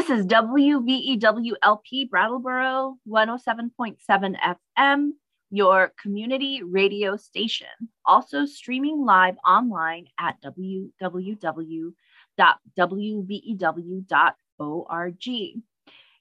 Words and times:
This 0.00 0.20
is 0.20 0.24
WVEWLP 0.28 2.08
Brattleboro 2.08 2.96
107.7 3.06 4.56
FM, 4.78 5.10
your 5.50 5.92
community 6.00 6.62
radio 6.62 7.18
station. 7.18 7.66
Also 8.06 8.46
streaming 8.46 9.04
live 9.04 9.36
online 9.46 10.06
at 10.18 10.40
www.wvew.org. 10.42 11.02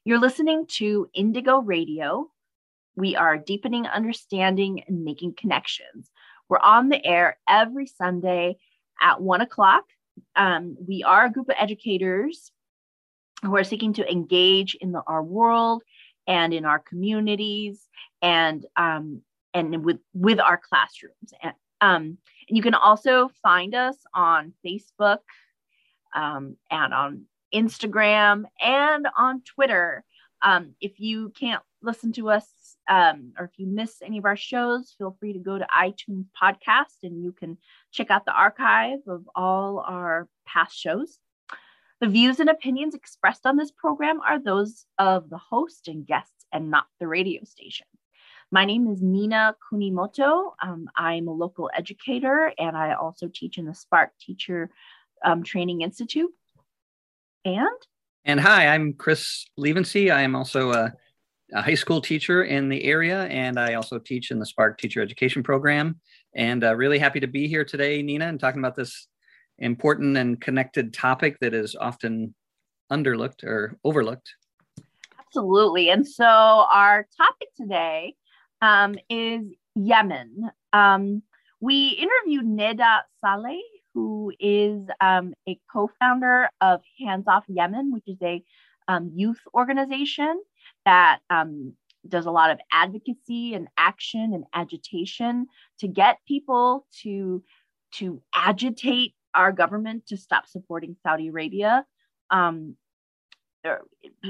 You're 0.03 0.19
listening 0.19 0.65
to 0.67 1.09
Indigo 1.13 1.59
Radio. 1.61 2.29
We 2.97 3.15
are 3.15 3.37
deepening 3.37 3.87
understanding 3.87 4.83
and 4.89 5.05
making 5.05 5.35
connections. 5.35 6.11
We're 6.49 6.59
on 6.59 6.89
the 6.89 7.05
air 7.05 7.37
every 7.47 7.87
Sunday 7.87 8.57
at 8.99 9.21
one 9.21 9.39
o'clock. 9.39 9.85
Um, 10.35 10.75
we 10.85 11.03
are 11.03 11.23
a 11.23 11.31
group 11.31 11.47
of 11.47 11.55
educators 11.57 12.51
who 13.43 13.55
are 13.55 13.63
seeking 13.63 13.93
to 13.93 14.11
engage 14.11 14.75
in 14.75 14.91
the, 14.91 15.01
our 15.07 15.23
world 15.23 15.83
and 16.27 16.53
in 16.53 16.65
our 16.65 16.79
communities 16.79 17.87
and 18.21 18.65
um, 18.75 19.21
and 19.53 19.83
with 19.83 19.99
with 20.13 20.39
our 20.39 20.57
classrooms. 20.57 21.33
And, 21.41 21.53
um, 21.81 22.17
you 22.47 22.61
can 22.61 22.73
also 22.73 23.29
find 23.41 23.73
us 23.73 23.95
on 24.13 24.53
Facebook 24.65 25.19
um, 26.15 26.57
and 26.69 26.93
on 26.93 27.25
Instagram 27.53 28.43
and 28.61 29.07
on 29.17 29.41
Twitter. 29.41 30.03
Um, 30.41 30.75
if 30.81 30.99
you 30.99 31.31
can't 31.37 31.63
listen 31.81 32.11
to 32.13 32.29
us 32.29 32.47
um, 32.89 33.33
or 33.37 33.45
if 33.45 33.51
you 33.57 33.67
miss 33.67 34.01
any 34.01 34.17
of 34.17 34.25
our 34.25 34.35
shows, 34.35 34.95
feel 34.97 35.15
free 35.19 35.33
to 35.33 35.39
go 35.39 35.57
to 35.57 35.67
iTunes 35.75 36.25
Podcast 36.41 37.03
and 37.03 37.23
you 37.23 37.31
can 37.31 37.57
check 37.91 38.09
out 38.09 38.25
the 38.25 38.33
archive 38.33 38.99
of 39.07 39.23
all 39.35 39.79
our 39.79 40.27
past 40.45 40.77
shows. 40.77 41.19
The 42.01 42.07
views 42.07 42.39
and 42.39 42.49
opinions 42.49 42.95
expressed 42.95 43.45
on 43.45 43.57
this 43.57 43.71
program 43.71 44.21
are 44.21 44.39
those 44.39 44.85
of 44.97 45.29
the 45.29 45.37
host 45.37 45.89
and 45.89 46.07
guests 46.07 46.45
and 46.53 46.71
not 46.71 46.85
the 47.01 47.07
radio 47.07 47.43
station. 47.43 47.87
My 48.51 48.63
name 48.63 48.87
is 48.87 49.01
Nina 49.01 49.53
Kunimoto. 49.69 50.53
Um, 50.63 50.87
I'm 50.95 51.27
a 51.27 51.33
local 51.33 51.69
educator 51.75 52.53
and 52.57 52.77
I 52.77 52.93
also 52.93 53.29
teach 53.31 53.57
in 53.57 53.65
the 53.65 53.75
Spark 53.75 54.11
Teacher 54.17 54.69
um, 55.25 55.43
Training 55.43 55.81
Institute. 55.81 56.31
And? 57.43 57.67
And 58.23 58.39
hi, 58.39 58.67
I'm 58.67 58.93
Chris 58.93 59.45
Levensey. 59.59 60.09
I 60.09 60.21
am 60.21 60.37
also 60.37 60.71
a, 60.71 60.93
a, 61.53 61.61
high 61.61 61.75
school 61.75 61.99
teacher 61.99 62.45
in 62.45 62.69
the 62.69 62.85
area 62.85 63.25
and 63.25 63.59
I 63.59 63.73
also 63.73 63.99
teach 63.99 64.31
in 64.31 64.39
the 64.39 64.45
Spark 64.45 64.77
Teacher 64.77 65.01
Education 65.01 65.43
Program. 65.43 65.99
And 66.33 66.63
uh, 66.63 66.77
really 66.77 66.97
happy 66.97 67.19
to 67.19 67.27
be 67.27 67.49
here 67.49 67.65
today, 67.65 68.01
Nina, 68.01 68.27
and 68.27 68.39
talking 68.39 68.61
about 68.61 68.77
this 68.77 69.08
important 69.59 70.17
and 70.17 70.39
connected 70.41 70.93
topic 70.93 71.37
that 71.39 71.53
is 71.53 71.75
often 71.75 72.33
underlooked 72.91 73.43
or 73.43 73.77
overlooked. 73.83 74.33
Absolutely. 75.19 75.89
And 75.89 76.07
so 76.07 76.25
our 76.25 77.05
topic 77.15 77.49
today 77.55 78.15
um, 78.61 78.95
is 79.09 79.41
Yemen. 79.75 80.49
Um, 80.73 81.21
we 81.61 81.89
interviewed 81.89 82.45
Neda 82.45 83.01
Saleh, 83.21 83.61
who 83.93 84.33
is 84.39 84.87
um, 85.01 85.33
a 85.47 85.59
co 85.71 85.89
founder 85.99 86.49
of 86.61 86.81
Hands 86.99 87.25
Off 87.27 87.43
Yemen, 87.47 87.91
which 87.91 88.07
is 88.07 88.17
a 88.21 88.43
um, 88.87 89.11
youth 89.13 89.39
organization 89.53 90.41
that 90.85 91.19
um, 91.29 91.73
does 92.07 92.25
a 92.25 92.31
lot 92.31 92.49
of 92.49 92.59
advocacy 92.71 93.53
and 93.53 93.67
action 93.77 94.33
and 94.33 94.45
agitation 94.53 95.47
to 95.79 95.87
get 95.87 96.17
people 96.27 96.87
to 97.03 97.43
to 97.91 98.21
agitate 98.33 99.13
our 99.39 99.53
government 99.53 100.05
to 100.07 100.17
stop 100.17 100.47
supporting 100.47 100.97
Saudi 101.01 101.29
Arabia 101.29 101.85
um, 102.29 102.75
er, 103.65 103.81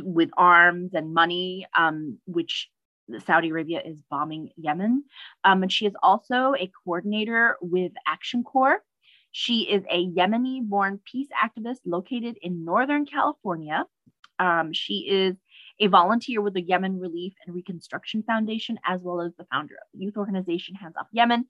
with 0.03 0.29
arms 0.37 0.91
and 0.93 1.13
money, 1.13 1.65
um, 1.75 2.19
which 2.25 2.69
Saudi 3.25 3.49
Arabia 3.49 3.81
is 3.83 3.97
bombing 4.11 4.51
Yemen. 4.55 5.03
Um, 5.43 5.63
and 5.63 5.71
she 5.71 5.87
is 5.87 5.93
also 6.03 6.53
a 6.59 6.71
coordinator 6.83 7.57
with 7.59 7.91
Action 8.07 8.43
Corps. 8.43 8.83
She 9.31 9.61
is 9.61 9.83
a 9.89 10.07
Yemeni 10.07 10.61
born 10.61 10.99
peace 11.11 11.29
activist 11.43 11.79
located 11.85 12.37
in 12.43 12.63
Northern 12.63 13.07
California. 13.07 13.85
Um, 14.37 14.71
she 14.73 15.07
is 15.09 15.35
a 15.79 15.87
volunteer 15.87 16.41
with 16.41 16.53
the 16.53 16.61
Yemen 16.61 16.99
Relief 16.99 17.33
and 17.45 17.55
Reconstruction 17.55 18.23
Foundation, 18.23 18.77
as 18.85 19.01
well 19.01 19.21
as 19.21 19.31
the 19.37 19.45
founder 19.51 19.75
of 19.75 19.87
the 19.93 19.99
youth 20.05 20.17
organization 20.17 20.75
Hands 20.75 20.95
Off 20.99 21.07
Yemen. 21.11 21.45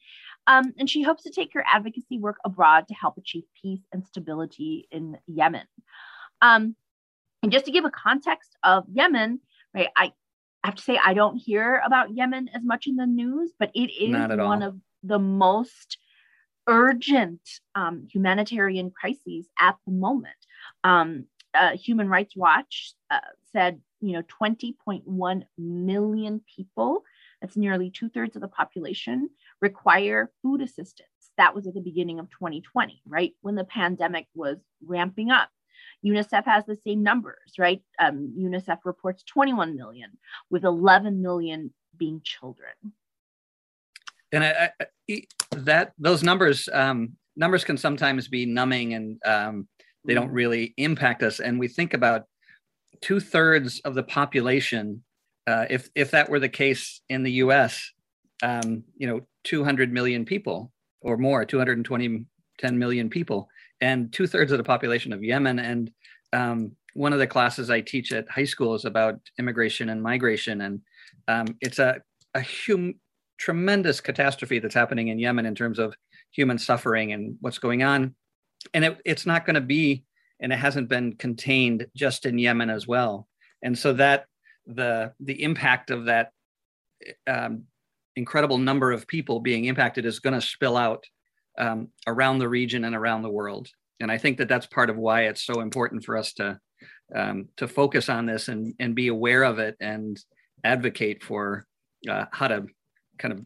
Um, 0.49 0.73
and 0.79 0.89
she 0.89 1.03
hopes 1.03 1.23
to 1.23 1.29
take 1.29 1.53
her 1.53 1.63
advocacy 1.65 2.17
work 2.17 2.37
abroad 2.43 2.87
to 2.87 2.95
help 2.95 3.17
achieve 3.17 3.43
peace 3.61 3.83
and 3.93 4.03
stability 4.03 4.87
in 4.91 5.19
Yemen. 5.27 5.67
Um, 6.41 6.75
and 7.43 7.51
just 7.51 7.65
to 7.65 7.71
give 7.71 7.85
a 7.85 7.91
context 7.91 8.57
of 8.63 8.83
Yemen, 8.91 9.41
right, 9.75 9.89
I 9.95 10.11
have 10.63 10.75
to 10.75 10.81
say 10.81 10.99
I 11.01 11.13
don't 11.13 11.37
hear 11.37 11.81
about 11.85 12.15
Yemen 12.15 12.49
as 12.53 12.63
much 12.63 12.87
in 12.87 12.95
the 12.95 13.05
news, 13.05 13.53
but 13.59 13.69
it 13.75 13.91
is 13.91 14.37
one 14.37 14.63
of 14.63 14.75
the 15.03 15.19
most 15.19 15.99
urgent 16.67 17.41
um, 17.75 18.07
humanitarian 18.11 18.89
crises 18.89 19.47
at 19.59 19.75
the 19.85 19.93
moment. 19.93 20.33
Um, 20.83 21.25
uh, 21.53 21.77
Human 21.77 22.09
Rights 22.09 22.35
Watch 22.35 22.93
uh, 23.11 23.19
said, 23.51 23.81
you 24.01 24.13
know, 24.13 24.23
20.1 24.23 25.43
million 25.57 26.41
people, 26.55 27.03
that's 27.41 27.55
nearly 27.55 27.91
two 27.91 28.09
thirds 28.09 28.35
of 28.35 28.41
the 28.41 28.47
population, 28.47 29.29
require 29.61 30.31
food 30.41 30.61
assistance. 30.61 31.07
That 31.37 31.55
was 31.55 31.67
at 31.67 31.73
the 31.73 31.81
beginning 31.81 32.19
of 32.19 32.29
2020, 32.31 33.01
right? 33.07 33.33
When 33.41 33.55
the 33.55 33.63
pandemic 33.63 34.27
was 34.35 34.57
ramping 34.85 35.31
up. 35.31 35.49
UNICEF 36.05 36.45
has 36.45 36.65
the 36.65 36.75
same 36.75 37.03
numbers, 37.03 37.53
right? 37.57 37.81
Um, 37.99 38.33
UNICEF 38.37 38.79
reports 38.85 39.23
21 39.23 39.75
million, 39.75 40.17
with 40.49 40.63
11 40.63 41.21
million 41.21 41.73
being 41.97 42.21
children. 42.23 42.71
And 44.31 44.43
I, 44.43 44.69
I, 44.79 45.21
that 45.57 45.93
those 45.97 46.23
numbers 46.23 46.69
um, 46.71 47.13
numbers 47.35 47.63
can 47.63 47.77
sometimes 47.77 48.27
be 48.27 48.45
numbing 48.45 48.93
and 48.93 49.19
um, 49.25 49.67
they 50.05 50.13
don't 50.13 50.31
really 50.31 50.73
impact 50.77 51.23
us. 51.23 51.39
And 51.39 51.59
we 51.59 51.67
think 51.67 51.93
about 51.93 52.25
two 53.01 53.19
thirds 53.19 53.79
of 53.81 53.95
the 53.95 54.03
population. 54.03 55.03
Uh, 55.47 55.65
if 55.69 55.89
if 55.95 56.11
that 56.11 56.29
were 56.29 56.39
the 56.39 56.49
case 56.49 57.01
in 57.09 57.23
the 57.23 57.31
U.S., 57.33 57.91
um, 58.43 58.83
you 58.95 59.07
know, 59.07 59.21
200 59.45 59.91
million 59.91 60.25
people 60.25 60.71
or 61.01 61.17
more, 61.17 61.45
220 61.45 62.25
10 62.57 62.77
million 62.77 63.09
people, 63.09 63.47
and 63.79 64.11
two 64.11 64.27
thirds 64.27 64.51
of 64.51 64.57
the 64.57 64.63
population 64.63 65.13
of 65.13 65.23
Yemen. 65.23 65.59
And 65.59 65.91
um, 66.33 66.73
one 66.93 67.13
of 67.13 67.19
the 67.19 67.27
classes 67.27 67.69
I 67.69 67.79
teach 67.79 68.11
at 68.11 68.29
high 68.29 68.43
school 68.43 68.75
is 68.75 68.83
about 68.83 69.17
immigration 69.39 69.89
and 69.89 70.03
migration, 70.03 70.61
and 70.61 70.81
um, 71.27 71.57
it's 71.61 71.79
a 71.79 72.01
a 72.35 72.41
hum- 72.41 72.99
tremendous 73.37 74.01
catastrophe 74.01 74.59
that's 74.59 74.75
happening 74.75 75.07
in 75.07 75.19
Yemen 75.19 75.45
in 75.45 75.55
terms 75.55 75.79
of 75.79 75.95
human 76.31 76.57
suffering 76.57 77.13
and 77.13 77.37
what's 77.39 77.57
going 77.57 77.81
on. 77.81 78.13
And 78.73 78.83
it, 78.83 78.97
it's 79.05 79.25
not 79.25 79.45
going 79.45 79.55
to 79.55 79.61
be 79.61 80.03
and 80.39 80.53
it 80.53 80.59
hasn't 80.59 80.89
been 80.89 81.15
contained 81.15 81.87
just 81.95 82.25
in 82.25 82.37
yemen 82.37 82.69
as 82.69 82.87
well. 82.87 83.27
And 83.61 83.77
so 83.77 83.93
that 83.93 84.25
the 84.65 85.13
the 85.19 85.43
impact 85.43 85.91
of 85.91 86.05
that 86.05 86.31
um, 87.27 87.63
incredible 88.19 88.57
number 88.57 88.91
of 88.91 89.07
people 89.07 89.39
being 89.39 89.65
impacted 89.65 90.05
is 90.05 90.19
going 90.19 90.33
to 90.39 90.45
spill 90.45 90.75
out 90.75 91.05
um, 91.57 91.87
around 92.05 92.39
the 92.39 92.49
region 92.49 92.83
and 92.83 92.95
around 92.95 93.21
the 93.23 93.29
world. 93.29 93.69
And 94.01 94.11
i 94.11 94.17
think 94.17 94.37
that 94.37 94.47
that's 94.47 94.65
part 94.67 94.89
of 94.89 94.97
why 94.97 95.23
it's 95.23 95.45
so 95.45 95.61
important 95.61 96.05
for 96.05 96.15
us 96.15 96.33
to 96.33 96.59
um, 97.15 97.49
to 97.57 97.67
focus 97.67 98.07
on 98.09 98.25
this 98.25 98.47
and 98.49 98.73
and 98.79 98.93
be 98.93 99.07
aware 99.07 99.43
of 99.43 99.59
it 99.59 99.75
and 99.79 100.17
advocate 100.63 101.23
for 101.23 101.65
uh, 102.09 102.25
how 102.31 102.47
to 102.47 102.65
kind 103.17 103.33
of 103.33 103.45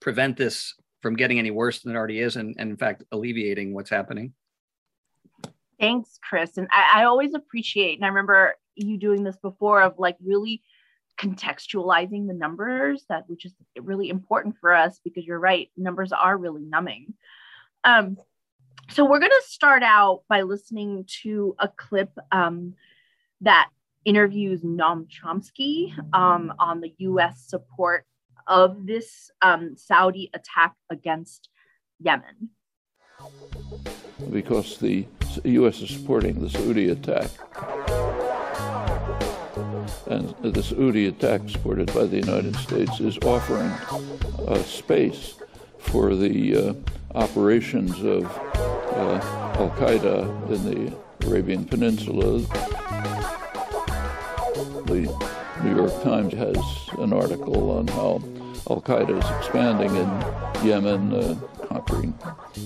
prevent 0.00 0.36
this 0.36 0.74
from 1.02 1.14
getting 1.16 1.38
any 1.38 1.50
worse 1.50 1.82
than 1.82 1.92
it 1.92 1.98
already 1.98 2.20
is 2.20 2.36
and, 2.36 2.56
and 2.58 2.70
in 2.70 2.76
fact 2.76 3.04
alleviating 3.12 3.74
what's 3.74 3.90
happening. 3.90 4.32
Thanks 5.78 6.18
chris. 6.28 6.56
And 6.56 6.68
I, 6.72 7.02
I 7.02 7.04
always 7.04 7.34
appreciate 7.34 7.98
and 7.98 8.04
i 8.04 8.08
remember 8.08 8.54
you 8.74 8.98
doing 8.98 9.22
this 9.22 9.36
before 9.36 9.82
of 9.82 9.94
like 9.98 10.16
really 10.24 10.62
contextualizing 11.18 12.26
the 12.26 12.34
numbers 12.34 13.04
that 13.08 13.24
which 13.28 13.44
is 13.44 13.54
really 13.80 14.08
important 14.08 14.56
for 14.60 14.74
us 14.74 15.00
because 15.02 15.24
you're 15.24 15.38
right 15.38 15.70
numbers 15.76 16.12
are 16.12 16.36
really 16.36 16.64
numbing 16.64 17.14
um, 17.84 18.16
so 18.90 19.04
we're 19.04 19.18
going 19.18 19.30
to 19.30 19.42
start 19.46 19.82
out 19.82 20.22
by 20.28 20.42
listening 20.42 21.04
to 21.22 21.54
a 21.58 21.68
clip 21.68 22.10
um, 22.32 22.74
that 23.40 23.68
interviews 24.04 24.62
Noam 24.62 25.06
Chomsky 25.08 25.92
um, 26.14 26.52
on 26.58 26.80
the 26.80 26.94
U.S. 26.98 27.44
support 27.46 28.06
of 28.46 28.86
this 28.86 29.30
um, 29.42 29.76
Saudi 29.76 30.30
attack 30.32 30.74
against 30.90 31.48
Yemen? 31.98 32.50
Because 34.30 34.78
the 34.78 35.06
U.S. 35.44 35.80
is 35.80 35.90
supporting 35.90 36.40
the 36.40 36.48
Saudi 36.48 36.90
attack. 36.90 37.30
And 40.08 40.34
the 40.42 40.62
Saudi 40.62 41.06
attack, 41.06 41.48
supported 41.48 41.92
by 41.92 42.06
the 42.06 42.18
United 42.18 42.54
States, 42.56 43.00
is 43.00 43.18
offering 43.18 43.72
a 44.46 44.62
space 44.62 45.34
for 45.78 46.14
the 46.14 46.56
uh, 46.56 46.74
operations 47.16 47.92
of 48.04 48.24
uh, 48.24 49.20
Al 49.58 49.70
Qaeda 49.70 50.50
in 50.50 50.64
the 50.64 50.96
Arabian 51.26 51.64
Peninsula. 51.64 52.40
The 54.86 55.12
New 55.64 55.76
York 55.76 56.02
Times 56.02 56.34
has 56.34 56.56
an 56.98 57.12
article 57.12 57.70
on 57.72 57.88
how 57.88 58.22
Al 58.70 58.80
Qaeda 58.82 59.18
is 59.18 59.38
expanding 59.38 59.94
in 59.96 60.08
Yemen, 60.66 61.14
uh, 61.14 61.34
conquering 61.66 62.14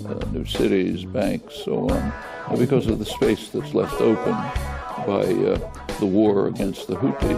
uh, 0.06 0.14
new 0.30 0.44
cities, 0.44 1.04
banks, 1.04 1.54
so 1.64 1.88
on, 1.88 2.12
because 2.58 2.86
of 2.86 2.98
the 2.98 3.06
space 3.06 3.48
that's 3.48 3.72
left 3.72 4.00
open 4.00 4.32
by 5.06 5.24
uh, 5.24 5.79
the 6.00 6.06
war 6.06 6.48
against 6.48 6.86
the 6.86 6.96
Houthi. 6.96 7.36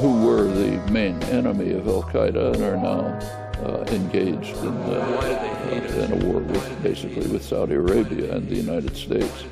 Who 0.00 0.26
were 0.26 0.42
the 0.42 0.92
main 0.92 1.22
enemy 1.24 1.72
of 1.72 1.88
Al 1.88 2.02
Qaeda 2.02 2.54
and 2.54 2.62
are 2.62 2.76
now 2.76 3.42
uh, 3.64 3.84
engaged 3.88 4.56
in, 4.58 4.76
uh, 4.76 6.04
in 6.04 6.12
a 6.12 6.26
war 6.26 6.40
with 6.40 6.82
basically 6.82 7.26
with 7.28 7.42
Saudi 7.42 7.74
Arabia 7.74 8.36
and 8.36 8.46
the 8.48 8.56
United 8.56 8.94
States. 8.94 9.44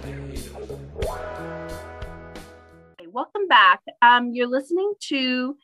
Welcome 3.08 3.48
back. 3.48 3.80
Um, 4.02 4.34
you're 4.34 4.46
listening 4.46 4.92
to 5.08 5.56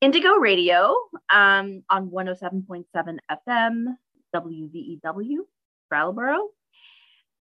Indigo 0.00 0.36
Radio 0.36 0.94
um, 1.30 1.82
on 1.90 2.10
107.7 2.10 3.18
FM, 3.30 3.84
WVEW, 4.34 5.36
Brattleboro. 5.90 6.48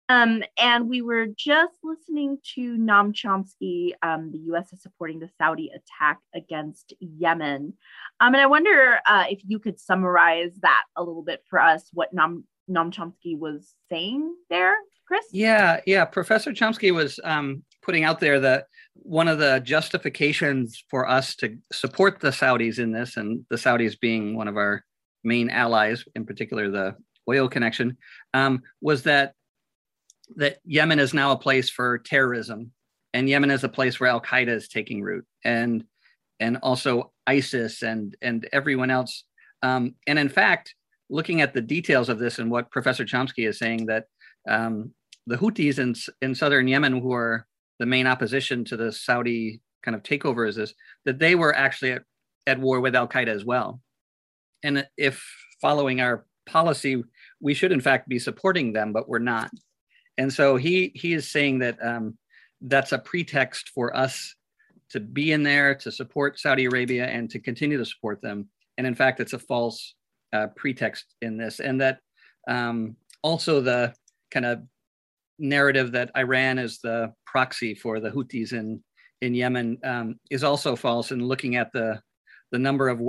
Um, 0.09 0.44
and 0.57 0.89
we 0.89 1.03
were 1.03 1.27
just 1.27 1.75
listening 1.83 2.39
to 2.56 2.77
Noam 2.77 3.13
Chomsky. 3.13 3.91
Um, 4.01 4.31
the 4.31 4.39
U.S. 4.47 4.73
is 4.73 4.81
supporting 4.81 5.19
the 5.19 5.29
Saudi 5.38 5.69
attack 5.69 6.19
against 6.33 6.94
Yemen. 7.00 7.73
Um, 8.19 8.33
and 8.33 8.41
I 8.41 8.47
wonder 8.47 9.00
uh, 9.07 9.25
if 9.29 9.39
you 9.47 9.59
could 9.59 9.79
summarize 9.79 10.51
that 10.61 10.83
a 10.97 11.03
little 11.03 11.21
bit 11.21 11.44
for 11.47 11.59
us, 11.59 11.89
what 11.94 12.13
Noam, 12.13 12.44
Noam 12.67 12.91
Chomsky 12.91 13.38
was 13.38 13.75
saying 13.88 14.35
there, 14.50 14.75
Chris? 15.07 15.25
Yeah, 15.31 15.79
yeah. 15.85 16.06
Professor 16.06 16.53
Chomsky 16.53 16.91
was 16.91 17.19
um, 17.23 17.63
putting 17.83 18.03
out 18.03 18.19
there 18.19 18.39
that 18.39 18.65
one 18.95 19.27
of 19.27 19.38
the 19.38 19.62
justifications 19.63 20.83
for 20.89 21.07
us 21.07 21.35
to 21.35 21.55
support 21.71 22.19
the 22.19 22.29
Saudis 22.29 22.79
in 22.79 22.91
this, 22.91 23.15
and 23.15 23.45
the 23.51 23.57
Saudis 23.57 24.00
being 24.00 24.35
one 24.35 24.47
of 24.47 24.57
our 24.57 24.83
main 25.23 25.51
allies, 25.51 26.03
in 26.15 26.25
particular 26.25 26.69
the 26.71 26.95
oil 27.29 27.47
connection, 27.47 27.95
um, 28.33 28.62
was 28.81 29.03
that 29.03 29.33
that 30.35 30.57
Yemen 30.65 30.99
is 30.99 31.13
now 31.13 31.31
a 31.31 31.37
place 31.37 31.69
for 31.69 31.97
terrorism, 31.99 32.71
and 33.13 33.29
Yemen 33.29 33.51
is 33.51 33.63
a 33.63 33.69
place 33.69 33.99
where 33.99 34.09
Al 34.09 34.21
Qaeda 34.21 34.49
is 34.49 34.67
taking 34.67 35.01
root, 35.01 35.25
and 35.43 35.83
and 36.39 36.57
also 36.57 37.11
ISIS 37.27 37.83
and 37.83 38.15
and 38.21 38.47
everyone 38.53 38.91
else. 38.91 39.23
Um, 39.61 39.95
and 40.07 40.17
in 40.17 40.29
fact, 40.29 40.75
looking 41.09 41.41
at 41.41 41.53
the 41.53 41.61
details 41.61 42.09
of 42.09 42.19
this 42.19 42.39
and 42.39 42.49
what 42.49 42.71
Professor 42.71 43.03
Chomsky 43.03 43.47
is 43.47 43.59
saying, 43.59 43.87
that 43.87 44.05
um, 44.47 44.93
the 45.27 45.37
Houthis 45.37 45.79
in 45.79 45.95
in 46.21 46.35
southern 46.35 46.67
Yemen, 46.67 47.01
who 47.01 47.13
are 47.13 47.45
the 47.79 47.85
main 47.85 48.07
opposition 48.07 48.63
to 48.65 48.77
the 48.77 48.91
Saudi 48.91 49.61
kind 49.83 49.95
of 49.95 50.03
takeover, 50.03 50.47
is 50.47 50.55
this 50.55 50.73
that 51.05 51.19
they 51.19 51.35
were 51.35 51.55
actually 51.55 51.91
at, 51.91 52.03
at 52.47 52.59
war 52.59 52.79
with 52.79 52.95
Al 52.95 53.07
Qaeda 53.07 53.27
as 53.27 53.45
well. 53.45 53.81
And 54.63 54.87
if 54.97 55.25
following 55.61 56.01
our 56.01 56.25
policy, 56.45 57.03
we 57.39 57.53
should 57.53 57.71
in 57.71 57.81
fact 57.81 58.09
be 58.09 58.19
supporting 58.19 58.73
them, 58.73 58.91
but 58.91 59.07
we're 59.07 59.19
not 59.19 59.49
and 60.19 60.31
so 60.31 60.57
he 60.57 60.92
he 60.95 61.13
is 61.13 61.31
saying 61.31 61.60
that 61.60 61.77
um, 61.81 62.18
that's 62.62 62.92
a 62.92 63.00
pretext 63.00 63.69
for 63.69 63.95
us 63.95 64.36
to 64.89 65.00
be 65.00 65.31
in 65.31 65.44
there 65.44 65.74
to 65.75 65.92
support 65.92 66.38
Saudi 66.38 66.66
Arabia 66.66 67.06
and 67.06 67.30
to 67.30 67.39
continue 67.39 67.77
to 67.77 67.86
support 67.86 68.21
them. 68.21 68.50
And 68.77 68.86
in 68.86 68.95
fact, 68.95 69.21
it's 69.21 69.33
a 69.33 69.39
false 69.39 69.95
uh, 70.33 70.48
pretext 70.57 71.06
in 71.21 71.38
this, 71.38 71.62
and 71.62 71.80
that 71.80 72.00
um, 72.50 72.98
also 73.21 73.62
the 73.62 73.94
kind 74.30 74.45
of 74.45 74.63
narrative 75.38 75.94
that 75.94 76.12
Iran 76.18 76.60
is 76.60 76.80
the 76.80 77.13
proxy 77.25 77.74
for 77.74 78.01
the 78.01 78.12
Houthis 78.12 78.51
in 78.51 78.83
in 79.22 79.33
Yemen 79.33 79.77
um, 79.86 80.19
is 80.30 80.44
also 80.44 80.75
false. 80.75 81.12
And 81.12 81.30
looking 81.30 81.56
at 81.56 81.72
the 81.72 82.01
the 82.51 82.60
number 82.60 82.89
of 82.89 83.00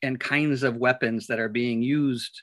and 0.00 0.18
kinds 0.20 0.62
of 0.62 0.76
weapons 0.76 1.26
that 1.26 1.40
are 1.40 1.48
being 1.48 1.82
used 1.82 2.42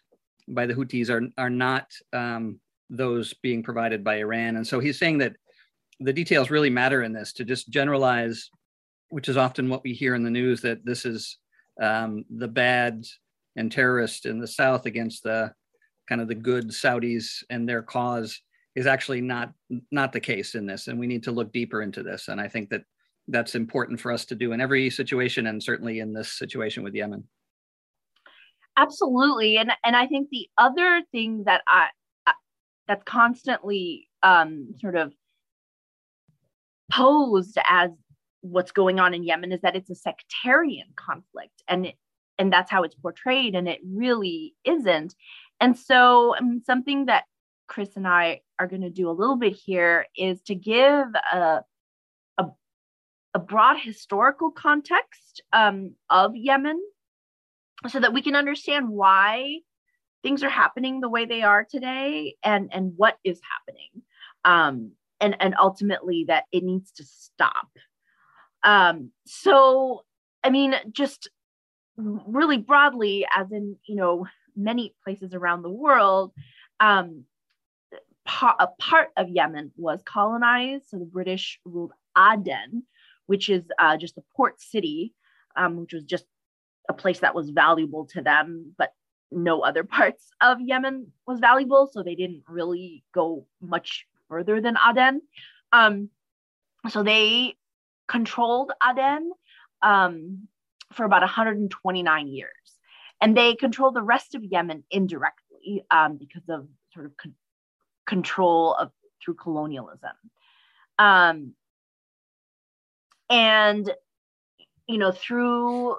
by 0.50 0.66
the 0.66 0.74
Houthis 0.74 1.10
are 1.10 1.26
are 1.42 1.50
not 1.50 1.86
um, 2.12 2.60
those 2.90 3.34
being 3.36 3.64
provided 3.64 4.04
by 4.04 4.18
Iran. 4.18 4.56
And 4.56 4.66
so 4.66 4.80
he's 4.80 5.00
saying 5.00 5.20
that 5.20 5.34
the 6.00 6.14
details 6.14 6.50
really 6.50 6.70
matter 6.70 7.04
in 7.04 7.14
this 7.14 7.34
to 7.34 7.46
just 7.46 7.70
generalize, 7.70 8.50
which 9.10 9.30
is 9.30 9.38
often 9.38 9.70
what 9.70 9.84
we 9.84 9.94
hear 9.94 10.16
in 10.16 10.24
the 10.24 10.30
news 10.30 10.62
that 10.62 10.86
this 10.86 11.06
is 11.06 11.38
um, 11.82 12.26
the 12.30 12.48
bad 12.48 13.04
and 13.56 13.72
terrorist 13.72 14.26
in 14.26 14.40
the 14.40 14.48
South 14.48 14.86
against 14.86 15.24
the 15.24 15.54
kind 16.08 16.22
of 16.22 16.28
the 16.28 16.36
good 16.36 16.70
Saudis 16.70 17.44
and 17.50 17.68
their 17.68 17.82
cause 17.82 18.42
is 18.76 18.88
actually 18.88 19.22
not 19.22 19.52
not 19.92 20.14
the 20.14 20.20
case 20.20 20.56
in 20.56 20.66
this. 20.66 20.88
And 20.88 21.00
we 21.00 21.08
need 21.08 21.24
to 21.24 21.32
look 21.32 21.52
deeper 21.52 21.82
into 21.82 22.04
this. 22.04 22.28
And 22.28 22.40
I 22.40 22.48
think 22.48 22.70
that 22.70 22.84
that's 23.28 23.56
important 23.56 24.00
for 24.00 24.12
us 24.12 24.26
to 24.26 24.36
do 24.36 24.54
in 24.54 24.62
every 24.62 24.90
situation 24.90 25.48
and 25.48 25.62
certainly 25.62 26.00
in 26.00 26.14
this 26.14 26.32
situation 26.32 26.84
with 26.84 26.96
Yemen. 26.96 27.24
Absolutely. 28.78 29.58
And 29.58 29.72
and 29.84 29.96
I 29.96 30.08
think 30.08 30.30
the 30.32 30.48
other 30.58 31.02
thing 31.12 31.44
that 31.46 31.62
I 31.68 31.88
that's 32.90 33.04
constantly 33.04 34.10
um, 34.24 34.74
sort 34.82 34.96
of 34.96 35.14
posed 36.92 37.56
as 37.70 37.92
what's 38.42 38.72
going 38.72 39.00
on 39.00 39.14
in 39.14 39.24
Yemen 39.24 39.52
is 39.52 39.62
that 39.62 39.76
it's 39.76 39.92
a 39.92 39.96
sectarian 39.96 40.88
conflict 40.96 41.62
and 41.68 41.86
it, 41.86 41.96
and 42.40 42.52
that's 42.52 42.72
how 42.72 42.82
it's 42.82 42.96
portrayed 42.96 43.54
and 43.54 43.68
it 43.68 43.80
really 43.86 44.56
isn't. 44.66 45.14
And 45.62 45.78
so 45.78 46.36
um, 46.36 46.64
something 46.66 47.06
that 47.06 47.26
Chris 47.68 47.96
and 47.96 48.08
I 48.08 48.42
are 48.58 48.66
going 48.66 48.82
to 48.82 48.90
do 48.90 49.08
a 49.08 49.12
little 49.12 49.36
bit 49.36 49.54
here 49.54 50.08
is 50.18 50.42
to 50.44 50.56
give 50.56 51.06
a 51.32 51.62
a, 52.40 52.46
a 53.36 53.40
broad 53.40 53.78
historical 53.80 54.50
context 54.50 55.44
um, 55.54 55.94
of 56.10 56.36
Yemen 56.36 56.82
so 57.88 58.00
that 58.00 58.14
we 58.14 58.24
can 58.24 58.36
understand 58.36 58.90
why 58.90 59.60
things 60.24 60.44
are 60.44 60.50
happening 60.50 61.00
the 61.00 61.10
way 61.10 61.26
they 61.26 61.42
are 61.42 61.64
today 61.64 62.36
and 62.44 62.70
and 62.74 62.94
what 62.98 63.18
is 63.24 63.40
happening. 63.50 64.04
Um 64.46 64.92
and 65.20 65.36
and 65.40 65.56
ultimately 65.60 66.26
that 66.28 66.46
it 66.52 66.64
needs 66.64 66.92
to 66.94 67.04
stop. 67.04 67.70
Um 68.64 69.12
so 69.26 70.04
i 70.44 70.50
mean 70.50 70.74
just 70.92 71.30
really 71.98 72.58
broadly 72.58 73.26
as 73.36 73.52
in 73.52 73.76
you 73.86 73.96
know 73.96 74.26
many 74.56 74.94
places 75.04 75.34
around 75.34 75.62
the 75.62 75.70
world 75.70 76.32
um 76.80 77.26
a 78.60 78.68
part 78.78 79.10
of 79.18 79.28
yemen 79.30 79.72
was 79.76 80.02
colonized. 80.06 80.86
So 80.90 81.00
the 81.00 81.06
british 81.06 81.60
ruled 81.66 81.94
aden 82.18 82.84
which 83.26 83.48
is 83.48 83.64
uh, 83.78 83.96
just 83.96 84.18
a 84.18 84.24
port 84.36 84.60
city 84.60 85.14
um, 85.56 85.78
which 85.78 85.94
was 85.94 86.04
just 86.04 86.26
a 86.90 86.94
place 86.94 87.20
that 87.20 87.36
was 87.36 87.52
valuable 87.52 88.06
to 88.06 88.22
them 88.22 88.74
but 88.78 88.92
no 89.32 89.62
other 89.62 89.84
parts 89.98 90.30
of 90.42 90.60
Yemen 90.62 91.12
was 91.26 91.40
valuable, 91.40 91.90
so 91.92 92.04
they 92.04 92.16
didn't 92.16 92.44
really 92.48 93.04
go 93.14 93.46
much 93.62 94.06
further 94.28 94.62
than 94.62 94.78
Aden. 94.78 95.22
Um, 95.72 96.10
so 96.90 97.04
they 97.04 97.56
controlled 98.08 98.72
Aden 98.84 99.32
um, 99.82 100.48
for 100.94 101.06
about 101.06 101.22
129 101.22 102.28
years, 102.28 102.50
and 103.22 103.36
they 103.36 103.56
controlled 103.56 103.96
the 103.96 104.02
rest 104.02 104.36
of 104.36 104.44
Yemen 104.44 104.84
indirectly 104.90 105.84
um, 105.92 106.18
because 106.18 106.48
of 106.50 106.68
sort 106.94 107.06
of 107.06 107.18
con- 107.18 107.36
control 108.06 108.74
of 108.74 108.92
through 109.24 109.36
colonialism. 109.36 110.16
Um, 110.98 111.54
and 113.30 113.94
you 114.88 114.98
know 114.98 115.12
through 115.12 115.96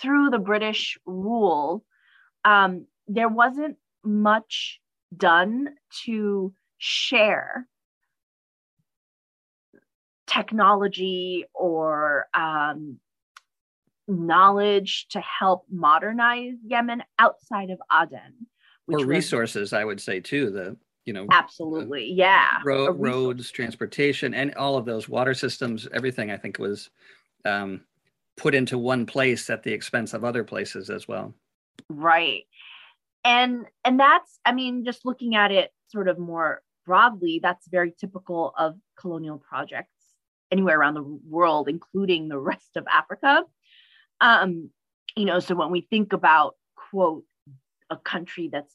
through 0.00 0.30
the 0.30 0.38
British 0.38 0.98
rule, 1.06 1.84
um, 2.44 2.86
there 3.08 3.28
wasn't 3.28 3.76
much 4.04 4.80
done 5.16 5.68
to 6.04 6.52
share 6.78 7.68
technology 10.26 11.44
or 11.54 12.26
um, 12.34 12.98
knowledge 14.08 15.06
to 15.10 15.20
help 15.20 15.64
modernize 15.70 16.54
Yemen 16.66 17.02
outside 17.18 17.70
of 17.70 17.78
Aden. 17.92 18.46
Or 18.88 19.06
resources, 19.06 19.72
I 19.72 19.84
would 19.84 20.00
say 20.00 20.20
too. 20.20 20.50
The 20.50 20.76
you 21.04 21.12
know 21.12 21.26
absolutely 21.30 22.12
yeah 22.12 22.58
ro- 22.64 22.92
roads 22.92 23.50
transportation 23.50 24.34
and 24.34 24.54
all 24.54 24.76
of 24.76 24.84
those 24.84 25.08
water 25.08 25.34
systems 25.34 25.88
everything 25.92 26.30
i 26.30 26.36
think 26.36 26.58
was 26.58 26.90
um, 27.44 27.80
put 28.36 28.54
into 28.54 28.78
one 28.78 29.04
place 29.04 29.50
at 29.50 29.64
the 29.64 29.72
expense 29.72 30.14
of 30.14 30.24
other 30.24 30.44
places 30.44 30.90
as 30.90 31.08
well 31.08 31.34
Right. 31.88 32.44
And 33.24 33.66
and 33.84 33.98
that's 34.00 34.40
I 34.44 34.52
mean 34.52 34.84
just 34.84 35.04
looking 35.04 35.34
at 35.34 35.52
it 35.52 35.70
sort 35.88 36.08
of 36.08 36.18
more 36.18 36.62
broadly 36.84 37.38
that's 37.42 37.68
very 37.68 37.94
typical 37.98 38.52
of 38.58 38.74
colonial 38.98 39.38
projects 39.38 39.88
anywhere 40.50 40.78
around 40.80 40.94
the 40.94 41.18
world 41.28 41.68
including 41.68 42.28
the 42.28 42.38
rest 42.38 42.76
of 42.76 42.86
Africa. 42.90 43.44
Um 44.20 44.70
you 45.16 45.24
know 45.24 45.38
so 45.38 45.54
when 45.54 45.70
we 45.70 45.82
think 45.82 46.12
about 46.12 46.56
quote 46.76 47.24
a 47.90 47.96
country 47.96 48.48
that's 48.50 48.74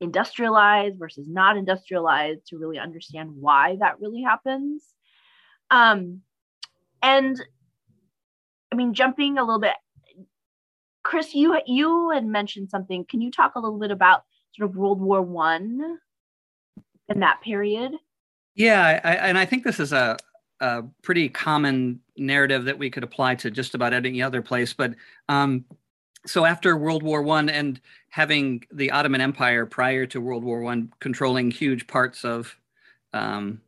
industrialized 0.00 0.98
versus 0.98 1.26
not 1.28 1.56
industrialized 1.56 2.46
to 2.46 2.58
really 2.58 2.78
understand 2.78 3.30
why 3.34 3.76
that 3.80 4.00
really 4.00 4.22
happens. 4.22 4.84
Um, 5.70 6.22
and 7.02 7.40
I 8.72 8.76
mean, 8.76 8.94
jumping 8.94 9.38
a 9.38 9.44
little 9.44 9.60
bit, 9.60 9.74
Chris, 11.08 11.34
you 11.34 11.58
you 11.64 12.10
had 12.10 12.26
mentioned 12.26 12.68
something. 12.68 13.02
Can 13.06 13.22
you 13.22 13.30
talk 13.30 13.54
a 13.54 13.58
little 13.58 13.78
bit 13.78 13.90
about 13.90 14.24
sort 14.54 14.68
of 14.68 14.76
World 14.76 15.00
War 15.00 15.22
One 15.22 15.98
in 17.08 17.20
that 17.20 17.40
period? 17.40 17.92
Yeah, 18.54 19.00
I, 19.02 19.14
and 19.14 19.38
I 19.38 19.46
think 19.46 19.64
this 19.64 19.80
is 19.80 19.94
a, 19.94 20.18
a 20.60 20.82
pretty 21.00 21.30
common 21.30 22.00
narrative 22.18 22.66
that 22.66 22.78
we 22.78 22.90
could 22.90 23.04
apply 23.04 23.36
to 23.36 23.50
just 23.50 23.74
about 23.74 23.94
any 23.94 24.20
other 24.20 24.42
place. 24.42 24.74
But 24.74 24.96
um, 25.30 25.64
so 26.26 26.44
after 26.44 26.76
World 26.76 27.02
War 27.02 27.22
One 27.22 27.48
and 27.48 27.80
having 28.10 28.64
the 28.70 28.90
Ottoman 28.90 29.22
Empire 29.22 29.64
prior 29.64 30.04
to 30.04 30.20
World 30.20 30.44
War 30.44 30.60
One 30.60 30.92
controlling 31.00 31.50
huge 31.50 31.86
parts 31.86 32.22
of 32.22 32.54
um, 33.14 33.62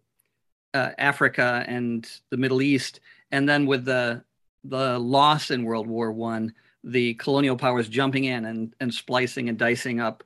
uh, 0.74 0.90
Africa 0.98 1.64
and 1.66 2.06
the 2.28 2.36
Middle 2.36 2.60
East, 2.60 3.00
and 3.30 3.48
then 3.48 3.64
with 3.64 3.86
the 3.86 4.22
the 4.64 4.98
loss 4.98 5.50
in 5.50 5.64
World 5.64 5.86
War 5.86 6.12
One, 6.12 6.52
the 6.84 7.14
colonial 7.14 7.56
powers 7.56 7.88
jumping 7.88 8.24
in 8.24 8.44
and, 8.46 8.74
and 8.80 8.92
splicing 8.92 9.48
and 9.48 9.58
dicing 9.58 10.00
up 10.00 10.24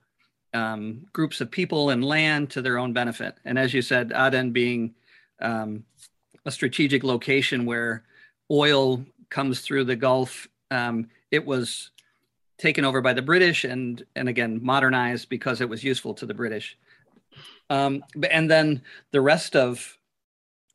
um, 0.52 1.06
groups 1.12 1.40
of 1.40 1.50
people 1.50 1.90
and 1.90 2.04
land 2.04 2.50
to 2.50 2.62
their 2.62 2.78
own 2.78 2.92
benefit. 2.92 3.37
And 3.44 3.58
as 3.58 3.75
you 3.75 3.82
said, 3.82 4.12
Aden 4.14 4.52
being 4.52 4.94
um, 5.40 5.84
a 6.46 6.50
strategic 6.50 7.02
location 7.02 7.66
where 7.66 8.04
oil 8.50 9.04
comes 9.30 9.61
through 9.61 9.84
the 9.84 9.96
Gulf, 9.96 10.49
um, 10.70 11.08
it 11.30 11.44
was 11.44 11.90
taken 12.58 12.84
over 12.84 13.00
by 13.00 13.12
the 13.12 13.23
British 13.23 13.64
and 13.64 14.04
and 14.14 14.28
again 14.28 14.61
modernized 14.62 15.28
because 15.28 15.61
it 15.61 15.68
was 15.68 15.82
useful 15.82 16.14
to 16.14 16.26
the 16.26 16.34
British. 16.34 16.78
Um, 17.68 18.04
and 18.30 18.49
then 18.49 18.82
the 19.11 19.20
rest 19.20 19.56
of 19.56 19.99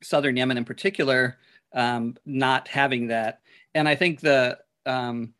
southern 0.02 0.36
Yemen, 0.36 0.58
in 0.58 0.66
particular, 0.66 1.38
um, 1.74 2.18
not 2.26 2.68
having 2.68 3.08
that. 3.08 3.42
And 3.74 3.88
I 3.88 3.96
think 3.96 4.20
the 4.20 4.60
um, 4.86 5.34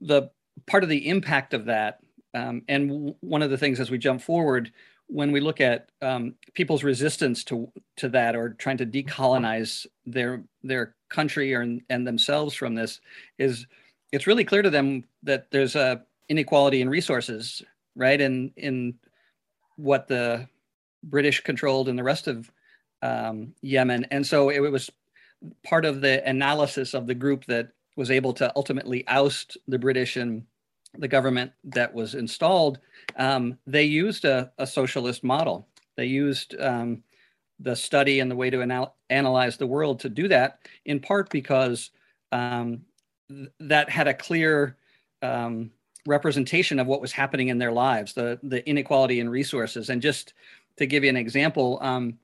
the 0.00 0.30
part 0.66 0.82
of 0.82 0.88
the 0.88 1.08
impact 1.08 1.54
of 1.54 1.66
that, 1.66 2.00
um, 2.34 2.62
and 2.68 2.88
w- 2.88 3.14
one 3.20 3.42
of 3.42 3.50
the 3.50 3.58
things 3.58 3.80
as 3.80 3.90
we 3.90 3.98
jump 3.98 4.22
forward, 4.22 4.72
when 5.06 5.32
we 5.32 5.40
look 5.40 5.60
at 5.60 5.90
um, 6.02 6.34
people's 6.54 6.84
resistance 6.84 7.42
to 7.44 7.70
to 7.96 8.08
that 8.08 8.36
or 8.36 8.50
trying 8.50 8.78
to 8.78 8.86
decolonize 8.86 9.86
their 10.06 10.44
their 10.62 10.94
country 11.08 11.54
or 11.54 11.62
and 11.88 12.06
themselves 12.06 12.54
from 12.54 12.74
this, 12.74 13.00
is 13.38 13.66
it's 14.12 14.26
really 14.26 14.44
clear 14.44 14.62
to 14.62 14.70
them 14.70 15.04
that 15.22 15.50
there's 15.50 15.76
a 15.76 16.02
inequality 16.28 16.80
in 16.80 16.88
resources, 16.88 17.62
right? 17.96 18.20
In, 18.20 18.52
in 18.56 18.94
what 19.76 20.06
the 20.06 20.48
British 21.02 21.40
controlled 21.40 21.88
and 21.88 21.98
the 21.98 22.04
rest 22.04 22.28
of 22.28 22.50
um, 23.02 23.54
Yemen, 23.62 24.06
and 24.10 24.26
so 24.26 24.50
it 24.50 24.60
was 24.60 24.90
part 25.64 25.84
of 25.84 26.00
the 26.00 26.26
analysis 26.28 26.94
of 26.94 27.06
the 27.06 27.14
group 27.14 27.46
that 27.46 27.70
was 28.00 28.10
able 28.10 28.32
to 28.32 28.50
ultimately 28.56 29.06
oust 29.08 29.58
the 29.68 29.78
British 29.78 30.16
and 30.16 30.42
the 30.96 31.06
government 31.06 31.52
that 31.62 31.92
was 31.92 32.14
installed. 32.14 32.78
Um, 33.16 33.58
they 33.66 33.84
used 33.84 34.24
a, 34.24 34.50
a, 34.56 34.66
socialist 34.66 35.22
model. 35.22 35.68
They 35.98 36.06
used 36.06 36.58
um, 36.58 37.02
the 37.58 37.76
study 37.76 38.20
and 38.20 38.30
the 38.30 38.36
way 38.36 38.48
to 38.48 38.62
anal- 38.62 38.94
analyze 39.10 39.58
the 39.58 39.66
world 39.66 40.00
to 40.00 40.08
do 40.08 40.28
that, 40.28 40.60
in 40.86 40.98
part 40.98 41.28
because 41.28 41.90
um, 42.32 42.80
that 43.60 43.90
had 43.90 44.08
a 44.08 44.14
clear 44.14 44.78
um, 45.20 45.70
representation 46.06 46.78
of 46.78 46.86
what 46.86 47.02
was 47.02 47.12
happening 47.12 47.48
in 47.48 47.58
their 47.58 47.72
lives, 47.72 48.14
the 48.14 48.40
the 48.42 48.66
inequality 48.66 49.20
in 49.20 49.28
resources. 49.28 49.90
And 49.90 50.00
just 50.00 50.32
to 50.78 50.86
give 50.86 51.04
you 51.04 51.10
an 51.10 51.18
example, 51.18 51.78
um, 51.82 52.18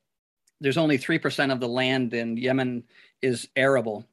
there's 0.59 0.79
only 0.79 0.97
three 0.97 1.19
percent 1.19 1.53
of 1.53 1.61
the 1.61 1.69
land 1.69 2.15
in 2.15 2.39
Yemen 2.39 2.83
is 3.21 3.47
arable, 3.57 4.07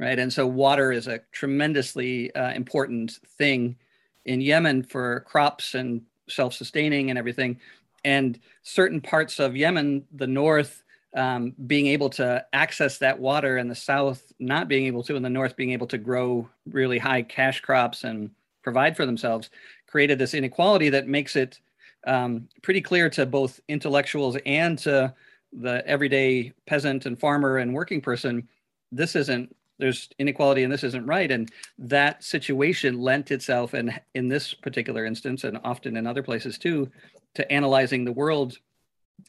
right? 0.00 0.18
And 0.18 0.32
so 0.32 0.46
water 0.46 0.90
is 0.90 1.06
a 1.06 1.20
tremendously 1.30 2.34
uh, 2.34 2.52
important 2.52 3.18
thing 3.36 3.76
in 4.24 4.40
Yemen 4.40 4.82
for 4.82 5.20
crops 5.20 5.74
and 5.74 6.02
self-sustaining 6.28 7.10
and 7.10 7.18
everything. 7.18 7.60
And 8.02 8.40
certain 8.62 9.02
parts 9.02 9.38
of 9.38 9.56
Yemen, 9.56 10.04
the 10.12 10.26
north 10.26 10.82
um, 11.14 11.54
being 11.66 11.86
able 11.88 12.08
to 12.10 12.44
access 12.52 12.98
that 12.98 13.18
water 13.18 13.58
and 13.58 13.70
the 13.70 13.74
south 13.74 14.32
not 14.38 14.68
being 14.68 14.86
able 14.86 15.02
to 15.02 15.16
and 15.16 15.24
the 15.24 15.30
north 15.30 15.56
being 15.56 15.72
able 15.72 15.88
to 15.88 15.98
grow 15.98 16.48
really 16.70 16.98
high 16.98 17.22
cash 17.22 17.60
crops 17.60 18.04
and 18.04 18.30
provide 18.62 18.96
for 18.96 19.06
themselves 19.06 19.50
created 19.88 20.20
this 20.20 20.34
inequality 20.34 20.88
that 20.88 21.08
makes 21.08 21.34
it 21.34 21.58
um, 22.06 22.48
pretty 22.62 22.80
clear 22.80 23.10
to 23.10 23.26
both 23.26 23.60
intellectuals 23.68 24.36
and 24.46 24.78
to 24.78 25.12
the 25.52 25.84
everyday 25.84 26.52
peasant 26.66 27.06
and 27.06 27.18
farmer 27.18 27.58
and 27.58 27.74
working 27.74 28.00
person 28.00 28.46
this 28.92 29.16
isn't 29.16 29.54
there's 29.80 30.08
inequality 30.18 30.62
and 30.62 30.72
this 30.72 30.84
isn't 30.84 31.06
right 31.06 31.30
and 31.30 31.50
that 31.78 32.22
situation 32.22 33.00
lent 33.00 33.30
itself 33.30 33.74
and 33.74 34.00
in 34.14 34.28
this 34.28 34.54
particular 34.54 35.04
instance 35.04 35.44
and 35.44 35.58
often 35.64 35.96
in 35.96 36.06
other 36.06 36.22
places 36.22 36.58
too 36.58 36.90
to 37.34 37.50
analyzing 37.52 38.04
the 38.04 38.12
world 38.12 38.58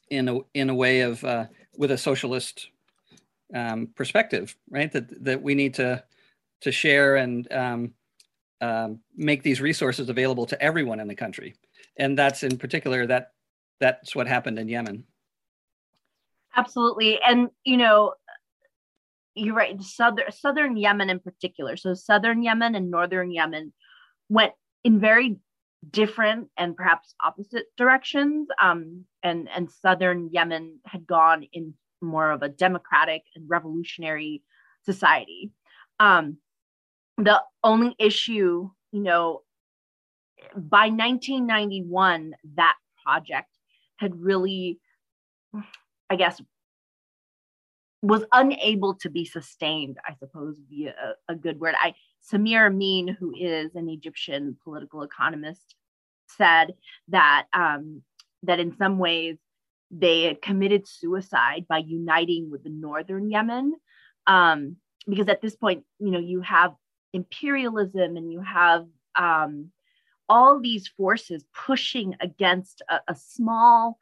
in 0.10 0.28
a 0.28 0.40
in 0.54 0.70
a 0.70 0.76
way 0.76 1.02
of 1.02 1.24
uh, 1.24 1.46
with 1.78 1.92
a 1.92 1.98
socialist 1.98 2.70
um, 3.54 3.88
perspective, 3.96 4.56
right? 4.70 4.92
That 4.92 5.24
that 5.24 5.42
we 5.42 5.56
need 5.56 5.74
to 5.76 6.04
to 6.62 6.72
share 6.72 7.16
and 7.18 7.52
um, 7.52 7.94
um, 8.62 9.00
make 9.16 9.44
these 9.44 9.62
resources 9.62 10.10
available 10.10 10.46
to 10.48 10.62
everyone 10.62 11.00
in 11.00 11.08
the 11.08 11.16
country, 11.16 11.56
and 11.98 12.18
that's 12.18 12.44
in 12.44 12.58
particular 12.58 13.06
that 13.08 13.32
that's 13.80 14.16
what 14.16 14.28
happened 14.28 14.60
in 14.60 14.68
Yemen. 14.68 15.04
Absolutely, 16.56 17.20
and 17.26 17.50
you 17.64 17.78
know, 17.78 18.14
you're 19.36 19.56
right. 19.56 19.82
Southern 19.82 20.32
southern 20.32 20.78
Yemen 20.78 21.10
in 21.10 21.20
particular, 21.20 21.78
so 21.78 21.94
southern 21.94 22.44
Yemen 22.44 22.76
and 22.76 22.92
northern 22.92 23.32
Yemen 23.32 23.74
went 24.30 24.54
in 24.84 25.00
very 25.00 25.38
different 25.90 26.50
and 26.58 26.76
perhaps 26.76 27.16
opposite 27.24 27.66
directions. 27.78 28.48
Um, 28.62 29.06
and 29.24 29.50
and 29.54 29.70
southern 29.72 30.30
Yemen 30.32 30.80
had 30.86 31.08
gone 31.08 31.44
in 31.54 31.74
more 32.02 32.32
of 32.32 32.42
a 32.42 32.50
democratic 32.50 33.24
and 33.36 33.50
revolutionary 33.50 34.44
society. 34.84 35.52
Um, 36.00 36.38
the 37.18 37.42
only 37.64 37.96
issue, 38.00 38.70
you 38.92 39.04
know, 39.04 39.42
by 40.56 40.90
1991, 40.90 42.34
that 42.56 42.76
project 43.04 43.50
had 43.98 44.20
really, 44.20 44.80
I 46.10 46.16
guess, 46.16 46.42
was 48.02 48.24
unable 48.32 48.96
to 48.96 49.10
be 49.10 49.26
sustained, 49.26 49.98
I 50.08 50.16
suppose, 50.16 50.60
be 50.70 50.88
a, 50.88 51.16
a 51.28 51.36
good 51.36 51.60
word. 51.60 51.76
I 51.80 51.94
Samir 52.32 52.68
Amin, 52.68 53.08
who 53.08 53.34
is 53.38 53.76
an 53.76 53.90
Egyptian 53.90 54.58
political 54.64 55.04
economist, 55.04 55.76
said 56.28 56.74
that 57.10 57.46
um, 57.54 58.02
that 58.44 58.60
in 58.60 58.76
some 58.78 58.98
ways 58.98 59.38
they 59.92 60.24
had 60.24 60.42
committed 60.42 60.88
suicide 60.88 61.66
by 61.68 61.80
uniting 61.80 62.50
with 62.50 62.64
the 62.64 62.70
northern 62.70 63.30
Yemen, 63.30 63.76
um, 64.26 64.78
because 65.08 65.28
at 65.28 65.42
this 65.42 65.56
point, 65.56 65.84
you 66.00 66.12
know, 66.12 66.20
you 66.20 66.42
have 66.42 66.74
imperialism 67.14 68.18
and 68.18 68.32
you 68.32 68.42
have 68.42 68.88
um, 69.16 69.72
all 70.30 70.60
these 70.60 70.88
forces 70.88 71.44
pushing 71.54 72.16
against 72.22 72.82
a, 72.90 73.00
a 73.10 73.16
small 73.16 74.00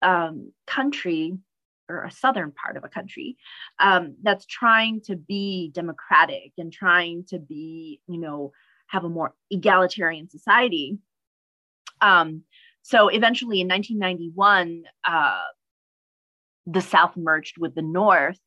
um, 0.00 0.52
country 0.66 1.36
or 1.92 2.04
a 2.04 2.10
southern 2.10 2.52
part 2.52 2.76
of 2.76 2.84
a 2.84 2.88
country 2.88 3.36
um, 3.78 4.16
that's 4.22 4.46
trying 4.46 5.00
to 5.02 5.16
be 5.16 5.70
democratic 5.74 6.52
and 6.58 6.72
trying 6.72 7.24
to 7.28 7.38
be, 7.38 8.00
you 8.08 8.18
know, 8.18 8.52
have 8.86 9.04
a 9.04 9.08
more 9.08 9.34
egalitarian 9.50 10.28
society. 10.28 10.98
Um, 12.00 12.42
so 12.82 13.08
eventually 13.08 13.60
in 13.60 13.68
1991, 13.68 14.84
uh, 15.04 15.42
the 16.66 16.80
South 16.80 17.16
merged 17.16 17.58
with 17.58 17.74
the 17.74 17.82
North. 17.82 18.38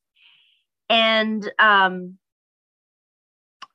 And 0.89 1.49
um, 1.57 2.17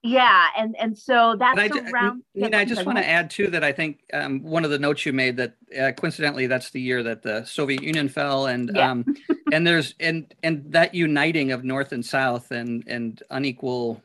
yeah, 0.02 0.46
and 0.56 0.74
and 0.78 0.96
so 0.96 1.36
that's 1.38 1.58
and 1.58 1.86
I, 1.86 1.90
around. 1.90 2.22
You 2.32 2.48
know, 2.48 2.58
I 2.58 2.64
just 2.64 2.86
want 2.86 2.96
to 2.96 3.06
add 3.06 3.28
too 3.28 3.48
that 3.48 3.62
I 3.62 3.72
think 3.72 4.00
um, 4.14 4.42
one 4.42 4.64
of 4.64 4.70
the 4.70 4.78
notes 4.78 5.04
you 5.04 5.12
made 5.12 5.36
that 5.36 5.54
uh, 5.78 5.92
coincidentally 5.92 6.46
that's 6.46 6.70
the 6.70 6.80
year 6.80 7.02
that 7.02 7.22
the 7.22 7.44
Soviet 7.44 7.82
Union 7.82 8.08
fell, 8.08 8.46
and 8.46 8.70
yeah. 8.74 8.90
um, 8.90 9.04
and 9.52 9.66
there's 9.66 9.94
and 10.00 10.34
and 10.42 10.64
that 10.72 10.94
uniting 10.94 11.52
of 11.52 11.64
North 11.64 11.92
and 11.92 12.04
South 12.04 12.50
and 12.50 12.82
and 12.86 13.22
unequal 13.30 14.02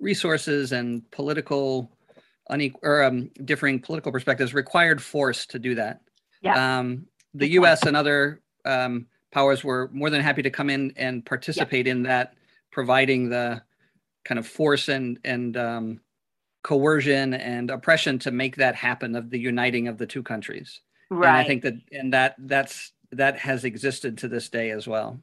resources 0.00 0.72
and 0.72 1.10
political 1.12 1.90
unequal 2.50 2.80
or 2.82 3.02
um, 3.02 3.30
differing 3.44 3.80
political 3.80 4.12
perspectives 4.12 4.52
required 4.52 5.02
force 5.02 5.46
to 5.46 5.58
do 5.58 5.74
that. 5.74 6.02
Yeah. 6.42 6.78
Um, 6.78 7.06
the 7.32 7.48
U.S. 7.52 7.84
and 7.84 7.96
other 7.96 8.42
um, 8.66 9.06
powers 9.32 9.64
were 9.64 9.88
more 9.94 10.10
than 10.10 10.20
happy 10.20 10.42
to 10.42 10.50
come 10.50 10.68
in 10.68 10.92
and 10.96 11.24
participate 11.24 11.86
in 11.86 12.02
that, 12.02 12.34
providing 12.70 13.30
the 13.30 13.62
kind 14.24 14.38
of 14.38 14.46
force 14.46 14.88
and 14.88 15.18
and 15.24 15.56
um, 15.56 16.00
coercion 16.62 17.34
and 17.34 17.70
oppression 17.70 18.18
to 18.20 18.30
make 18.30 18.56
that 18.56 18.74
happen 18.74 19.14
of 19.14 19.30
the 19.30 19.38
uniting 19.38 19.88
of 19.88 19.98
the 19.98 20.06
two 20.06 20.22
countries. 20.22 20.80
right 21.10 21.28
and 21.28 21.36
i 21.36 21.44
think 21.44 21.62
that 21.62 21.74
and 21.92 22.12
that 22.12 22.34
that's 22.38 22.92
that 23.12 23.38
has 23.38 23.64
existed 23.64 24.18
to 24.18 24.28
this 24.28 24.48
day 24.48 24.70
as 24.70 24.86
well. 24.86 25.18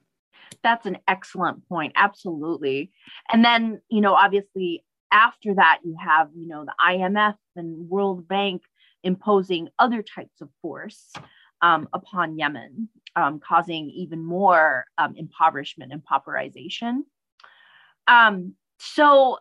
That's 0.63 0.87
an 0.87 0.97
excellent 1.07 1.67
point. 1.69 1.93
Absolutely. 1.95 2.91
And 3.31 3.45
then 3.45 3.81
you 3.89 4.01
know 4.01 4.13
obviously 4.13 4.83
after 5.11 5.53
that 5.53 5.79
you 5.83 5.95
have 6.03 6.29
you 6.35 6.47
know 6.47 6.65
the 6.65 6.73
imf 6.83 7.35
and 7.55 7.89
world 7.89 8.27
bank 8.27 8.63
imposing 9.03 9.69
other 9.77 10.01
types 10.01 10.41
of 10.41 10.49
force 10.61 11.13
um, 11.61 11.87
upon 11.93 12.37
yemen 12.37 12.89
um, 13.15 13.39
causing 13.39 13.89
even 13.89 14.23
more 14.23 14.85
um, 14.97 15.15
impoverishment 15.15 15.91
and 15.91 16.01
pauperization. 16.03 17.01
Um, 18.07 18.53
so 18.79 19.37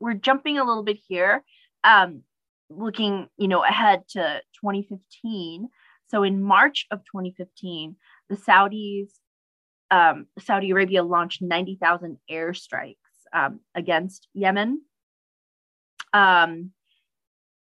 we're 0.00 0.14
jumping 0.14 0.58
a 0.58 0.64
little 0.64 0.82
bit 0.82 0.98
here 1.08 1.44
um, 1.84 2.22
looking 2.70 3.28
you 3.36 3.48
know 3.48 3.64
ahead 3.64 4.02
to 4.08 4.40
2015 4.60 5.68
so 6.08 6.22
in 6.22 6.42
march 6.42 6.86
of 6.90 7.00
2015 7.00 7.96
the 8.28 8.36
saudis 8.36 9.10
um, 9.90 10.26
saudi 10.38 10.70
arabia 10.70 11.02
launched 11.02 11.42
90000 11.42 12.18
airstrikes 12.30 12.96
um, 13.32 13.60
against 13.74 14.28
yemen. 14.34 14.82
Um, 16.12 16.72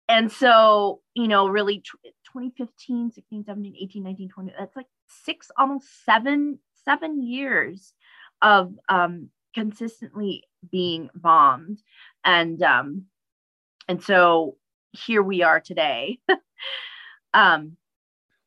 and 0.10 0.31
so 0.31 1.01
you 1.13 1.27
know 1.27 1.48
really 1.50 1.77
t- 1.79 2.12
2015 2.31 3.12
16 3.12 3.43
17 3.43 3.75
18 3.77 4.03
19 4.03 4.29
20 4.29 4.53
that's 4.57 4.75
like 4.75 4.86
six 5.25 5.51
almost 5.57 5.86
seven 6.05 6.60
seven 6.86 7.22
years 7.22 7.93
of 8.41 8.74
um, 8.88 9.29
consistently 9.53 10.43
being 10.72 11.10
bombed 11.16 11.82
and 12.24 12.62
um, 12.62 13.06
and 13.88 14.04
so 14.04 14.58
here 14.92 15.24
we 15.24 15.42
are 15.42 15.60
today. 15.60 16.20
um, 17.34 17.78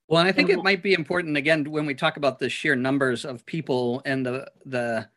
well, 0.08 0.20
and 0.20 0.28
I 0.28 0.32
think 0.32 0.50
it 0.50 0.62
might 0.62 0.82
be 0.82 0.92
important 0.92 1.36
again 1.36 1.70
when 1.70 1.86
we 1.86 1.94
talk 1.94 2.16
about 2.16 2.38
the 2.38 2.48
sheer 2.48 2.76
numbers 2.76 3.24
of 3.24 3.46
people 3.46 4.02
and 4.04 4.24
the 4.24 4.50
the 4.66 5.08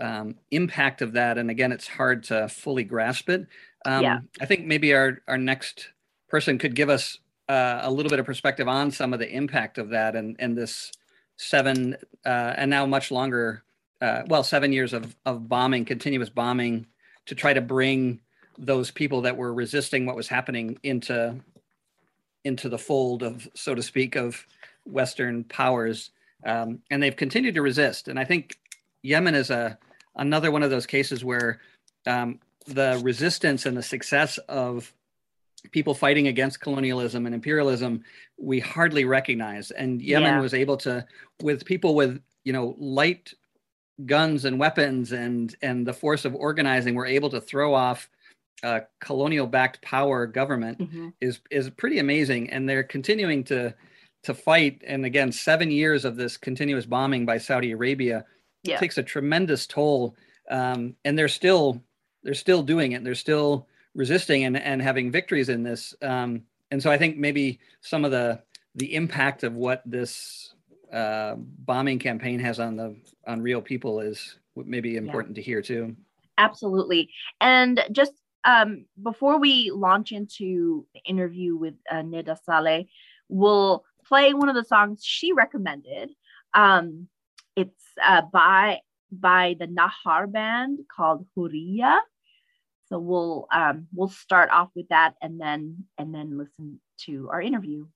um, 0.00 0.36
impact 0.50 1.00
of 1.00 1.12
that. 1.12 1.38
And 1.38 1.50
again, 1.50 1.72
it's 1.72 1.86
hard 1.86 2.24
to 2.24 2.48
fully 2.48 2.84
grasp 2.84 3.28
it. 3.28 3.46
Um, 3.84 4.02
yeah. 4.02 4.18
I 4.40 4.46
think 4.46 4.66
maybe 4.66 4.94
our 4.94 5.18
our 5.28 5.38
next 5.38 5.90
person 6.28 6.58
could 6.58 6.74
give 6.74 6.90
us 6.90 7.18
uh, 7.48 7.80
a 7.82 7.90
little 7.90 8.10
bit 8.10 8.18
of 8.18 8.26
perspective 8.26 8.68
on 8.68 8.90
some 8.90 9.12
of 9.12 9.20
the 9.20 9.30
impact 9.30 9.78
of 9.78 9.90
that 9.90 10.16
and 10.16 10.36
and 10.38 10.56
this 10.58 10.92
seven 11.36 11.96
uh, 12.26 12.54
and 12.56 12.70
now 12.70 12.84
much 12.84 13.10
longer. 13.10 13.62
Uh, 14.02 14.24
well, 14.26 14.42
seven 14.42 14.72
years 14.72 14.92
of 14.92 15.14
of 15.24 15.48
bombing, 15.48 15.84
continuous 15.84 16.28
bombing, 16.28 16.86
to 17.26 17.34
try 17.34 17.52
to 17.52 17.60
bring 17.60 18.20
those 18.58 18.90
people 18.90 19.22
that 19.22 19.36
were 19.36 19.54
resisting 19.54 20.06
what 20.06 20.16
was 20.16 20.28
happening 20.28 20.76
into 20.82 21.40
into 22.44 22.68
the 22.68 22.78
fold 22.78 23.22
of 23.22 23.48
so 23.54 23.74
to 23.74 23.82
speak 23.82 24.16
of 24.16 24.44
western 24.84 25.44
powers. 25.44 26.10
Um, 26.44 26.80
and 26.90 27.00
they've 27.00 27.14
continued 27.14 27.54
to 27.54 27.62
resist. 27.62 28.08
And 28.08 28.18
i 28.18 28.24
think 28.24 28.58
yemen 29.02 29.34
is 29.34 29.50
a 29.50 29.78
another 30.16 30.50
one 30.50 30.62
of 30.62 30.70
those 30.70 30.86
cases 30.86 31.24
where 31.24 31.60
um, 32.06 32.40
the 32.66 33.00
resistance 33.02 33.64
and 33.66 33.76
the 33.76 33.82
success 33.82 34.38
of 34.48 34.92
people 35.70 35.94
fighting 35.94 36.26
against 36.26 36.60
colonialism 36.60 37.24
and 37.26 37.34
imperialism 37.34 38.02
we 38.36 38.58
hardly 38.58 39.04
recognize. 39.04 39.70
And 39.70 40.02
yemen 40.02 40.34
yeah. 40.34 40.40
was 40.40 40.54
able 40.54 40.76
to 40.78 41.06
with 41.40 41.64
people 41.64 41.94
with 41.94 42.20
you 42.44 42.52
know 42.52 42.74
light 42.78 43.32
guns 44.06 44.44
and 44.44 44.58
weapons 44.58 45.12
and 45.12 45.54
and 45.62 45.86
the 45.86 45.92
force 45.92 46.24
of 46.24 46.34
organizing 46.34 46.94
were 46.94 47.06
able 47.06 47.30
to 47.30 47.40
throw 47.40 47.74
off 47.74 48.08
uh, 48.62 48.80
colonial 49.00 49.46
backed 49.46 49.82
power 49.82 50.26
government 50.26 50.78
mm-hmm. 50.78 51.08
is 51.20 51.40
is 51.50 51.70
pretty 51.70 51.98
amazing 51.98 52.50
and 52.50 52.68
they're 52.68 52.82
continuing 52.82 53.42
to 53.42 53.74
to 54.22 54.34
fight 54.34 54.82
and 54.86 55.04
again 55.04 55.32
7 55.32 55.70
years 55.70 56.04
of 56.04 56.16
this 56.16 56.36
continuous 56.36 56.86
bombing 56.86 57.26
by 57.26 57.38
Saudi 57.38 57.72
Arabia 57.72 58.24
yeah. 58.62 58.78
takes 58.78 58.98
a 58.98 59.02
tremendous 59.02 59.66
toll 59.66 60.14
um, 60.50 60.94
and 61.04 61.18
they're 61.18 61.28
still 61.28 61.82
they're 62.22 62.34
still 62.34 62.62
doing 62.62 62.92
it 62.92 63.02
they're 63.02 63.14
still 63.14 63.66
resisting 63.94 64.44
and 64.44 64.56
and 64.56 64.80
having 64.80 65.10
victories 65.10 65.48
in 65.48 65.62
this 65.62 65.94
um, 66.02 66.42
and 66.70 66.82
so 66.82 66.90
I 66.90 66.96
think 66.96 67.16
maybe 67.16 67.60
some 67.80 68.04
of 68.04 68.10
the 68.10 68.40
the 68.74 68.94
impact 68.94 69.42
of 69.42 69.54
what 69.54 69.82
this 69.84 70.54
uh, 70.92 71.34
bombing 71.36 71.98
campaign 71.98 72.38
has 72.38 72.60
on 72.60 72.76
the 72.76 72.96
on 73.26 73.40
real 73.40 73.60
people 73.60 74.00
is 74.00 74.38
maybe 74.56 74.96
important 74.96 75.36
yeah. 75.36 75.42
to 75.42 75.46
hear 75.46 75.62
too 75.62 75.96
absolutely 76.38 77.10
and 77.40 77.82
just 77.92 78.12
um, 78.44 78.86
before 79.00 79.38
we 79.38 79.70
launch 79.70 80.12
into 80.12 80.86
the 80.94 81.00
interview 81.00 81.56
with 81.56 81.74
uh, 81.90 82.02
Neda 82.02 82.36
Saleh, 82.44 82.86
we'll 83.28 83.84
play 84.06 84.34
one 84.34 84.48
of 84.48 84.54
the 84.54 84.64
songs 84.64 85.04
she 85.04 85.32
recommended. 85.32 86.10
Um, 86.54 87.08
it's 87.56 87.84
uh, 88.02 88.22
by 88.32 88.80
by 89.10 89.56
the 89.58 89.66
Nahar 89.66 90.30
band 90.30 90.80
called 90.94 91.26
Huriya. 91.36 91.98
So 92.88 92.98
we'll 92.98 93.46
um, 93.52 93.86
we'll 93.94 94.08
start 94.08 94.50
off 94.50 94.70
with 94.74 94.88
that 94.88 95.14
and 95.22 95.40
then 95.40 95.84
and 95.98 96.14
then 96.14 96.36
listen 96.36 96.80
to 97.06 97.28
our 97.30 97.40
interview. 97.40 97.86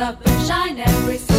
Up 0.00 0.24
and 0.24 0.46
shine, 0.46 0.78
every 0.78 1.29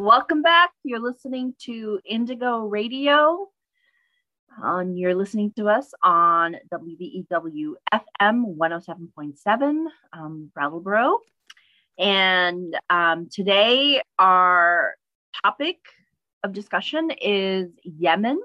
Welcome 0.00 0.40
back. 0.40 0.70
You're 0.82 0.98
listening 0.98 1.54
to 1.66 2.00
Indigo 2.06 2.60
Radio. 2.60 3.48
Um, 4.64 4.96
you're 4.96 5.14
listening 5.14 5.52
to 5.58 5.68
us 5.68 5.92
on 6.02 6.56
WVEW 6.72 7.74
FM 7.92 8.56
107.7, 8.56 9.84
um, 10.14 10.50
Brattleboro. 10.54 11.18
And 11.98 12.74
um, 12.88 13.28
today, 13.30 14.00
our 14.18 14.94
topic 15.44 15.76
of 16.44 16.54
discussion 16.54 17.10
is 17.20 17.68
Yemen. 17.84 18.40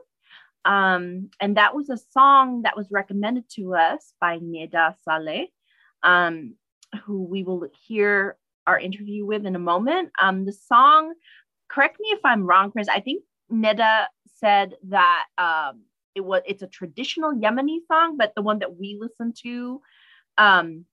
Um, 0.66 1.30
and 1.40 1.56
that 1.56 1.74
was 1.74 1.90
a 1.90 1.98
song 2.12 2.64
that 2.64 2.76
was 2.76 2.92
recommended 2.92 3.46
to 3.52 3.76
us 3.76 4.12
by 4.20 4.40
Neda 4.40 4.94
Saleh, 5.06 5.48
um, 6.04 6.56
who 7.06 7.24
we 7.24 7.46
will 7.46 7.66
hear 7.88 8.36
our 8.68 8.80
interview 8.80 9.26
with 9.26 9.46
in 9.46 9.56
a 9.56 9.60
moment. 9.60 10.12
Um, 10.22 10.46
the 10.46 10.52
song, 10.52 11.14
correct 11.70 12.00
me 12.00 12.10
if 12.10 12.20
I'm 12.24 12.46
wrong, 12.46 12.72
Chris. 12.72 12.88
I 12.88 13.00
think 13.00 13.24
Neda 13.52 14.06
said 14.36 14.76
that 14.90 15.26
um, 15.38 15.82
it 16.16 16.22
was 16.22 16.42
it's 16.46 16.62
a 16.62 16.68
traditional 16.68 17.34
Yemeni 17.34 17.80
song, 17.88 18.18
but 18.18 18.34
the 18.36 18.42
one 18.42 18.60
that 18.60 18.78
we 18.78 18.98
listen 19.00 19.34
to 19.44 19.82
um, 20.38 20.86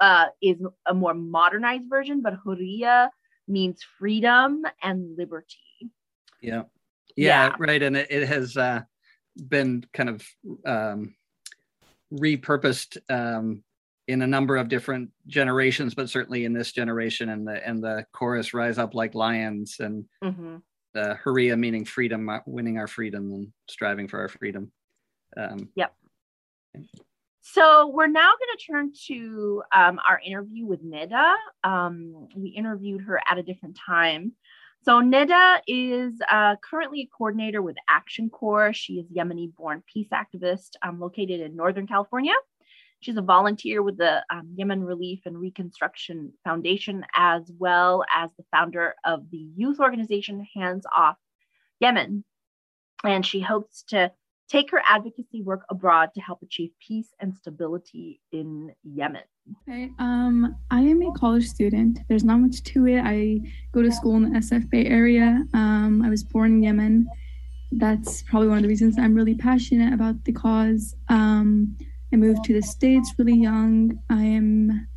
uh, 0.00 0.26
is 0.42 0.56
a 0.86 0.94
more 0.94 1.14
modernized 1.14 1.88
version. 1.88 2.22
But 2.22 2.34
Huriya 2.44 3.08
means 3.46 3.82
freedom 3.98 4.62
and 4.82 5.16
liberty. 5.16 5.58
Yeah. 6.40 6.62
Yeah, 7.16 7.46
Yeah. 7.48 7.56
right. 7.58 7.82
And 7.82 7.96
it, 7.96 8.10
it 8.10 8.28
has 8.28 8.56
uh, 8.56 8.82
been 9.48 9.84
kind 9.92 10.08
of 10.10 10.26
um, 10.66 11.14
repurposed 12.12 12.98
um, 13.10 13.64
in 14.08 14.22
a 14.22 14.26
number 14.26 14.56
of 14.56 14.68
different 14.68 15.10
generations, 15.26 15.94
but 15.94 16.08
certainly 16.08 16.46
in 16.46 16.52
this 16.54 16.72
generation 16.72 17.28
and 17.28 17.46
the 17.46 17.66
and 17.66 17.84
the 17.84 18.04
chorus 18.12 18.54
rise 18.54 18.78
up 18.78 18.94
like 18.94 19.14
lions 19.14 19.76
and 19.80 20.08
Mhm. 20.24 20.62
the 20.94 21.18
Huriya 21.22 21.58
meaning 21.58 21.84
freedom, 21.84 22.28
uh, 22.28 22.40
winning 22.46 22.78
our 22.78 22.86
freedom 22.88 23.30
and 23.30 23.52
striving 23.68 24.08
for 24.08 24.18
our 24.20 24.28
freedom. 24.28 24.72
Um, 25.36 25.70
So 27.40 27.86
we're 27.88 28.08
now 28.08 28.30
going 28.38 28.58
to 28.58 28.64
turn 28.64 28.92
to 29.06 29.62
um, 29.72 29.98
our 30.06 30.20
interview 30.22 30.66
with 30.66 30.84
Neda. 30.84 31.34
Um, 31.64 32.28
we 32.36 32.50
interviewed 32.50 33.02
her 33.02 33.20
at 33.30 33.38
a 33.38 33.42
different 33.42 33.78
time. 33.86 34.32
So 34.82 35.00
Neda 35.00 35.60
is 35.66 36.20
uh, 36.30 36.56
currently 36.56 37.00
a 37.00 37.06
coordinator 37.06 37.62
with 37.62 37.76
Action 37.88 38.28
Corps. 38.28 38.74
She 38.74 38.98
is 38.98 39.06
Yemeni-born 39.10 39.82
peace 39.92 40.08
activist 40.12 40.76
um, 40.82 41.00
located 41.00 41.40
in 41.40 41.56
Northern 41.56 41.86
California. 41.86 42.34
She's 43.00 43.16
a 43.16 43.22
volunteer 43.22 43.82
with 43.82 43.96
the 43.96 44.24
um, 44.30 44.54
Yemen 44.56 44.82
Relief 44.82 45.20
and 45.24 45.38
Reconstruction 45.38 46.32
Foundation, 46.44 47.04
as 47.14 47.50
well 47.58 48.04
as 48.14 48.30
the 48.36 48.44
founder 48.50 48.94
of 49.04 49.30
the 49.30 49.46
youth 49.56 49.78
organization 49.78 50.46
Hands 50.54 50.84
Off 50.96 51.16
Yemen. 51.80 52.24
And 53.04 53.24
she 53.24 53.40
hopes 53.40 53.84
to 53.88 54.10
take 54.48 54.70
her 54.70 54.82
advocacy 54.84 55.42
work 55.42 55.64
abroad 55.70 56.10
to 56.14 56.20
help 56.20 56.42
achieve 56.42 56.70
peace 56.84 57.12
and 57.20 57.36
stability 57.36 58.20
in 58.32 58.72
Yemen. 58.82 59.22
Okay, 59.62 59.90
um, 59.98 60.56
I 60.70 60.80
am 60.80 61.02
a 61.02 61.12
college 61.12 61.46
student. 61.46 62.00
There's 62.08 62.24
not 62.24 62.38
much 62.38 62.62
to 62.64 62.86
it. 62.86 63.00
I 63.04 63.40
go 63.72 63.82
to 63.82 63.92
school 63.92 64.16
in 64.16 64.24
the 64.24 64.38
SF 64.38 64.68
Bay 64.70 64.86
area. 64.86 65.44
Um, 65.54 66.02
I 66.04 66.10
was 66.10 66.24
born 66.24 66.54
in 66.54 66.62
Yemen. 66.62 67.08
That's 67.72 68.22
probably 68.22 68.48
one 68.48 68.58
of 68.58 68.62
the 68.62 68.68
reasons 68.68 68.98
I'm 68.98 69.14
really 69.14 69.34
passionate 69.34 69.92
about 69.92 70.24
the 70.24 70.32
cause. 70.32 70.96
Um, 71.08 71.76
I 72.12 72.16
moved 72.16 72.44
to 72.44 72.54
the 72.54 72.62
States 72.62 73.14
really 73.18 73.34
young. 73.34 73.98
I 74.08 74.22
am 74.22 74.88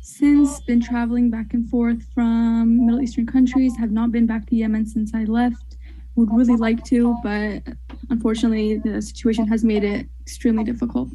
since 0.00 0.60
been 0.60 0.80
traveling 0.80 1.30
back 1.30 1.54
and 1.54 1.68
forth 1.68 2.02
from 2.14 2.86
Middle 2.86 3.00
Eastern 3.00 3.26
countries, 3.26 3.76
have 3.76 3.90
not 3.90 4.12
been 4.12 4.26
back 4.26 4.46
to 4.46 4.56
Yemen 4.56 4.86
since 4.86 5.12
I 5.14 5.24
left. 5.24 5.76
Would 6.14 6.32
really 6.32 6.56
like 6.56 6.84
to, 6.84 7.16
but 7.22 7.62
unfortunately, 8.10 8.78
the 8.78 9.00
situation 9.00 9.46
has 9.48 9.64
made 9.64 9.82
it 9.82 10.06
extremely 10.20 10.62
difficult. 10.62 11.08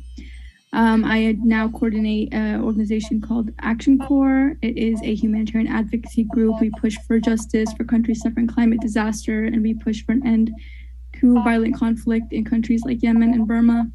Um, 0.73 1.05
I 1.05 1.37
now 1.43 1.69
coordinate 1.69 2.33
an 2.33 2.61
organization 2.61 3.21
called 3.21 3.51
Action 3.59 3.99
Corps. 3.99 4.57
It 4.61 4.77
is 4.77 5.01
a 5.01 5.15
humanitarian 5.15 5.71
advocacy 5.71 6.23
group. 6.23 6.59
We 6.59 6.71
push 6.71 6.97
for 7.07 7.19
justice 7.19 7.71
for 7.73 7.83
countries 7.83 8.21
suffering 8.21 8.47
climate 8.47 8.81
disaster, 8.81 9.45
and 9.45 9.61
we 9.61 9.75
push 9.75 10.03
for 10.03 10.11
an 10.11 10.25
end 10.25 10.51
to 11.19 11.41
violent 11.43 11.75
conflict 11.75 12.33
in 12.33 12.43
countries 12.43 12.83
like 12.83 13.01
Yemen 13.01 13.33
and 13.33 13.47
Burma. 13.47 13.89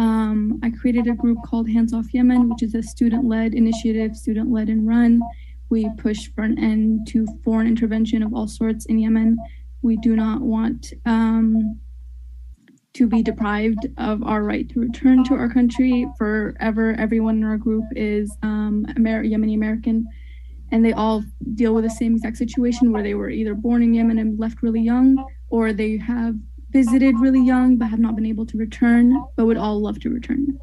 Um, 0.00 0.58
I 0.62 0.70
created 0.70 1.08
a 1.08 1.12
group 1.12 1.36
called 1.44 1.68
Hands 1.68 1.92
Off 1.92 2.14
Yemen, 2.14 2.48
which 2.48 2.62
is 2.62 2.74
a 2.74 2.82
student 2.82 3.26
led 3.26 3.52
initiative, 3.52 4.16
student 4.16 4.50
led 4.50 4.70
and 4.70 4.88
run. 4.88 5.20
We 5.68 5.90
push 5.98 6.30
for 6.34 6.42
an 6.42 6.58
end 6.58 7.06
to 7.08 7.26
foreign 7.44 7.66
intervention 7.66 8.22
of 8.22 8.32
all 8.32 8.48
sorts 8.48 8.86
in 8.86 8.98
Yemen. 8.98 9.36
We 9.82 9.98
do 9.98 10.16
not 10.16 10.40
want 10.40 10.94
um, 11.04 11.78
to 12.94 13.06
be 13.06 13.22
deprived 13.22 13.88
of 13.98 14.22
our 14.22 14.42
right 14.42 14.66
to 14.70 14.80
return 14.80 15.22
to 15.24 15.34
our 15.34 15.52
country 15.52 16.06
forever. 16.16 16.96
Everyone 16.98 17.36
in 17.36 17.44
our 17.44 17.58
group 17.58 17.84
is 17.94 18.34
um, 18.42 18.86
Amer- 18.96 19.24
Yemeni 19.24 19.54
American, 19.54 20.08
and 20.72 20.82
they 20.82 20.94
all 20.94 21.22
deal 21.56 21.74
with 21.74 21.84
the 21.84 21.90
same 21.90 22.14
exact 22.16 22.38
situation 22.38 22.90
where 22.90 23.02
they 23.02 23.14
were 23.14 23.28
either 23.28 23.52
born 23.52 23.82
in 23.82 23.92
Yemen 23.92 24.18
and 24.18 24.38
left 24.38 24.62
really 24.62 24.80
young, 24.80 25.22
or 25.50 25.74
they 25.74 25.98
have 25.98 26.36
visited 26.70 27.18
really 27.18 27.44
young 27.44 27.76
but 27.76 27.88
have 27.88 27.98
not 27.98 28.14
been 28.16 28.26
able 28.26 28.46
to 28.46 28.56
return, 28.56 29.24
but 29.36 29.46
would 29.46 29.56
all 29.56 29.80
love 29.80 30.00
to 30.00 30.10
return. 30.10 30.58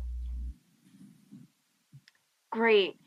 Great. 2.51 2.97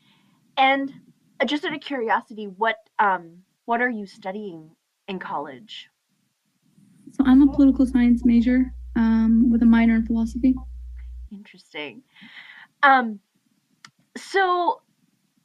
And 0.57 0.93
uh, 1.39 1.45
just 1.45 1.65
out 1.65 1.73
of 1.73 1.81
curiosity, 1.81 2.45
what 2.45 2.77
um 2.99 3.43
what 3.65 3.81
are 3.81 3.89
you 3.89 4.05
studying 4.05 4.71
in 5.07 5.19
college? 5.19 5.89
So 7.11 7.23
I'm 7.25 7.41
a 7.41 7.51
political 7.51 7.85
science 7.85 8.23
major 8.23 8.73
um, 8.95 9.51
with 9.51 9.61
a 9.61 9.65
minor 9.65 9.95
in 9.95 10.05
philosophy. 10.05 10.55
Interesting. 11.31 12.03
Um 12.83 13.19
so 14.17 14.81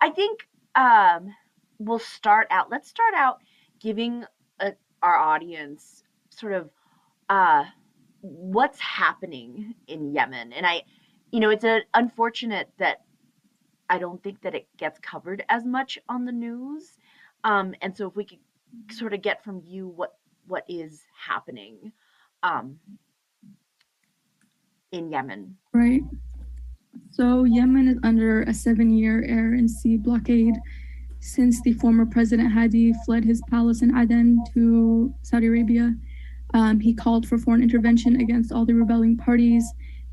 I 0.01 0.11
think 0.11 0.47
um 0.75 1.35
we'll 1.79 1.99
start 1.99 2.47
out 2.51 2.71
let's 2.71 2.88
start 2.88 3.14
out 3.14 3.40
giving 3.81 4.25
uh 4.61 4.71
our 5.03 5.16
audience 5.16 6.03
sort 6.31 6.53
of 6.53 6.71
uh 7.29 7.65
what's 8.21 8.81
happening 8.81 9.75
in 9.87 10.12
Yemen. 10.12 10.53
And 10.53 10.67
I 10.67 10.83
you 11.31 11.41
know, 11.41 11.51
it's 11.51 11.65
a, 11.65 11.81
unfortunate 11.95 12.71
that 12.79 13.03
I 13.89 13.99
don't 13.99 14.23
think 14.23 14.43
that 14.43 14.55
it 14.55 14.69
gets 14.77 14.99
covered 15.01 15.45
as 15.49 15.65
much 15.65 15.99
on 16.09 16.25
the 16.25 16.33
news. 16.33 16.99
Um, 17.45 17.75
and 17.83 17.97
so 17.97 18.09
if 18.09 18.17
we 18.17 18.25
could 18.25 18.39
sort 18.91 19.15
of 19.15 19.23
get 19.23 19.45
from 19.45 19.62
you 19.65 19.89
what 19.89 20.17
what 20.47 20.65
is 20.69 21.03
happening 21.19 21.93
um, 22.43 22.79
in 24.93 25.11
Yemen. 25.11 25.57
Right. 25.73 26.03
So 27.11 27.45
Yemen 27.45 27.89
is 27.89 27.99
under 28.05 28.43
a 28.43 28.55
seven-year 28.55 29.25
air 29.29 29.55
and 29.55 29.69
sea 29.71 29.97
blockade 29.97 30.55
since 31.21 31.61
the 31.62 31.73
former 31.75 32.07
President 32.07 32.53
Hadi 32.53 32.93
fled 33.05 33.25
his 33.25 33.43
palace 33.51 33.83
in 33.83 33.97
Aden 33.97 34.45
to 34.55 35.12
Saudi 35.23 35.47
Arabia. 35.47 35.95
Um, 36.57 36.81
he 36.81 36.95
called 36.95 37.29
for 37.29 37.37
foreign 37.37 37.62
intervention 37.62 38.19
against 38.19 38.51
all 38.51 38.64
the 38.64 38.73
rebelling 38.73 39.19
parties 39.19 39.62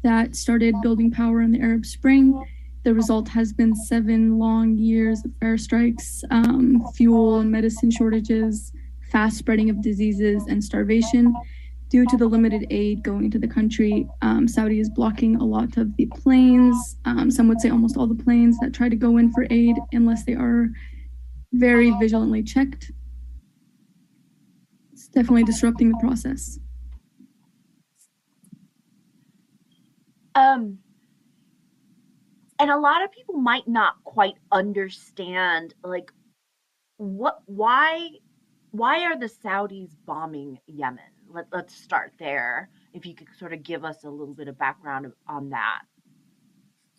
that 0.03 0.35
started 0.35 0.75
building 0.81 1.09
power 1.09 1.41
in 1.41 1.53
the 1.53 1.61
Arab 1.61 1.85
Spring. 1.85 2.43
The 2.83 2.93
result 2.93 3.29
has 3.29 3.53
been 3.53 3.73
seven 3.73 4.37
long 4.37 4.77
years 4.77 5.23
of 5.23 5.31
airstrikes, 5.41 6.21
um, 6.31 6.83
fuel 6.95 7.39
and 7.39 7.49
medicine 7.49 7.89
shortages, 7.89 8.73
fast 9.09 9.37
spreading 9.37 9.69
of 9.69 9.81
diseases, 9.81 10.43
and 10.47 10.61
starvation. 10.61 11.33
due 11.89 12.05
to 12.07 12.17
the 12.17 12.25
limited 12.25 12.65
aid 12.71 13.03
going 13.03 13.29
to 13.29 13.37
the 13.37 13.47
country, 13.47 14.07
um, 14.23 14.47
Saudi 14.47 14.79
is 14.79 14.89
blocking 14.89 15.35
a 15.35 15.45
lot 15.45 15.77
of 15.77 15.95
the 15.95 16.07
planes. 16.07 16.97
Um, 17.05 17.29
some 17.29 17.47
would 17.47 17.61
say 17.61 17.69
almost 17.69 17.97
all 17.97 18.07
the 18.07 18.23
planes 18.23 18.57
that 18.61 18.73
try 18.73 18.89
to 18.89 18.95
go 18.95 19.17
in 19.17 19.31
for 19.31 19.45
aid 19.51 19.75
unless 19.91 20.25
they 20.25 20.33
are 20.33 20.69
very 21.53 21.91
vigilantly 22.01 22.41
checked. 22.41 22.91
Definitely 25.13 25.43
disrupting 25.43 25.89
the 25.89 25.97
process. 25.99 26.59
Um, 30.35 30.79
and 32.59 32.71
a 32.71 32.77
lot 32.77 33.03
of 33.03 33.11
people 33.11 33.35
might 33.35 33.67
not 33.67 34.03
quite 34.03 34.35
understand, 34.51 35.75
like, 35.83 36.11
what, 36.97 37.41
why, 37.45 38.09
why 38.71 39.03
are 39.03 39.17
the 39.17 39.29
Saudis 39.29 39.91
bombing 40.05 40.59
Yemen? 40.67 41.03
Let, 41.29 41.45
let's 41.51 41.75
start 41.75 42.13
there. 42.17 42.69
If 42.93 43.05
you 43.05 43.13
could 43.13 43.27
sort 43.37 43.53
of 43.53 43.63
give 43.63 43.85
us 43.85 44.03
a 44.03 44.09
little 44.09 44.33
bit 44.33 44.47
of 44.47 44.57
background 44.57 45.11
on 45.27 45.49
that. 45.49 45.81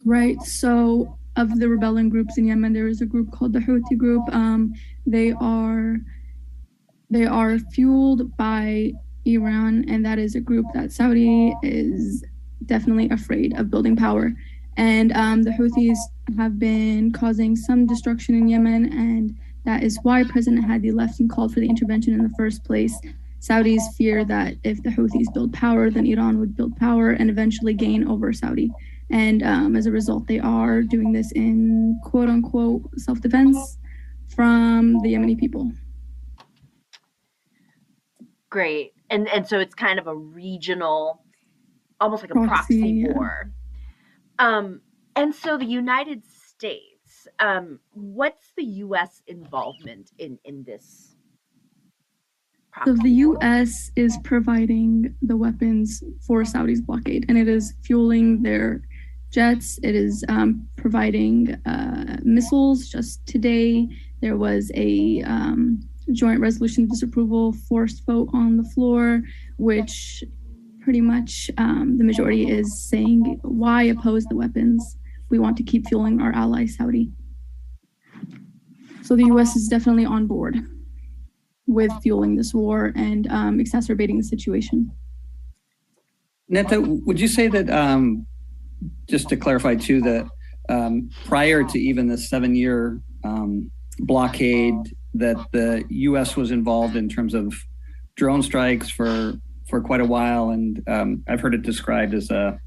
Right. 0.05 0.41
So, 0.43 1.19
of 1.37 1.59
the 1.59 1.69
rebellion 1.69 2.11
groups 2.11 2.39
in 2.39 2.47
Yemen, 2.47 2.73
there 2.73 2.87
is 2.87 3.01
a 3.01 3.07
group 3.07 3.33
called 3.33 3.53
the 3.53 3.59
Houthi 3.59 3.97
group. 3.97 4.23
Um, 4.33 4.73
they 5.07 5.33
are 5.33 5.97
they 7.15 7.27
are 7.27 7.61
fueled 7.61 8.37
by 8.37 8.93
Iran, 9.25 9.85
and 9.89 10.05
that 10.05 10.19
is 10.19 10.35
a 10.35 10.41
group 10.41 10.67
that 10.75 10.91
Saudi 10.91 11.55
is 11.63 12.25
definitely 12.67 13.09
afraid 13.11 13.57
of 13.57 13.71
building 13.71 13.95
power. 13.95 14.33
And 14.77 15.13
um, 15.13 15.45
the 15.45 15.51
Houthis 15.51 15.97
have 16.37 16.59
been 16.59 17.13
causing 17.13 17.55
some 17.55 17.87
destruction 17.87 18.35
in 18.35 18.49
Yemen, 18.49 18.93
and 18.93 19.37
that 19.65 19.85
is 19.85 19.97
why 20.03 20.25
President 20.25 20.65
Hadi 20.65 20.91
left 20.91 21.21
and 21.21 21.31
called 21.31 21.55
for 21.55 21.61
the 21.61 21.69
intervention 21.69 22.15
in 22.15 22.23
the 22.25 22.35
first 22.37 22.65
place. 22.65 22.99
Saudis 23.41 23.83
fear 23.97 24.25
that 24.25 24.57
if 24.65 24.83
the 24.83 24.91
Houthis 24.91 25.33
build 25.33 25.53
power, 25.53 25.91
then 25.91 26.07
Iran 26.07 26.41
would 26.41 26.57
build 26.57 26.77
power 26.77 27.11
and 27.11 27.31
eventually 27.31 27.75
gain 27.75 28.09
over 28.09 28.33
Saudi. 28.33 28.73
And 29.11 29.45
um, 29.45 29.77
as 29.77 29.87
a 29.87 29.93
result, 29.93 30.27
they 30.27 30.41
are 30.41 30.83
doing 30.83 31.13
this 31.13 31.31
in 31.33 32.01
quote 32.03 32.29
unquote 32.29 32.91
self 32.99 33.21
defense 33.21 33.79
from 34.27 35.01
the 35.03 35.15
Yemeni 35.15 35.39
people. 35.39 35.71
Great. 38.55 38.93
And 39.11 39.27
and 39.31 39.45
so 39.45 39.59
it's 39.59 39.75
kind 39.75 39.99
of 39.99 40.07
a 40.07 40.15
regional, 40.15 41.25
almost 42.01 42.23
like 42.23 42.31
a 42.31 42.35
proxy, 42.35 42.49
proxy 42.49 42.89
yeah. 42.89 43.13
war. 43.13 43.51
Um, 44.39 44.81
and 45.17 45.35
so 45.35 45.59
the 45.59 45.65
United 45.65 46.23
States, 46.25 47.27
um, 47.41 47.81
what's 47.95 48.53
the 48.57 48.63
U.S. 48.87 49.23
involvement 49.27 50.13
in 50.19 50.39
in 50.45 50.63
this? 50.63 51.17
So 52.85 52.95
the 52.95 53.11
U.S. 53.11 53.91
is 53.97 54.17
providing 54.23 55.17
the 55.21 55.37
weapons 55.37 56.05
for 56.25 56.45
Saudi's 56.45 56.81
blockade, 56.81 57.27
and 57.29 57.37
it 57.37 57.49
is 57.49 57.75
fueling 57.83 58.45
their 58.45 58.83
jets. 59.33 59.81
It 59.83 59.97
is 59.97 60.25
um, 60.29 60.69
providing 60.77 61.55
uh, 61.67 62.19
missiles. 62.23 62.87
Just 62.87 63.27
today, 63.27 63.89
there 64.21 64.37
was 64.37 64.71
a 64.77 65.23
um, 65.23 65.81
joint 66.13 66.41
resolution 66.41 66.85
of 66.85 66.91
disapproval 66.91 67.53
forced 67.53 68.05
vote 68.07 68.29
on 68.33 68.57
the 68.57 68.65
floor, 68.65 69.23
which 69.59 70.25
pretty 70.81 71.01
much 71.01 71.51
um, 71.59 71.97
the 71.99 72.05
majority 72.05 72.51
is 72.51 72.79
saying, 72.89 73.39
why 73.43 73.85
oppose 73.85 74.25
the 74.25 74.37
weapons? 74.37 74.97
We 75.31 75.39
want 75.39 75.57
to 75.57 75.63
keep 75.63 75.89
fueling 75.89 76.21
our 76.21 76.33
ally, 76.33 76.67
Saudi. 76.67 77.11
So 79.03 79.17
the 79.17 79.25
US 79.27 79.57
is 79.57 79.69
definitely 79.69 80.05
on 80.05 80.27
board 80.27 80.59
with 81.67 81.93
fueling 82.03 82.37
this 82.37 82.53
war 82.53 82.93
and 82.95 83.27
um, 83.31 83.61
exacerbating 83.61 84.19
the 84.19 84.25
situation. 84.25 84.91
Neda, 86.51 87.05
would 87.07 87.19
you 87.19 87.29
say 87.29 87.49
that 87.49 87.71
um, 87.71 88.27
just 89.09 89.29
to 89.31 89.37
clarify 89.37 89.75
too 89.75 90.03
that 90.03 90.27
um, 90.69 91.11
prior 91.25 91.65
to 91.65 91.79
even 91.79 92.07
the 92.07 92.19
seven 92.19 92.55
year 92.55 93.01
um, 93.25 93.71
blockade 94.01 94.75
that 95.15 95.37
the 95.53 95.85
U.S. 95.89 96.37
was 96.37 96.51
involved 96.51 96.97
in 96.97 97.09
terms 97.09 97.35
of 97.35 97.55
drone 98.17 98.43
strikes 98.43 98.91
for 98.91 99.35
for 99.69 99.81
quite 99.81 100.01
a 100.01 100.05
while, 100.05 100.51
and 100.51 100.83
um, 100.89 101.25
I've 101.27 101.41
heard 101.41 101.55
it 101.55 101.63
described 101.63 102.15
as 102.15 102.31
a, 102.31 102.61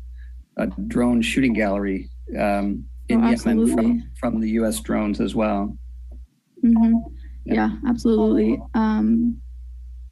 a 0.57 0.67
drone 0.88 1.21
shooting 1.21 1.53
gallery 1.53 2.10
um, 2.38 2.86
in 3.07 3.23
oh, 3.23 3.29
Yemen 3.29 3.73
from, 3.73 4.12
from 4.19 4.39
the 4.39 4.49
U.S. 4.51 4.79
drones 4.79 5.21
as 5.21 5.36
well. 5.36 5.77
Mm-hmm. 6.63 6.93
Yeah. 7.45 7.53
yeah. 7.53 7.69
absolutely. 7.88 8.60
Um, 8.73 9.39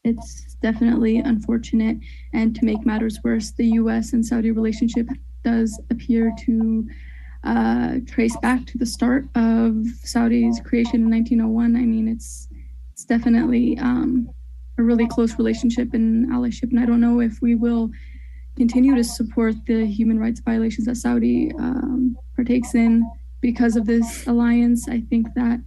it's 0.03 0.55
definitely 0.61 1.17
unfortunate, 1.17 1.97
and 2.33 2.55
to 2.55 2.63
make 2.63 2.85
matters 2.85 3.19
worse, 3.23 3.51
the 3.51 3.65
U.S. 3.65 4.13
and 4.13 4.23
Saudi 4.23 4.51
relationship 4.51 5.07
does 5.43 5.79
appear 5.89 6.31
to 6.45 6.87
uh, 7.45 7.99
trace 8.07 8.35
back 8.37 8.65
to 8.65 8.77
the 8.77 8.85
start 8.85 9.25
of 9.35 9.75
Saudi's 10.03 10.59
creation 10.59 11.01
in 11.01 11.11
1901. 11.11 11.75
I 11.75 11.81
mean, 11.81 12.07
it's 12.07 12.47
it's 12.91 13.05
definitely 13.05 13.77
um, 13.79 14.29
a 14.77 14.83
really 14.83 15.07
close 15.07 15.37
relationship 15.37 15.93
and 15.93 16.29
allyship, 16.31 16.71
and 16.71 16.79
I 16.79 16.85
don't 16.85 17.01
know 17.01 17.19
if 17.21 17.41
we 17.41 17.55
will 17.55 17.91
continue 18.55 18.95
to 18.95 19.03
support 19.03 19.53
the 19.67 19.85
human 19.85 20.19
rights 20.19 20.39
violations 20.39 20.87
that 20.87 20.95
Saudi 20.95 21.51
um, 21.59 22.17
partakes 22.35 22.73
in 22.73 23.09
because 23.41 23.75
of 23.75 23.85
this 23.85 24.25
alliance. 24.27 24.87
I 24.87 25.01
think 25.01 25.27
that 25.35 25.59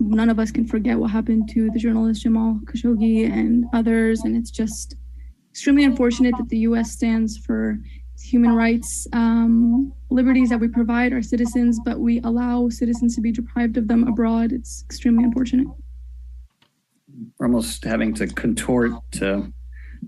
none 0.00 0.28
of 0.28 0.38
us 0.38 0.50
can 0.50 0.66
forget 0.66 0.98
what 0.98 1.10
happened 1.10 1.48
to 1.50 1.70
the 1.70 1.78
journalist 1.78 2.22
Jamal 2.22 2.60
Khashoggi 2.64 3.30
and 3.30 3.64
others, 3.72 4.22
and 4.24 4.36
it's 4.36 4.50
just 4.50 4.96
extremely 5.50 5.84
unfortunate 5.84 6.34
that 6.36 6.48
the 6.48 6.58
U.S. 6.58 6.90
stands 6.90 7.38
for 7.38 7.78
human 8.20 8.54
rights 8.54 9.06
um, 9.12 9.92
liberties 10.10 10.48
that 10.48 10.60
we 10.60 10.68
provide 10.68 11.12
our 11.12 11.22
citizens, 11.22 11.78
but 11.84 11.98
we 11.98 12.20
allow 12.20 12.68
citizens 12.68 13.14
to 13.16 13.20
be 13.20 13.32
deprived 13.32 13.76
of 13.76 13.88
them 13.88 14.06
abroad. 14.06 14.52
It's 14.52 14.84
extremely 14.84 15.24
unfortunate. 15.24 15.66
We're 17.38 17.46
almost 17.46 17.84
having 17.84 18.14
to 18.14 18.26
contort 18.26 18.92
to 19.12 19.52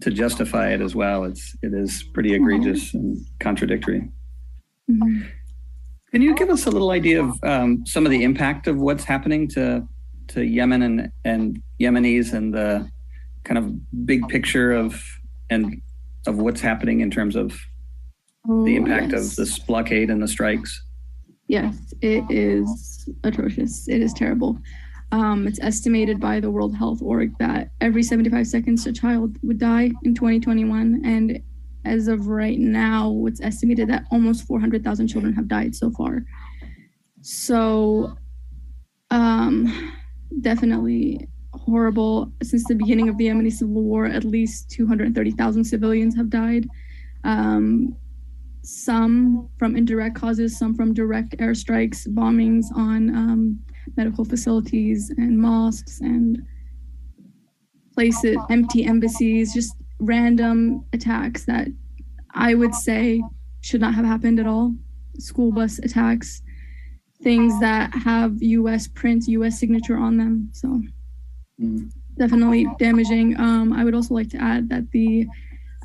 to 0.00 0.10
justify 0.10 0.72
it 0.72 0.80
as 0.80 0.94
well. 0.94 1.24
It's 1.24 1.56
it 1.62 1.72
is 1.72 2.02
pretty 2.14 2.34
egregious 2.34 2.94
and 2.94 3.24
contradictory. 3.40 4.08
Mm-hmm. 4.90 5.22
Can 6.12 6.22
you 6.22 6.34
give 6.34 6.50
us 6.50 6.66
a 6.66 6.70
little 6.70 6.90
idea 6.90 7.22
of 7.22 7.38
um, 7.42 7.84
some 7.86 8.06
of 8.06 8.10
the 8.10 8.22
impact 8.22 8.68
of 8.68 8.76
what's 8.76 9.04
happening 9.04 9.48
to 9.48 9.86
to 10.28 10.44
Yemen 10.44 10.82
and 10.82 11.12
and 11.24 11.62
Yemenis 11.80 12.32
and 12.32 12.54
the 12.54 12.88
kind 13.44 13.58
of 13.58 14.06
big 14.06 14.28
picture 14.28 14.72
of 14.72 15.02
and 15.50 15.80
of 16.26 16.38
what's 16.38 16.60
happening 16.60 17.00
in 17.00 17.10
terms 17.10 17.36
of 17.36 17.56
the 18.46 18.76
impact 18.76 19.12
yes. 19.12 19.30
of 19.30 19.36
this 19.36 19.58
blockade 19.58 20.10
and 20.10 20.22
the 20.22 20.28
strikes? 20.28 20.82
Yes, 21.48 21.94
it 22.00 22.24
is 22.28 23.08
atrocious. 23.22 23.88
It 23.88 24.00
is 24.00 24.12
terrible. 24.12 24.58
Um, 25.12 25.46
it's 25.46 25.60
estimated 25.60 26.20
by 26.20 26.40
the 26.40 26.50
World 26.50 26.74
Health 26.74 27.00
Org 27.00 27.36
that 27.38 27.70
every 27.80 28.02
75 28.02 28.46
seconds 28.46 28.86
a 28.86 28.92
child 28.92 29.38
would 29.42 29.58
die 29.58 29.90
in 30.02 30.14
2021. 30.14 31.02
And 31.04 31.40
as 31.84 32.08
of 32.08 32.26
right 32.26 32.58
now, 32.58 33.24
it's 33.26 33.40
estimated 33.40 33.88
that 33.88 34.04
almost 34.10 34.46
400,000 34.46 35.06
children 35.06 35.32
have 35.34 35.46
died 35.46 35.76
so 35.76 35.90
far. 35.92 36.24
So, 37.20 38.16
um, 39.10 39.94
definitely 40.40 41.28
horrible. 41.52 42.32
Since 42.42 42.66
the 42.66 42.74
beginning 42.74 43.08
of 43.08 43.16
the 43.16 43.26
Yemeni 43.26 43.52
civil 43.52 43.82
war, 43.82 44.06
at 44.06 44.24
least 44.24 44.70
230,000 44.70 45.64
civilians 45.64 46.16
have 46.16 46.28
died. 46.28 46.68
Um, 47.22 47.96
some 48.66 49.48
from 49.58 49.76
indirect 49.76 50.16
causes, 50.16 50.58
some 50.58 50.74
from 50.74 50.92
direct 50.92 51.36
airstrikes, 51.38 52.08
bombings 52.08 52.66
on 52.74 53.14
um, 53.14 53.60
medical 53.96 54.24
facilities 54.24 55.10
and 55.10 55.38
mosques 55.38 56.00
and 56.00 56.42
places, 57.94 58.36
empty 58.50 58.84
embassies, 58.84 59.54
just 59.54 59.74
random 60.00 60.84
attacks 60.92 61.44
that 61.44 61.68
I 62.34 62.54
would 62.54 62.74
say 62.74 63.22
should 63.60 63.80
not 63.80 63.94
have 63.94 64.04
happened 64.04 64.40
at 64.40 64.46
all. 64.46 64.74
School 65.18 65.52
bus 65.52 65.78
attacks, 65.78 66.42
things 67.22 67.58
that 67.60 67.94
have 67.94 68.42
US 68.42 68.88
print, 68.88 69.28
US 69.28 69.58
signature 69.58 69.96
on 69.96 70.16
them. 70.16 70.50
So 70.52 70.82
mm. 71.60 71.90
definitely 72.18 72.66
damaging. 72.78 73.38
Um, 73.38 73.72
I 73.72 73.84
would 73.84 73.94
also 73.94 74.14
like 74.14 74.28
to 74.30 74.42
add 74.42 74.68
that 74.70 74.90
the 74.90 75.26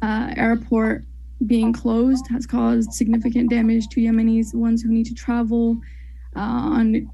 uh, 0.01 0.33
airport 0.35 1.05
being 1.45 1.73
closed 1.73 2.27
has 2.29 2.45
caused 2.45 2.93
significant 2.93 3.49
damage 3.49 3.87
to 3.89 4.01
Yemenis, 4.01 4.53
ones 4.53 4.81
who 4.81 4.89
need 4.89 5.05
to 5.07 5.13
travel 5.13 5.77
uh, 6.35 6.39
on 6.39 7.11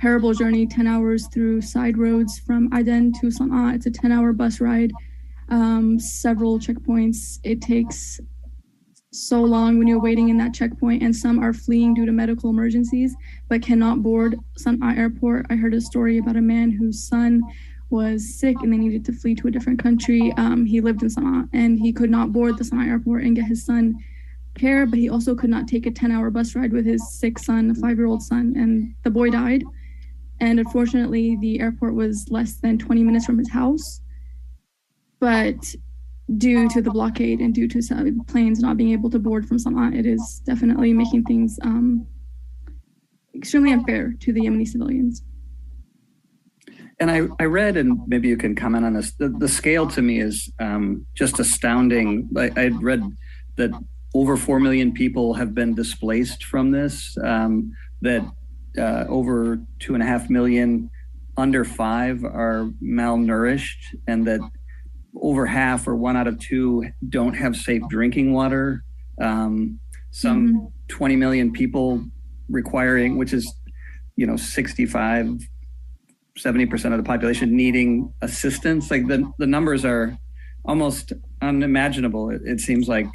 terrible 0.00 0.34
journey, 0.34 0.66
10 0.66 0.86
hours 0.86 1.26
through 1.28 1.60
side 1.60 1.96
roads 1.96 2.38
from 2.38 2.72
Aden 2.74 3.12
to 3.20 3.26
Sana'a. 3.26 3.74
It's 3.74 3.86
a 3.86 3.90
10 3.90 4.12
hour 4.12 4.32
bus 4.32 4.60
ride, 4.60 4.92
um, 5.48 5.98
several 5.98 6.58
checkpoints. 6.58 7.38
It 7.44 7.60
takes 7.60 8.20
so 9.12 9.42
long 9.42 9.78
when 9.78 9.88
you're 9.88 10.00
waiting 10.00 10.28
in 10.28 10.38
that 10.38 10.54
checkpoint, 10.54 11.02
and 11.02 11.14
some 11.14 11.42
are 11.42 11.52
fleeing 11.52 11.94
due 11.94 12.06
to 12.06 12.12
medical 12.12 12.50
emergencies 12.50 13.14
but 13.48 13.62
cannot 13.62 14.02
board 14.02 14.36
Sana'a 14.58 14.96
airport. 14.96 15.46
I 15.50 15.56
heard 15.56 15.74
a 15.74 15.80
story 15.80 16.18
about 16.18 16.36
a 16.36 16.42
man 16.42 16.70
whose 16.70 17.02
son 17.02 17.42
was 17.90 18.38
sick 18.38 18.56
and 18.62 18.72
they 18.72 18.76
needed 18.76 19.04
to 19.04 19.12
flee 19.12 19.34
to 19.34 19.48
a 19.48 19.50
different 19.50 19.82
country. 19.82 20.32
Um, 20.36 20.64
he 20.64 20.80
lived 20.80 21.02
in 21.02 21.08
Sana'a 21.08 21.48
and 21.52 21.78
he 21.78 21.92
could 21.92 22.10
not 22.10 22.32
board 22.32 22.56
the 22.56 22.64
Sana'a 22.64 22.88
airport 22.88 23.24
and 23.24 23.36
get 23.36 23.46
his 23.46 23.64
son 23.64 23.96
care, 24.54 24.86
but 24.86 24.98
he 24.98 25.08
also 25.08 25.34
could 25.34 25.50
not 25.50 25.68
take 25.68 25.86
a 25.86 25.90
10 25.90 26.10
hour 26.10 26.30
bus 26.30 26.54
ride 26.54 26.72
with 26.72 26.86
his 26.86 27.18
sick 27.18 27.38
son, 27.38 27.70
a 27.70 27.74
five 27.74 27.96
year 27.96 28.06
old 28.06 28.22
son, 28.22 28.54
and 28.56 28.94
the 29.02 29.10
boy 29.10 29.30
died. 29.30 29.64
And 30.40 30.58
unfortunately, 30.58 31.36
the 31.40 31.60
airport 31.60 31.94
was 31.94 32.26
less 32.30 32.54
than 32.56 32.78
20 32.78 33.02
minutes 33.02 33.26
from 33.26 33.38
his 33.38 33.50
house. 33.50 34.00
But 35.18 35.74
due 36.38 36.68
to 36.68 36.80
the 36.80 36.90
blockade 36.90 37.40
and 37.40 37.52
due 37.54 37.68
to 37.68 37.82
some 37.82 38.24
planes 38.24 38.60
not 38.60 38.76
being 38.76 38.92
able 38.92 39.10
to 39.10 39.18
board 39.18 39.46
from 39.46 39.58
Sana'a, 39.58 39.98
it 39.98 40.06
is 40.06 40.40
definitely 40.46 40.92
making 40.92 41.24
things 41.24 41.58
um, 41.62 42.06
extremely 43.34 43.72
unfair 43.72 44.14
to 44.20 44.32
the 44.32 44.40
Yemeni 44.40 44.66
civilians. 44.66 45.22
And 47.00 47.10
I, 47.10 47.22
I 47.40 47.46
read, 47.46 47.78
and 47.78 47.98
maybe 48.06 48.28
you 48.28 48.36
can 48.36 48.54
comment 48.54 48.84
on 48.84 48.92
this. 48.92 49.12
The, 49.12 49.30
the 49.30 49.48
scale 49.48 49.88
to 49.88 50.02
me 50.02 50.20
is 50.20 50.52
um, 50.60 51.06
just 51.14 51.40
astounding. 51.40 52.28
I, 52.36 52.50
I 52.56 52.68
read 52.68 53.02
that 53.56 53.70
over 54.14 54.36
4 54.36 54.60
million 54.60 54.92
people 54.92 55.34
have 55.34 55.54
been 55.54 55.74
displaced 55.74 56.44
from 56.44 56.70
this, 56.70 57.16
um, 57.24 57.72
that 58.02 58.22
uh, 58.78 59.04
over 59.08 59.60
two 59.78 59.94
and 59.94 60.02
a 60.02 60.06
half 60.06 60.30
million 60.30 60.90
under 61.36 61.64
five 61.64 62.22
are 62.24 62.70
malnourished, 62.82 63.96
and 64.06 64.26
that 64.26 64.40
over 65.20 65.46
half 65.46 65.88
or 65.88 65.96
one 65.96 66.16
out 66.16 66.26
of 66.26 66.38
two 66.38 66.84
don't 67.08 67.34
have 67.34 67.56
safe 67.56 67.82
drinking 67.88 68.32
water. 68.32 68.84
Um, 69.20 69.80
some 70.10 70.48
mm-hmm. 70.48 70.66
20 70.88 71.16
million 71.16 71.52
people 71.52 72.04
requiring, 72.48 73.16
which 73.16 73.32
is, 73.32 73.52
you 74.16 74.26
know, 74.26 74.36
65, 74.36 75.40
70% 76.42 76.92
of 76.92 76.98
the 76.98 77.02
population 77.02 77.56
needing 77.56 78.12
assistance. 78.22 78.90
Like 78.90 79.06
the, 79.06 79.30
the 79.38 79.46
numbers 79.46 79.84
are 79.84 80.18
almost 80.64 81.12
unimaginable. 81.42 82.30
It, 82.30 82.42
it 82.44 82.60
seems 82.60 82.88
like 82.88 83.08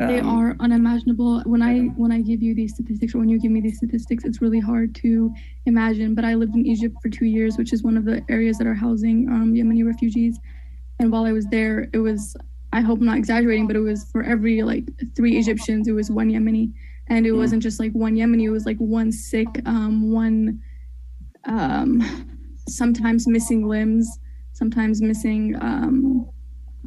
um, 0.00 0.06
they 0.06 0.20
are 0.20 0.56
unimaginable. 0.60 1.42
When 1.42 1.62
I 1.62 1.80
when 1.96 2.12
I 2.12 2.20
give 2.20 2.42
you 2.42 2.54
these 2.54 2.74
statistics, 2.74 3.14
or 3.14 3.18
when 3.18 3.28
you 3.28 3.38
give 3.38 3.50
me 3.50 3.60
these 3.60 3.76
statistics, 3.76 4.24
it's 4.24 4.40
really 4.40 4.60
hard 4.60 4.94
to 4.96 5.32
imagine. 5.66 6.14
But 6.14 6.24
I 6.24 6.34
lived 6.34 6.54
in 6.54 6.66
Egypt 6.66 6.96
for 7.02 7.08
two 7.08 7.26
years, 7.26 7.58
which 7.58 7.72
is 7.72 7.82
one 7.82 7.96
of 7.96 8.04
the 8.04 8.24
areas 8.28 8.58
that 8.58 8.66
are 8.66 8.74
housing 8.74 9.28
um, 9.28 9.52
Yemeni 9.54 9.84
refugees. 9.84 10.38
And 10.98 11.10
while 11.10 11.24
I 11.24 11.32
was 11.32 11.46
there, 11.46 11.88
it 11.92 11.98
was 11.98 12.36
I 12.72 12.80
hope 12.80 13.00
I'm 13.00 13.06
not 13.06 13.18
exaggerating, 13.18 13.66
but 13.66 13.76
it 13.76 13.80
was 13.80 14.04
for 14.10 14.22
every 14.22 14.62
like 14.62 14.84
three 15.14 15.36
Egyptians, 15.36 15.88
it 15.88 15.92
was 15.92 16.10
one 16.10 16.30
Yemeni, 16.30 16.72
and 17.08 17.26
it 17.26 17.32
mm. 17.32 17.38
wasn't 17.38 17.62
just 17.62 17.78
like 17.78 17.92
one 17.92 18.14
Yemeni. 18.14 18.44
It 18.44 18.50
was 18.50 18.64
like 18.64 18.78
one 18.78 19.12
sick, 19.12 19.48
um, 19.66 20.10
one 20.10 20.62
um, 21.44 22.31
sometimes 22.68 23.26
missing 23.26 23.66
limbs, 23.66 24.18
sometimes 24.52 25.00
missing 25.00 25.56
um, 25.60 26.28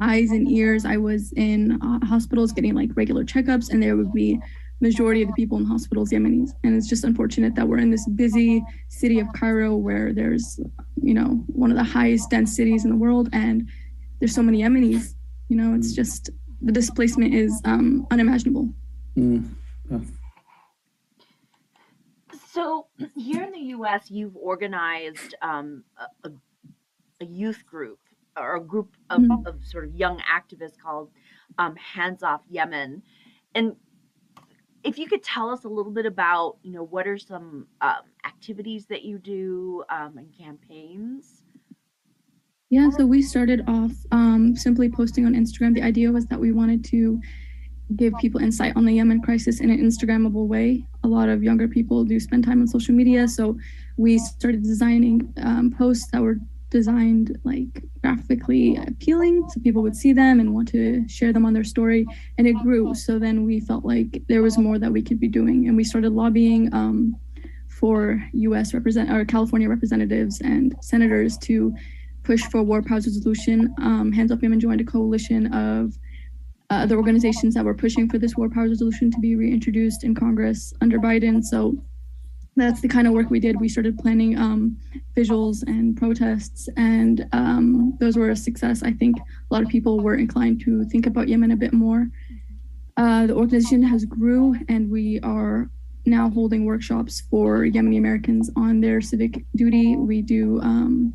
eyes 0.00 0.30
and 0.30 0.48
ears. 0.48 0.84
I 0.84 0.96
was 0.96 1.32
in 1.32 1.80
uh, 1.82 2.04
hospitals 2.04 2.52
getting 2.52 2.74
like 2.74 2.90
regular 2.94 3.24
checkups, 3.24 3.70
and 3.70 3.82
there 3.82 3.96
would 3.96 4.12
be 4.12 4.40
majority 4.80 5.22
of 5.22 5.28
the 5.28 5.34
people 5.34 5.56
in 5.58 5.64
hospitals 5.64 6.10
Yemenis. 6.10 6.50
And 6.62 6.76
it's 6.76 6.88
just 6.88 7.04
unfortunate 7.04 7.54
that 7.54 7.66
we're 7.66 7.78
in 7.78 7.90
this 7.90 8.06
busy 8.08 8.62
city 8.88 9.20
of 9.20 9.26
Cairo 9.34 9.74
where 9.74 10.12
there's, 10.12 10.60
you 11.02 11.14
know, 11.14 11.44
one 11.46 11.70
of 11.70 11.76
the 11.76 11.84
highest 11.84 12.30
dense 12.30 12.54
cities 12.54 12.84
in 12.84 12.90
the 12.90 12.96
world, 12.96 13.28
and 13.32 13.68
there's 14.18 14.34
so 14.34 14.42
many 14.42 14.62
Yemenis. 14.62 15.14
You 15.48 15.56
know, 15.56 15.74
it's 15.74 15.92
just 15.92 16.30
the 16.60 16.72
displacement 16.72 17.34
is 17.34 17.60
um, 17.64 18.06
unimaginable. 18.10 18.68
Mm. 19.16 19.48
So 22.56 22.86
here 23.14 23.42
in 23.42 23.52
the 23.52 23.66
U.S., 23.76 24.10
you've 24.10 24.34
organized 24.34 25.34
um, 25.42 25.84
a, 26.24 26.30
a, 27.20 27.24
youth 27.26 27.66
group 27.66 27.98
or 28.34 28.56
a 28.56 28.60
group 28.62 28.96
of, 29.10 29.20
mm-hmm. 29.20 29.46
of 29.46 29.62
sort 29.62 29.84
of 29.84 29.94
young 29.94 30.20
activists 30.20 30.78
called 30.82 31.10
um, 31.58 31.76
Hands 31.76 32.22
Off 32.22 32.40
Yemen. 32.48 33.02
And 33.54 33.76
if 34.84 34.96
you 34.96 35.06
could 35.06 35.22
tell 35.22 35.50
us 35.50 35.64
a 35.64 35.68
little 35.68 35.92
bit 35.92 36.06
about, 36.06 36.56
you 36.62 36.72
know, 36.72 36.84
what 36.84 37.06
are 37.06 37.18
some 37.18 37.66
um, 37.82 38.00
activities 38.24 38.86
that 38.86 39.02
you 39.02 39.18
do 39.18 39.84
um, 39.90 40.16
and 40.16 40.32
campaigns? 40.34 41.42
Yeah, 42.70 42.88
so 42.88 43.04
we 43.04 43.20
started 43.20 43.64
off 43.68 43.92
um, 44.12 44.56
simply 44.56 44.88
posting 44.88 45.26
on 45.26 45.34
Instagram. 45.34 45.74
The 45.74 45.82
idea 45.82 46.10
was 46.10 46.24
that 46.28 46.40
we 46.40 46.52
wanted 46.52 46.86
to 46.86 47.20
give 47.94 48.14
people 48.18 48.40
insight 48.40 48.74
on 48.76 48.84
the 48.84 48.94
Yemen 48.94 49.20
crisis 49.20 49.60
in 49.60 49.70
an 49.70 49.78
Instagrammable 49.78 50.46
way. 50.46 50.84
A 51.06 51.08
lot 51.08 51.28
of 51.28 51.42
younger 51.42 51.68
people 51.68 52.04
do 52.04 52.18
spend 52.18 52.44
time 52.44 52.60
on 52.60 52.66
social 52.66 52.94
media, 52.94 53.28
so 53.28 53.56
we 53.96 54.18
started 54.18 54.62
designing 54.62 55.32
um, 55.36 55.70
posts 55.70 56.10
that 56.10 56.20
were 56.20 56.38
designed 56.70 57.38
like 57.44 57.84
graphically 58.02 58.76
appealing 58.76 59.48
so 59.48 59.60
people 59.60 59.82
would 59.82 59.94
see 59.94 60.12
them 60.12 60.40
and 60.40 60.52
want 60.52 60.66
to 60.68 61.06
share 61.08 61.32
them 61.32 61.46
on 61.46 61.52
their 61.52 61.62
story. 61.62 62.04
And 62.38 62.46
it 62.46 62.54
grew. 62.54 62.92
So 62.92 63.20
then 63.20 63.46
we 63.46 63.60
felt 63.60 63.84
like 63.84 64.22
there 64.28 64.42
was 64.42 64.58
more 64.58 64.78
that 64.80 64.90
we 64.90 65.00
could 65.00 65.20
be 65.20 65.28
doing. 65.28 65.68
And 65.68 65.76
we 65.76 65.84
started 65.84 66.12
lobbying 66.12 66.74
um, 66.74 67.16
for 67.68 68.20
us 68.34 68.72
represent 68.72 69.10
or 69.10 69.24
california 69.24 69.68
representatives 69.68 70.40
and 70.40 70.74
senators 70.80 71.36
to 71.36 71.74
push 72.22 72.42
for 72.44 72.62
war 72.62 72.80
powers 72.80 73.06
resolution 73.06 73.74
um, 73.82 74.10
hands 74.12 74.32
off 74.32 74.42
yemen 74.42 74.58
joined 74.58 74.80
a 74.80 74.84
coalition 74.84 75.52
of 75.52 75.98
uh, 76.70 76.74
other 76.74 76.96
organizations 76.96 77.54
that 77.54 77.64
were 77.64 77.74
pushing 77.74 78.08
for 78.08 78.18
this 78.18 78.36
war 78.36 78.48
powers 78.48 78.70
resolution 78.70 79.10
to 79.10 79.20
be 79.20 79.36
reintroduced 79.36 80.04
in 80.04 80.14
congress 80.14 80.72
under 80.80 80.98
biden 80.98 81.42
so 81.42 81.76
that's 82.56 82.80
the 82.80 82.88
kind 82.88 83.06
of 83.06 83.12
work 83.12 83.28
we 83.28 83.38
did. 83.38 83.60
We 83.60 83.68
started 83.68 83.98
planning 83.98 84.38
um, 84.38 84.78
visuals 85.14 85.62
and 85.66 85.96
protests, 85.96 86.68
and 86.76 87.28
um, 87.32 87.96
those 88.00 88.16
were 88.16 88.30
a 88.30 88.36
success. 88.36 88.82
I 88.82 88.92
think 88.92 89.18
a 89.18 89.54
lot 89.54 89.62
of 89.62 89.68
people 89.68 90.00
were 90.00 90.16
inclined 90.16 90.62
to 90.62 90.84
think 90.86 91.06
about 91.06 91.28
Yemen 91.28 91.50
a 91.50 91.56
bit 91.56 91.74
more. 91.74 92.08
Uh, 92.96 93.26
the 93.26 93.34
organization 93.34 93.82
has 93.82 94.06
grew, 94.06 94.56
and 94.70 94.90
we 94.90 95.20
are 95.20 95.68
now 96.06 96.30
holding 96.30 96.64
workshops 96.64 97.22
for 97.30 97.58
Yemeni 97.66 97.98
Americans 97.98 98.50
on 98.56 98.80
their 98.80 99.02
civic 99.02 99.44
duty. 99.54 99.96
We 99.96 100.22
do 100.22 100.58
um, 100.62 101.12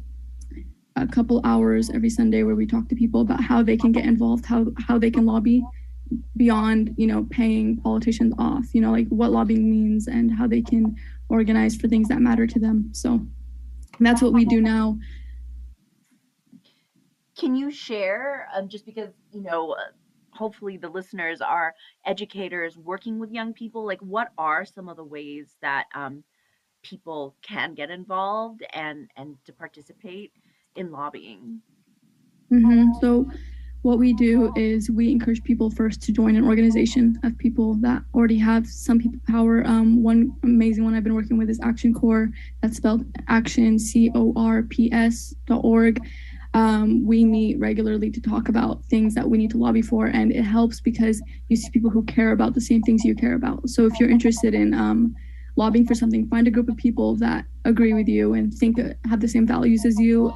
a 0.96 1.08
couple 1.08 1.42
hours 1.44 1.90
every 1.90 2.10
Sunday 2.10 2.44
where 2.44 2.56
we 2.56 2.66
talk 2.66 2.88
to 2.90 2.96
people 2.96 3.22
about 3.22 3.42
how 3.42 3.64
they 3.64 3.78
can 3.78 3.92
get 3.92 4.06
involved, 4.06 4.46
how 4.46 4.68
how 4.78 4.98
they 4.98 5.12
can 5.12 5.26
lobby 5.26 5.64
beyond 6.36 6.94
you 6.98 7.08
know 7.08 7.26
paying 7.30 7.78
politicians 7.78 8.34
off 8.38 8.66
you 8.74 8.82
know 8.82 8.92
like 8.92 9.08
what 9.08 9.32
lobbying 9.32 9.72
means 9.72 10.08
and 10.08 10.30
how 10.30 10.46
they 10.46 10.62
can 10.62 10.94
organize 11.30 11.76
for 11.78 11.88
things 11.88 12.10
that 12.10 12.20
matter 12.20 12.46
to 12.46 12.60
them. 12.60 12.90
So 12.92 13.26
that's 14.00 14.22
what 14.22 14.34
we 14.34 14.46
do 14.46 14.62
now. 14.62 14.98
Can 17.38 17.56
you 17.56 17.72
share, 17.72 18.48
um, 18.54 18.68
just 18.68 18.86
because, 18.86 19.10
you 19.32 19.42
know, 19.42 19.72
uh, 19.72 19.92
hopefully 20.32 20.78
the 20.78 20.90
listeners 20.90 21.42
are 21.42 21.74
educators 22.06 22.78
working 22.78 23.18
with 23.20 23.32
young 23.32 23.54
people, 23.54 23.86
like 23.86 24.02
what 24.02 24.30
are 24.38 24.66
some 24.66 24.90
of 24.90 24.98
the 24.98 25.04
ways 25.04 25.56
that 25.62 25.86
um, 25.96 26.24
people 26.84 27.36
can 27.42 27.74
get 27.74 27.90
involved 27.90 28.64
and, 28.74 29.10
and 29.16 29.38
to 29.46 29.54
participate 29.54 30.34
in 30.76 30.92
lobbying? 30.92 31.62
Mm-hmm. 32.52 32.90
So 33.00 33.30
what 33.82 33.98
we 33.98 34.14
do 34.14 34.54
is 34.56 34.92
we 34.92 35.12
encourage 35.12 35.44
people 35.44 35.72
first 35.72 36.02
to 36.04 36.12
join 36.12 36.36
an 36.36 36.46
organization 36.46 37.20
of 37.24 37.38
people 37.38 37.76
that 37.76 38.04
already 38.14 38.38
have 38.38 38.68
some 38.68 39.00
people 39.00 39.20
power. 39.28 39.64
Um, 39.66 40.04
one 40.04 40.32
amazing 40.44 40.84
one 40.84 40.94
I've 40.94 41.04
been 41.04 41.16
working 41.16 41.38
with 41.38 41.50
is 41.50 41.60
Action 41.64 41.94
Corps. 41.94 42.30
That's 42.62 42.78
spelled 42.78 43.06
Action 43.28 43.80
C 43.80 44.12
O 44.14 44.34
R 44.36 44.64
P 44.64 44.92
S 44.92 45.34
dot 45.48 45.62
org. 45.64 46.00
Um, 46.54 47.06
we 47.06 47.24
meet 47.24 47.58
regularly 47.60 48.12
to 48.12 48.20
talk 48.20 48.50
about 48.50 48.84
things 48.86 49.16
that 49.16 49.30
we 49.30 49.38
need 49.38 49.52
to 49.52 49.58
lobby 49.58 49.82
for, 49.82 50.08
and 50.08 50.34
it 50.34 50.44
helps 50.44 50.82
because 50.82 51.24
you 51.48 51.56
see 51.56 51.70
people 51.70 51.90
who 51.90 52.04
care 52.04 52.34
about 52.34 52.54
the 52.54 52.62
same 52.62 52.82
things 52.82 53.06
you 53.06 53.16
care 53.16 53.36
about. 53.36 53.70
So 53.70 53.86
if 53.86 53.98
you're 54.00 54.10
interested 54.10 54.54
in 54.54 54.74
um, 54.74 55.16
lobbying 55.56 55.88
for 55.88 55.96
something, 55.96 56.28
find 56.28 56.48
a 56.48 56.52
group 56.52 56.68
of 56.68 56.76
people 56.76 57.16
that 57.16 57.46
agree 57.64 57.94
with 57.94 58.10
you 58.10 58.34
and 58.34 58.54
think 58.54 58.80
have 59.10 59.22
the 59.22 59.30
same 59.30 59.48
values 59.48 59.86
as 59.86 59.98
you 59.98 60.34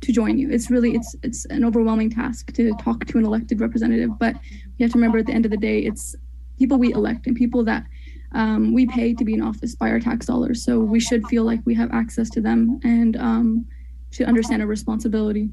to 0.00 0.12
join 0.12 0.38
you. 0.38 0.50
It's 0.50 0.70
really 0.70 0.94
it's 0.94 1.14
it's 1.22 1.44
an 1.46 1.64
overwhelming 1.64 2.10
task 2.10 2.52
to 2.54 2.72
talk 2.74 3.04
to 3.06 3.18
an 3.18 3.24
elected 3.24 3.60
representative, 3.60 4.18
but 4.18 4.34
you 4.78 4.84
have 4.84 4.92
to 4.92 4.98
remember 4.98 5.18
at 5.18 5.26
the 5.26 5.32
end 5.32 5.44
of 5.44 5.50
the 5.50 5.56
day, 5.56 5.80
it's 5.80 6.16
people 6.58 6.78
we 6.78 6.92
elect 6.92 7.26
and 7.26 7.36
people 7.36 7.64
that 7.64 7.84
um, 8.32 8.72
we 8.72 8.86
pay 8.86 9.14
to 9.14 9.24
be 9.24 9.34
in 9.34 9.42
office 9.42 9.74
by 9.74 9.90
our 9.90 10.00
tax 10.00 10.26
dollars. 10.26 10.64
So 10.64 10.80
we 10.80 11.00
should 11.00 11.26
feel 11.26 11.44
like 11.44 11.60
we 11.64 11.74
have 11.74 11.90
access 11.92 12.30
to 12.30 12.40
them 12.40 12.80
and 12.84 13.16
um, 13.16 13.66
should 14.10 14.26
understand 14.26 14.62
our 14.62 14.68
responsibility. 14.68 15.50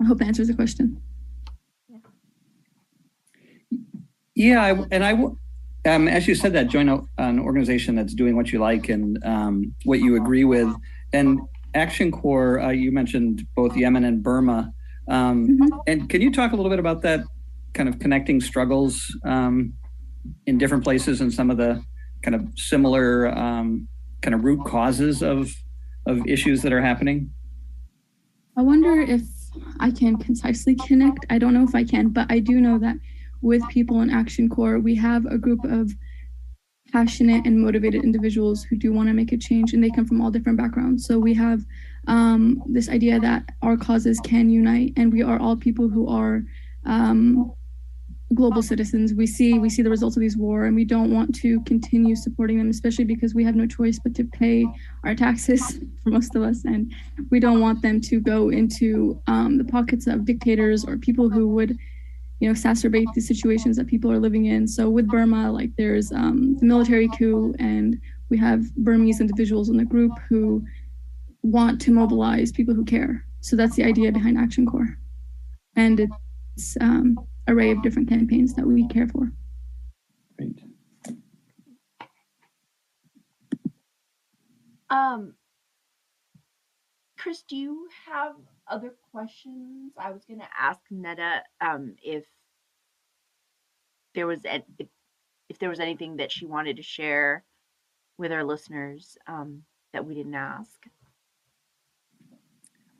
I 0.00 0.04
hope 0.04 0.18
that 0.18 0.26
answers 0.26 0.48
the 0.48 0.54
question. 0.54 1.00
Yeah, 4.34 4.62
I, 4.62 4.84
and 4.90 5.04
I, 5.04 5.12
um, 5.88 6.08
as 6.08 6.26
you 6.26 6.34
said, 6.34 6.52
that 6.54 6.68
join 6.68 6.88
an 7.18 7.38
organization 7.38 7.94
that's 7.94 8.14
doing 8.14 8.34
what 8.34 8.52
you 8.52 8.58
like 8.58 8.88
and 8.88 9.22
um, 9.24 9.74
what 9.84 10.00
you 10.00 10.16
agree 10.16 10.44
with, 10.44 10.74
and 11.12 11.40
Action 11.74 12.10
Corps, 12.10 12.60
uh, 12.60 12.70
you 12.70 12.92
mentioned 12.92 13.46
both 13.54 13.76
Yemen 13.76 14.04
and 14.04 14.22
Burma. 14.22 14.72
Um, 15.08 15.48
mm-hmm. 15.48 15.78
And 15.86 16.08
can 16.08 16.20
you 16.20 16.32
talk 16.32 16.52
a 16.52 16.56
little 16.56 16.70
bit 16.70 16.78
about 16.78 17.02
that 17.02 17.24
kind 17.74 17.88
of 17.88 17.98
connecting 17.98 18.40
struggles 18.40 19.14
um, 19.24 19.74
in 20.46 20.58
different 20.58 20.84
places 20.84 21.20
and 21.20 21.32
some 21.32 21.50
of 21.50 21.56
the 21.56 21.82
kind 22.22 22.34
of 22.34 22.46
similar 22.56 23.28
um, 23.36 23.88
kind 24.22 24.34
of 24.34 24.44
root 24.44 24.64
causes 24.64 25.22
of 25.22 25.52
of 26.06 26.26
issues 26.26 26.62
that 26.62 26.72
are 26.72 26.82
happening? 26.82 27.30
I 28.56 28.62
wonder 28.62 29.00
if 29.00 29.22
I 29.80 29.90
can 29.90 30.16
concisely 30.16 30.74
connect. 30.74 31.26
I 31.30 31.38
don't 31.38 31.54
know 31.54 31.64
if 31.64 31.74
I 31.74 31.84
can, 31.84 32.08
but 32.10 32.30
I 32.30 32.38
do 32.40 32.60
know 32.60 32.78
that 32.78 32.96
with 33.40 33.66
people 33.68 34.00
in 34.00 34.10
Action 34.10 34.48
Corps, 34.48 34.78
we 34.78 34.94
have 34.96 35.26
a 35.26 35.38
group 35.38 35.64
of 35.64 35.92
passionate 36.94 37.44
and 37.44 37.58
motivated 37.58 38.04
individuals 38.04 38.62
who 38.62 38.76
do 38.76 38.92
want 38.92 39.08
to 39.08 39.12
make 39.12 39.32
a 39.32 39.36
change, 39.36 39.72
and 39.72 39.82
they 39.82 39.90
come 39.90 40.06
from 40.06 40.20
all 40.20 40.30
different 40.30 40.56
backgrounds. 40.56 41.04
So 41.04 41.18
we 41.18 41.34
have 41.34 41.64
um, 42.06 42.62
this 42.66 42.88
idea 42.88 43.18
that 43.18 43.50
our 43.62 43.76
causes 43.76 44.20
can 44.20 44.48
unite, 44.48 44.92
and 44.96 45.12
we 45.12 45.20
are 45.20 45.40
all 45.40 45.56
people 45.56 45.88
who 45.88 46.06
are 46.08 46.44
um, 46.86 47.52
global 48.32 48.62
citizens. 48.62 49.12
We 49.12 49.26
see 49.26 49.58
we 49.58 49.70
see 49.70 49.82
the 49.82 49.90
results 49.90 50.16
of 50.16 50.20
these 50.20 50.36
war, 50.36 50.66
and 50.66 50.76
we 50.76 50.84
don't 50.84 51.12
want 51.12 51.34
to 51.42 51.60
continue 51.62 52.14
supporting 52.14 52.58
them, 52.58 52.70
especially 52.70 53.06
because 53.06 53.34
we 53.34 53.42
have 53.42 53.56
no 53.56 53.66
choice 53.66 53.98
but 53.98 54.14
to 54.14 54.24
pay 54.24 54.64
our 55.02 55.16
taxes 55.16 55.80
for 56.04 56.10
most 56.10 56.36
of 56.36 56.44
us, 56.44 56.64
and 56.64 56.92
we 57.28 57.40
don't 57.40 57.60
want 57.60 57.82
them 57.82 58.00
to 58.02 58.20
go 58.20 58.50
into 58.50 59.20
um, 59.26 59.58
the 59.58 59.64
pockets 59.64 60.06
of 60.06 60.24
dictators 60.24 60.84
or 60.84 60.96
people 60.96 61.28
who 61.28 61.48
would, 61.48 61.76
you 62.44 62.50
know, 62.50 62.54
exacerbate 62.54 63.10
the 63.14 63.22
situations 63.22 63.74
that 63.78 63.86
people 63.86 64.12
are 64.12 64.18
living 64.18 64.44
in. 64.44 64.68
So 64.68 64.90
with 64.90 65.08
Burma, 65.08 65.50
like 65.50 65.70
there's 65.78 66.12
um, 66.12 66.58
the 66.58 66.66
military 66.66 67.08
coup, 67.08 67.54
and 67.58 67.98
we 68.28 68.36
have 68.36 68.70
Burmese 68.76 69.22
individuals 69.22 69.70
in 69.70 69.78
the 69.78 69.84
group 69.86 70.12
who 70.28 70.62
want 71.42 71.80
to 71.80 71.90
mobilize 71.90 72.52
people 72.52 72.74
who 72.74 72.84
care. 72.84 73.24
So 73.40 73.56
that's 73.56 73.76
the 73.76 73.84
idea 73.84 74.12
behind 74.12 74.36
Action 74.36 74.66
Corps, 74.66 74.98
and 75.76 76.10
it's 76.54 76.76
um, 76.82 77.18
array 77.48 77.70
of 77.70 77.82
different 77.82 78.10
campaigns 78.10 78.52
that 78.56 78.66
we 78.66 78.86
care 78.88 79.08
for. 79.08 79.32
Great. 80.36 80.60
Um, 84.90 85.32
Chris, 87.16 87.42
do 87.48 87.56
you 87.56 87.88
have 88.04 88.34
other 88.68 88.94
questions? 89.12 89.92
I 89.98 90.10
was 90.10 90.24
going 90.24 90.40
to 90.40 90.48
ask 90.58 90.80
Neda 90.92 91.40
um, 91.60 91.94
if 92.02 92.24
there 94.14 94.26
was 94.26 94.44
a, 94.44 94.62
if, 94.78 94.88
if 95.48 95.58
there 95.58 95.68
was 95.68 95.80
anything 95.80 96.16
that 96.16 96.32
she 96.32 96.46
wanted 96.46 96.76
to 96.76 96.82
share 96.82 97.44
with 98.18 98.32
our 98.32 98.44
listeners 98.44 99.18
um, 99.26 99.62
that 99.92 100.04
we 100.04 100.14
didn't 100.14 100.34
ask. 100.34 100.86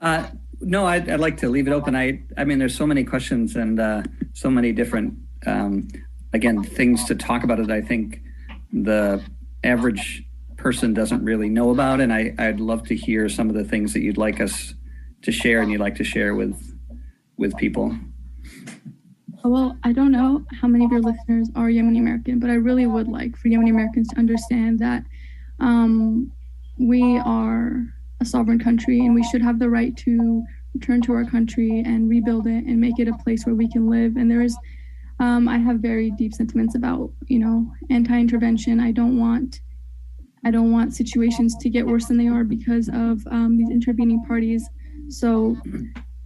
Uh, 0.01 0.29
no, 0.61 0.87
I'd, 0.87 1.09
I'd 1.09 1.21
like 1.21 1.39
to 1.39 1.49
leave 1.49 1.67
it 1.67 1.73
open. 1.73 1.97
I, 1.97 2.23
I 2.37 2.45
mean, 2.45 2.59
there's 2.59 2.77
so 2.77 2.87
many 2.87 3.05
questions 3.05 3.57
and 3.57 3.81
uh, 3.81 4.03
so 4.33 4.51
many 4.51 4.73
different, 4.73 5.15
um, 5.47 5.89
again, 6.33 6.63
things 6.63 7.05
to 7.05 7.15
talk 7.15 7.45
about 7.45 7.61
it. 7.61 7.71
I 7.71 7.81
think 7.81 8.21
the 8.73 9.23
average 9.63 10.25
person 10.57 10.93
doesn't 10.95 11.25
really 11.25 11.49
know 11.49 11.71
about, 11.71 12.01
and 12.01 12.13
I, 12.13 12.35
I'd 12.39 12.61
love 12.61 12.87
to 12.89 12.97
hear 12.97 13.29
some 13.29 13.49
of 13.49 13.55
the 13.55 13.65
things 13.65 13.93
that 13.93 14.01
you'd 14.01 14.19
like 14.19 14.41
us 14.41 14.75
to 15.25 15.33
share 15.33 15.61
and 15.61 15.71
you'd 15.71 15.81
like 15.81 15.97
to 15.97 16.05
share 16.05 16.35
with 16.35 16.57
with 17.37 17.57
people. 17.57 17.97
Well, 19.45 19.77
I 19.83 19.93
don't 19.93 20.13
know 20.13 20.45
how 20.59 20.69
many 20.69 20.87
of 20.87 20.91
your 20.91 21.03
listeners 21.03 21.51
are 21.55 21.69
Yemeni 21.69 21.99
American, 21.99 22.39
but 22.39 22.49
I 22.49 22.55
really 22.55 22.87
would 22.87 23.09
like 23.09 23.37
for 23.37 23.49
Yemeni 23.49 23.71
Americans 23.71 24.09
to 24.09 24.19
understand 24.19 24.79
that 24.79 25.05
um, 25.61 26.33
we 26.79 27.19
are 27.19 27.85
a 28.21 28.25
sovereign 28.25 28.59
country 28.59 29.01
and 29.01 29.15
we 29.15 29.23
should 29.25 29.43
have 29.43 29.59
the 29.59 29.69
right 29.69 29.95
to 29.99 30.43
return 30.73 31.03
to 31.03 31.13
our 31.13 31.25
country 31.25 31.83
and 31.85 32.09
rebuild 32.09 32.47
it 32.47 32.65
and 32.65 32.81
make 32.81 32.99
it 32.99 33.07
a 33.07 33.13
place 33.19 33.45
where 33.45 33.55
we 33.55 33.71
can 33.71 33.91
live. 33.91 34.17
And 34.17 34.31
there 34.31 34.41
is, 34.41 34.57
um, 35.21 35.47
I 35.47 35.59
have 35.59 35.79
very 35.79 36.11
deep 36.13 36.33
sentiments 36.33 36.75
about, 36.75 37.11
you 37.27 37.39
know, 37.39 37.71
anti-intervention. 37.91 38.81
I 38.81 38.93
don't 38.93 39.19
want, 39.19 39.61
I 40.45 40.51
don't 40.51 40.73
want 40.73 40.95
situations 40.95 41.55
to 41.61 41.69
get 41.69 41.87
worse 41.87 42.07
than 42.07 42.17
they 42.17 42.29
are 42.29 42.45
because 42.45 42.89
of 42.89 43.27
um, 43.31 43.59
these 43.59 43.71
intervening 43.71 44.25
parties. 44.25 44.69
So, 45.15 45.57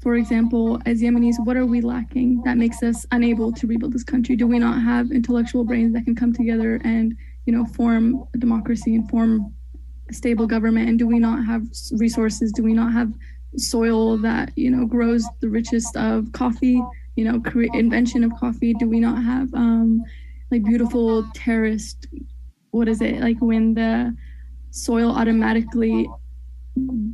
for 0.00 0.14
example, 0.14 0.80
as 0.86 1.02
Yemenis, 1.02 1.44
what 1.44 1.56
are 1.56 1.66
we 1.66 1.80
lacking 1.80 2.42
that 2.44 2.56
makes 2.56 2.82
us 2.82 3.04
unable 3.12 3.52
to 3.52 3.66
rebuild 3.66 3.92
this 3.92 4.04
country? 4.04 4.36
Do 4.36 4.46
we 4.46 4.58
not 4.58 4.80
have 4.80 5.10
intellectual 5.10 5.64
brains 5.64 5.92
that 5.94 6.04
can 6.04 6.14
come 6.14 6.32
together 6.32 6.80
and, 6.84 7.14
you 7.46 7.52
know, 7.52 7.64
form 7.66 8.24
a 8.34 8.38
democracy 8.38 8.94
and 8.94 9.08
form 9.10 9.54
a 10.10 10.14
stable 10.14 10.46
government? 10.46 10.88
And 10.88 10.98
do 10.98 11.06
we 11.06 11.18
not 11.18 11.44
have 11.44 11.62
resources? 11.92 12.52
Do 12.52 12.62
we 12.62 12.72
not 12.72 12.92
have 12.92 13.12
soil 13.56 14.18
that 14.18 14.52
you 14.56 14.70
know 14.70 14.84
grows 14.86 15.26
the 15.40 15.48
richest 15.48 15.96
of 15.96 16.30
coffee 16.32 16.82
you 17.16 17.24
know 17.24 17.40
cre- 17.40 17.74
invention 17.74 18.24
of 18.24 18.34
coffee? 18.36 18.74
Do 18.74 18.88
we 18.88 19.00
not 19.00 19.22
have 19.22 19.52
um 19.54 20.02
like 20.50 20.64
beautiful 20.64 21.26
terraced 21.34 22.06
what 22.70 22.88
is 22.88 23.00
it 23.00 23.20
like 23.20 23.38
when 23.40 23.74
the 23.74 24.14
soil 24.70 25.10
automatically 25.10 26.08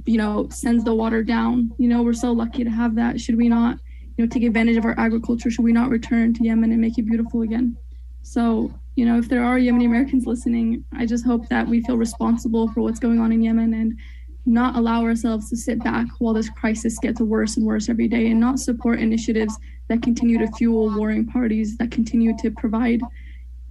you 0.07 0.19
know 0.19 0.49
sends 0.51 0.85
the 0.85 0.95
water 0.95 1.23
down 1.23 1.71
you 1.79 1.89
know 1.89 2.03
we're 2.03 2.12
so 2.12 2.33
lucky 2.33 2.65
to 2.65 2.71
have 2.71 2.95
that 2.95 3.21
should 3.21 3.37
we 3.37 3.49
not 3.49 3.79
you 4.17 4.25
know 4.25 4.29
take 4.29 4.43
advantage 4.43 4.77
of 4.77 4.85
our 4.85 4.99
agriculture 4.99 5.51
should 5.51 5.65
we 5.65 5.73
not 5.73 5.91
return 5.91 6.33
to 6.35 6.45
yemen 6.45 6.73
and 6.73 6.81
make 6.81 6.99
it 6.99 7.07
beautiful 7.07 7.43
again 7.43 7.77
so 8.23 8.73
you 8.97 9.05
know, 9.05 9.19
if 9.19 9.29
there 9.29 9.45
are 9.45 9.59
Yemeni 9.59 9.87
Americans 9.87 10.27
listening, 10.27 10.85
I 10.97 11.05
just 11.05 11.25
hope 11.25 11.49
that 11.49 11.67
we 11.67 11.83
feel 11.83 11.97
responsible 11.97 12.69
for 12.69 12.81
what's 12.81 13.01
going 13.01 13.19
on 13.19 13.33
in 13.33 13.43
Yemen 13.43 13.75
and 13.75 13.99
not 14.47 14.77
allow 14.77 15.03
ourselves 15.03 15.49
to 15.51 15.57
sit 15.57 15.83
back 15.83 16.07
while 16.19 16.35
this 16.35 16.51
crisis 16.51 16.99
gets 16.99 17.21
worse 17.21 17.57
and 17.57 17.67
worse 17.67 17.89
every 17.89 18.07
day 18.07 18.31
and 18.31 18.39
not 18.39 18.61
support 18.61 19.01
initiatives 19.01 19.59
that 19.89 20.03
continue 20.03 20.39
to 20.39 20.51
fuel 20.53 20.95
warring 20.95 21.27
parties, 21.27 21.77
that 21.79 21.91
continue 21.91 22.37
to 22.39 22.51
provide 22.53 23.01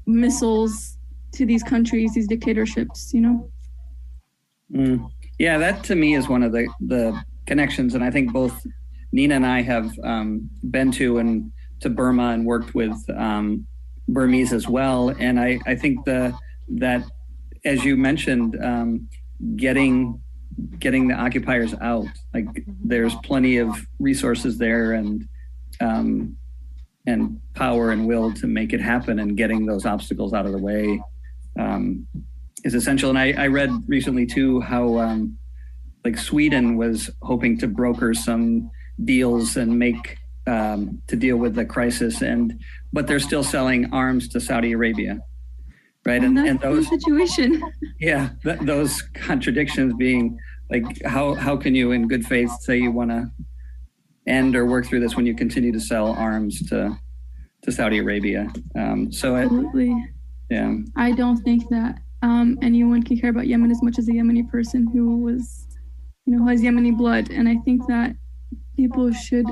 missiles 0.06 0.98
to 1.32 1.46
these 1.46 1.64
countries, 1.64 2.14
these 2.14 2.28
dictatorships, 2.28 3.14
you 3.14 3.22
know? 3.22 3.52
Mm. 4.74 5.10
Yeah, 5.44 5.58
that 5.58 5.84
to 5.84 5.96
me 5.96 6.16
is 6.16 6.30
one 6.30 6.42
of 6.42 6.54
the, 6.54 6.70
the 6.80 7.22
connections. 7.48 7.96
And 7.96 8.02
I 8.02 8.10
think 8.10 8.32
both 8.32 8.66
Nina 9.12 9.36
and 9.36 9.46
I 9.46 9.62
have 9.62 9.92
um, 10.02 10.50
been 10.72 10.90
to 10.94 11.18
and 11.18 11.52
to 11.82 11.90
Burma 11.90 12.30
and 12.30 12.46
worked 12.46 12.74
with 12.74 12.96
um, 13.10 13.68
Burmese 14.08 14.54
as 14.54 14.70
well. 14.70 15.10
And 15.10 15.38
I, 15.38 15.60
I 15.68 15.76
think 15.76 16.06
the 16.06 16.34
that 16.70 17.04
as 17.66 17.84
you 17.84 17.98
mentioned, 17.98 18.58
um, 18.64 19.10
getting 19.58 20.22
getting 20.80 21.10
the 21.10 21.16
occupiers 21.16 21.74
out, 21.82 22.08
like 22.34 22.48
there's 22.82 23.16
plenty 23.16 23.58
of 23.58 23.86
resources 24.00 24.58
there 24.58 24.94
and 24.94 25.28
um, 25.82 26.38
and 27.06 27.42
power 27.54 27.92
and 27.92 28.08
will 28.08 28.32
to 28.36 28.48
make 28.48 28.72
it 28.72 28.80
happen 28.80 29.20
and 29.20 29.36
getting 29.36 29.66
those 29.66 29.86
obstacles 29.86 30.34
out 30.34 30.46
of 30.46 30.54
the 30.54 30.58
way 30.58 31.04
um, 31.60 32.08
is 32.64 32.74
essential. 32.74 33.10
And 33.10 33.20
I, 33.20 33.34
I 33.34 33.48
read 33.48 33.72
recently 33.88 34.26
too 34.26 34.62
how 34.62 34.98
um, 34.98 35.38
like 36.04 36.18
Sweden 36.18 36.78
was 36.78 37.10
hoping 37.22 37.58
to 37.60 37.68
broker 37.68 38.14
some 38.14 38.70
deals 39.04 39.58
and 39.58 39.78
make 39.78 40.18
um, 40.46 41.02
to 41.08 41.16
deal 41.16 41.38
with 41.38 41.56
the 41.56 41.66
crisis, 41.66 42.22
and 42.22 42.60
but 42.92 43.08
they're 43.08 43.20
still 43.20 43.44
selling 43.44 43.94
arms 43.94 44.28
to 44.30 44.42
Saudi 44.42 44.74
Arabia, 44.74 45.20
right? 46.06 46.22
And, 46.22 46.38
and 46.38 46.60
those 46.60 46.90
situation, 46.90 47.64
yeah, 48.00 48.32
th- 48.44 48.60
those 48.60 49.02
contradictions 49.14 49.94
being 49.94 50.38
like 50.70 51.02
how 51.06 51.36
how 51.36 51.56
can 51.56 51.76
you 51.76 51.92
in 51.92 52.08
good 52.08 52.26
faith 52.26 52.52
say 52.62 52.78
you 52.78 52.92
want 52.92 53.12
to 53.12 53.32
end 54.28 54.56
or 54.56 54.66
work 54.66 54.86
through 54.86 55.00
this 55.02 55.16
when 55.16 55.26
you 55.26 55.36
continue 55.36 55.72
to 55.72 55.80
sell 55.80 56.12
arms 56.12 56.62
to 56.70 56.98
to 57.62 57.72
Saudi 57.72 58.00
Arabia? 58.00 58.52
Um, 58.76 59.12
so 59.12 59.38
absolutely, 59.38 59.92
it, 59.92 60.10
yeah, 60.50 60.76
I 60.98 61.14
don't 61.14 61.38
think 61.38 61.70
that 61.70 62.00
um, 62.24 62.58
anyone 62.62 63.04
can 63.04 63.20
care 63.20 63.30
about 63.30 63.48
Yemen 63.48 63.70
as 63.70 63.84
much 63.84 64.00
as 64.00 64.08
a 64.08 64.12
Yemeni 64.12 64.50
person 64.50 64.88
who 64.88 65.18
was, 65.18 65.68
you 66.26 66.36
know, 66.36 66.48
has 66.48 66.62
Yemeni 66.62 66.98
blood, 66.98 67.30
and 67.30 67.50
I 67.50 67.58
think 67.66 67.86
that 67.88 68.16
people 68.78 69.12
should 69.12 69.46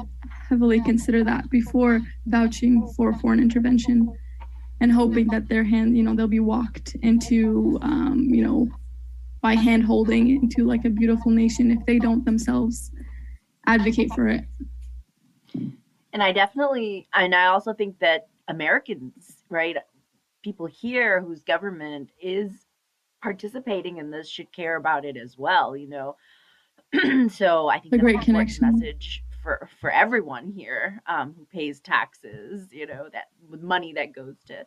heavily 0.50 0.82
consider 0.82 1.24
that 1.26 1.50
before 1.50 2.02
vouching 2.26 2.88
for 2.96 3.14
foreign 3.20 3.40
intervention 3.40 4.12
and 4.80 4.92
hoping 4.92 5.28
that 5.28 5.50
their 5.50 5.66
hand, 5.66 5.98
you 5.98 6.02
know, 6.02 6.16
they'll 6.16 6.28
be 6.28 6.40
walked 6.40 6.96
into, 7.02 7.78
um, 7.82 8.28
you 8.32 8.42
know, 8.42 8.70
by 9.42 9.54
hand 9.54 9.84
holding 9.84 10.30
into 10.30 10.66
like 10.66 10.86
a 10.86 10.90
beautiful 10.90 11.30
nation 11.30 11.72
if 11.72 11.86
they 11.86 12.00
don't 12.00 12.24
themselves 12.24 12.92
advocate 13.68 14.14
for 14.14 14.28
it. 14.28 14.46
And 16.14 16.24
I 16.24 16.32
definitely, 16.32 17.08
and 17.14 17.36
I 17.36 17.48
also 17.48 17.74
think 17.74 18.00
that 18.00 18.28
Americans, 18.48 19.44
right, 19.50 19.76
people 20.42 20.66
here 20.66 21.22
whose 21.22 21.44
government 21.44 22.12
is 22.22 22.52
participating 23.22 23.98
in 23.98 24.12
this 24.12 24.28
should 24.28 24.52
care 24.52 24.76
about 24.76 25.06
it 25.06 25.18
as 25.18 25.38
well, 25.38 25.76
you 25.76 25.88
know. 25.88 26.16
so 27.30 27.70
I 27.70 27.80
think 27.80 27.94
a 27.94 27.98
great 27.98 28.22
connection 28.22 28.72
message 28.72 29.24
for 29.42 29.70
for 29.80 29.92
everyone 29.92 30.52
here 30.52 31.02
um, 31.08 31.34
who 31.38 31.46
pays 31.46 31.80
taxes. 31.80 32.68
You 32.72 32.88
know 32.88 33.08
that 33.14 33.26
with 33.50 33.62
money 33.62 33.94
that 33.94 34.14
goes 34.14 34.36
to 34.48 34.66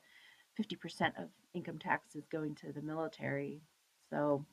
fifty 0.57 0.77
percent 0.77 1.15
of 1.19 1.29
income 1.53 1.79
taxes 1.79 2.25
going 2.31 2.55
to 2.57 2.73
the 2.73 2.83
military. 2.83 3.61
So 4.11 4.47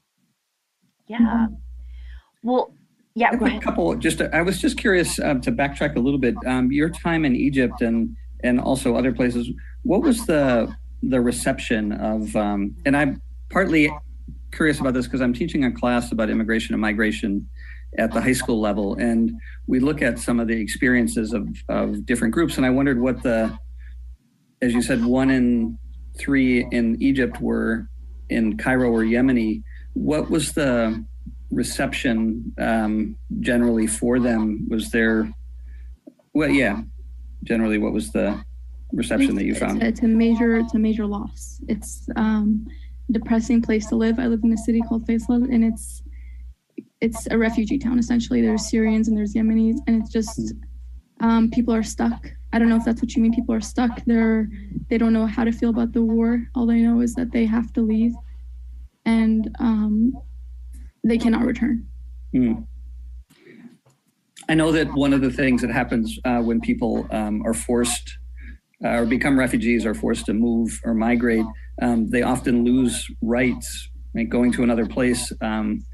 yeah, 1.08 1.20
mm-hmm. 1.20 1.54
well. 2.44 2.74
Yeah, 3.14 3.32
a 3.34 3.60
couple. 3.60 3.94
Just 3.98 4.22
I 4.22 4.42
was 4.42 4.62
just 4.62 4.78
curious 4.78 5.20
um, 5.20 5.42
to 5.42 5.52
backtrack 5.52 5.98
a 5.98 6.00
little 6.00 6.18
bit. 6.18 6.34
Um, 6.46 6.72
your 6.72 6.90
time 6.90 7.26
in 7.26 7.36
Egypt 7.36 7.82
and 7.82 8.16
and 8.42 8.58
also 8.58 8.96
other 8.96 9.12
places. 9.12 9.50
What 9.84 10.02
was 10.02 10.26
the 10.26 10.74
the 11.02 11.22
reception 11.22 11.92
of? 11.94 12.36
Um, 12.36 12.76
and 12.86 12.96
I'm 12.96 13.22
partly 13.50 13.92
curious 14.52 14.80
about 14.80 14.94
this 14.94 15.06
because 15.06 15.22
I'm 15.22 15.34
teaching 15.34 15.66
a 15.66 15.72
class 15.72 16.12
about 16.12 16.30
immigration 16.30 16.74
and 16.74 16.82
migration 16.82 17.48
at 17.98 18.12
the 18.14 18.22
high 18.22 18.34
school 18.34 18.60
level, 18.60 18.96
and 18.96 19.34
we 19.68 19.80
look 19.80 20.02
at 20.02 20.18
some 20.20 20.40
of 20.40 20.48
the 20.48 20.60
experiences 20.60 21.34
of 21.34 21.48
of 21.68 22.06
different 22.06 22.34
groups. 22.34 22.58
And 22.58 22.66
I 22.66 22.70
wondered 22.70 23.00
what 23.00 23.22
the, 23.24 23.58
as 24.62 24.74
you 24.74 24.82
said, 24.82 25.04
one 25.04 25.30
in 25.30 25.78
three 26.18 26.66
in 26.72 27.02
Egypt 27.02 27.42
were 27.42 27.88
in 28.30 28.58
Cairo 28.58 28.90
or 28.90 29.04
Yemeni. 29.04 29.64
What 29.94 30.30
was 30.30 30.54
the 30.54 31.04
reception 31.50 32.54
um, 32.58 33.18
generally 33.42 33.88
for 33.88 34.20
them? 34.20 34.68
Was 34.70 34.92
there, 34.92 35.30
well, 36.34 36.50
yeah, 36.50 36.82
generally, 37.44 37.78
what 37.78 37.92
was 37.92 38.12
the 38.12 38.42
reception 38.94 39.36
that 39.36 39.46
you 39.46 39.56
found? 39.56 39.82
It's, 39.82 40.00
it's 40.00 40.02
a 40.02 40.08
major, 40.08 40.58
it's 40.58 40.74
a 40.74 40.80
major 40.80 41.06
loss. 41.06 41.62
It's 41.68 42.08
um, 42.16 42.68
a 43.10 43.14
depressing 43.14 43.62
place 43.62 43.88
to 43.88 43.96
live. 43.96 44.20
I 44.20 44.28
live 44.28 44.44
in 44.44 44.54
a 44.54 44.58
city 44.58 44.82
called 44.82 45.08
Faisal, 45.08 45.44
and 45.54 45.64
it's 45.64 46.04
it's 47.00 47.28
a 47.32 47.38
refugee 47.38 47.80
town 47.80 47.98
essentially. 48.00 48.42
There's 48.42 48.70
Syrians 48.70 49.08
and 49.08 49.18
there's 49.18 49.34
Yemenis, 49.34 49.78
and 49.88 50.02
it's 50.02 50.12
just 50.12 50.54
um, 51.20 51.50
people 51.50 51.74
are 51.74 51.84
stuck. 51.84 52.32
I 52.54 52.60
don't 52.60 52.70
know 52.70 52.76
if 52.76 52.86
that's 52.86 53.02
what 53.02 53.16
you 53.16 53.22
mean. 53.22 53.34
People 53.34 53.56
are 53.56 53.62
stuck. 53.62 54.04
They're 54.06 54.50
they 54.90 54.98
don't 54.98 55.14
know 55.14 55.26
how 55.26 55.44
to 55.44 55.52
feel 55.52 55.70
about 55.70 55.94
the 55.94 56.02
war. 56.02 56.46
All 56.56 56.66
they 56.66 56.82
know 56.82 57.02
is 57.02 57.16
that 57.16 57.32
they 57.32 57.46
have 57.46 57.74
to 57.74 57.82
leave, 57.82 58.14
and 59.06 59.54
um, 59.60 60.14
they 61.04 61.18
cannot 61.18 61.44
return. 61.44 61.88
Mm. 62.34 62.68
I 64.50 64.54
know 64.54 64.72
that 64.72 64.92
one 64.94 65.14
of 65.14 65.22
the 65.22 65.32
things 65.32 65.62
that 65.62 65.72
happens 65.72 66.20
uh, 66.26 66.40
when 66.40 66.60
people 66.60 67.08
um, 67.12 67.42
are 67.46 67.54
forced 67.54 68.18
uh, 68.84 68.90
or 68.90 69.06
become 69.06 69.38
refugees 69.38 69.86
or 69.86 69.94
forced 69.94 70.26
to 70.26 70.34
move 70.34 70.80
or 70.84 70.94
migrate, 70.94 71.46
um, 71.82 72.08
they 72.10 72.24
often 72.24 72.64
lose 72.64 73.10
rights. 73.22 73.90
Right? 74.14 74.30
Going 74.30 74.52
to 74.54 74.64
another 74.64 74.86
place, 74.86 75.32
um, 75.42 75.86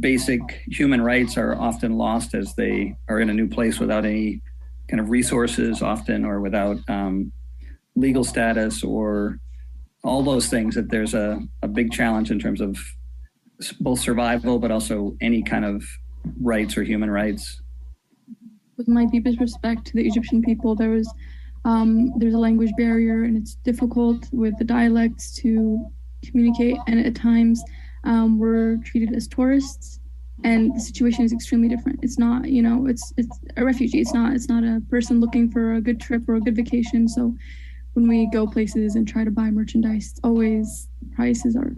basic 0.00 0.40
human 0.66 1.00
rights 1.00 1.36
are 1.36 1.54
often 1.54 1.96
lost 1.96 2.34
as 2.34 2.54
they 2.54 2.96
are 3.08 3.20
in 3.20 3.30
a 3.30 3.34
new 3.34 3.48
place 3.48 3.78
without 3.78 4.04
any 4.04 4.42
kind 4.88 5.00
of 5.00 5.10
resources, 5.10 5.82
often, 5.82 6.24
or 6.24 6.40
without 6.40 6.78
um, 6.88 7.32
legal 7.96 8.24
status 8.24 8.82
or 8.82 9.38
all 10.02 10.22
those 10.22 10.48
things. 10.48 10.74
That 10.74 10.90
there's 10.90 11.14
a, 11.14 11.40
a 11.62 11.68
big 11.68 11.92
challenge 11.92 12.30
in 12.30 12.38
terms 12.38 12.60
of 12.60 12.78
both 13.80 14.00
survival, 14.00 14.58
but 14.58 14.70
also 14.70 15.16
any 15.20 15.42
kind 15.42 15.64
of 15.64 15.84
rights 16.40 16.76
or 16.76 16.82
human 16.82 17.10
rights. 17.10 17.60
With 18.76 18.88
my 18.88 19.04
deepest 19.04 19.38
respect 19.38 19.86
to 19.86 19.92
the 19.94 20.06
Egyptian 20.06 20.42
people, 20.42 20.74
there 20.74 20.90
was 20.90 21.12
um, 21.64 22.12
there's 22.18 22.34
a 22.34 22.38
language 22.38 22.72
barrier, 22.76 23.24
and 23.24 23.36
it's 23.36 23.54
difficult 23.56 24.26
with 24.32 24.56
the 24.58 24.64
dialects 24.64 25.34
to 25.36 25.86
communicate, 26.24 26.76
and 26.86 27.04
at 27.04 27.14
times 27.14 27.62
um, 28.04 28.38
we're 28.38 28.76
treated 28.84 29.14
as 29.14 29.26
tourists, 29.28 30.00
and 30.42 30.74
the 30.74 30.80
situation 30.80 31.24
is 31.24 31.32
extremely 31.32 31.68
different. 31.68 32.00
It's 32.02 32.18
not, 32.18 32.48
you 32.48 32.62
know, 32.62 32.86
it's 32.86 33.12
it's 33.16 33.38
a 33.56 33.64
refugee. 33.64 34.00
It's 34.00 34.12
not 34.12 34.34
it's 34.34 34.48
not 34.48 34.64
a 34.64 34.82
person 34.90 35.20
looking 35.20 35.50
for 35.50 35.74
a 35.74 35.80
good 35.80 36.00
trip 36.00 36.28
or 36.28 36.34
a 36.34 36.40
good 36.40 36.56
vacation. 36.56 37.08
So 37.08 37.34
when 37.94 38.08
we 38.08 38.28
go 38.30 38.46
places 38.46 38.96
and 38.96 39.06
try 39.06 39.24
to 39.24 39.30
buy 39.30 39.50
merchandise, 39.50 40.10
it's 40.10 40.20
always 40.24 40.88
prices 41.14 41.56
are 41.56 41.72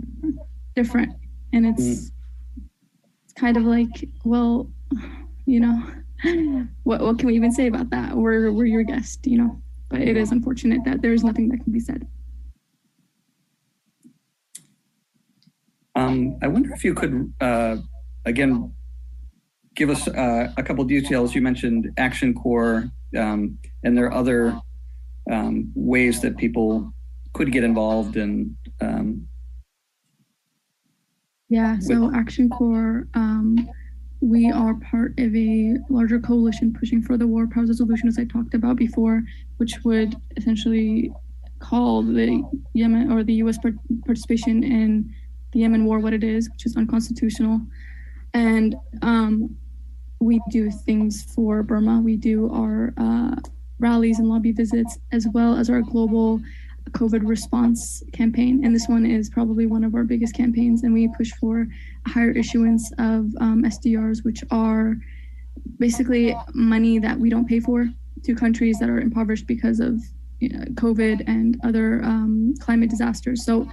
different 0.74 1.12
and 1.53 1.66
it's 1.66 1.82
mm. 1.82 2.11
kind 3.34 3.57
of 3.57 3.64
like 3.64 4.09
well 4.24 4.70
you 5.47 5.59
know 5.59 5.82
what 6.84 7.01
what 7.01 7.18
can 7.18 7.28
we 7.28 7.34
even 7.34 7.51
say 7.51 7.66
about 7.66 7.91
that 7.91 8.14
we're 8.14 8.53
we're 8.53 8.66
your 8.66 8.82
guest 8.82 9.26
you 9.26 9.39
know 9.39 9.61
but 9.89 10.01
it 10.01 10.16
is 10.16 10.32
unfortunate 10.32 10.80
that 10.84 11.03
there's 11.03 11.24
nothing 11.24 11.49
that 11.49 11.59
can 11.62 11.72
be 11.72 11.80
said. 11.80 12.07
Um, 15.95 16.37
i 16.43 16.47
wonder 16.47 16.74
if 16.74 16.84
you 16.84 16.93
could 16.93 17.32
uh, 17.41 17.78
again 18.26 18.74
give 19.74 19.89
us 19.89 20.07
uh, 20.09 20.53
a 20.57 20.62
couple 20.62 20.84
details. 20.84 21.34
You 21.34 21.41
mentioned 21.41 21.91
action 21.97 22.34
corps 22.34 22.91
um, 23.16 23.59
and 23.82 23.97
there 23.97 24.07
are 24.07 24.14
other 24.14 24.61
um, 25.30 25.72
ways 25.74 26.20
that 26.20 26.37
people 26.37 26.93
could 27.32 27.51
get 27.53 27.64
involved 27.64 28.16
in 28.16 28.57
um, 28.80 29.28
yeah, 31.49 31.78
so 31.78 32.12
Action 32.12 32.49
Corps, 32.49 33.07
um, 33.14 33.68
we 34.20 34.50
are 34.50 34.74
part 34.74 35.18
of 35.18 35.34
a 35.34 35.76
larger 35.88 36.18
coalition 36.18 36.74
pushing 36.78 37.02
for 37.02 37.16
the 37.16 37.26
war 37.26 37.46
powers 37.46 37.68
resolution, 37.68 38.08
as 38.08 38.18
I 38.18 38.24
talked 38.24 38.54
about 38.54 38.76
before, 38.76 39.22
which 39.58 39.74
would 39.84 40.16
essentially 40.36 41.12
call 41.58 42.02
the 42.02 42.42
Yemen 42.72 43.12
or 43.12 43.22
the 43.24 43.34
U.S. 43.34 43.58
participation 44.04 44.62
in 44.62 45.14
the 45.52 45.60
Yemen 45.60 45.84
war 45.84 45.98
what 45.98 46.12
it 46.12 46.24
is, 46.24 46.50
which 46.50 46.66
is 46.66 46.76
unconstitutional. 46.76 47.60
And 48.34 48.76
um, 49.02 49.56
we 50.20 50.40
do 50.50 50.70
things 50.70 51.24
for 51.34 51.62
Burma. 51.62 52.00
We 52.00 52.16
do 52.16 52.50
our 52.52 52.92
uh, 52.96 53.36
rallies 53.78 54.18
and 54.18 54.28
lobby 54.28 54.52
visits, 54.52 54.98
as 55.12 55.26
well 55.32 55.56
as 55.56 55.70
our 55.70 55.82
global 55.82 56.40
COVID 56.91 57.26
response 57.26 58.03
campaign. 58.12 58.64
And 58.64 58.74
this 58.74 58.89
one 58.89 59.05
is 59.07 59.28
probably 59.28 59.66
one 59.66 59.84
of 59.84 59.95
our 59.95 60.05
biggest 60.05 60.34
campaigns. 60.34 60.82
And 60.82 60.95
we 60.95 61.09
push 61.16 61.32
for 61.32 61.66
a 62.07 62.09
higher 62.09 62.30
issuance 62.30 62.91
of 62.93 63.32
um, 63.41 63.64
SDRs, 63.64 64.24
which 64.24 64.45
are 64.51 64.97
basically 65.78 66.37
money 66.55 66.99
that 66.99 67.18
we 67.18 67.30
don't 67.30 67.49
pay 67.49 67.61
for 67.61 67.89
to 68.24 68.34
countries 68.34 68.78
that 68.78 68.89
are 68.89 69.01
impoverished 69.01 69.47
because 69.47 69.80
of 69.80 70.01
you 70.41 70.49
know, 70.51 70.64
COVID 70.74 71.24
and 71.26 71.59
other 71.64 72.03
um, 72.05 72.55
climate 72.61 72.91
disasters. 72.91 73.45
So, 73.45 73.68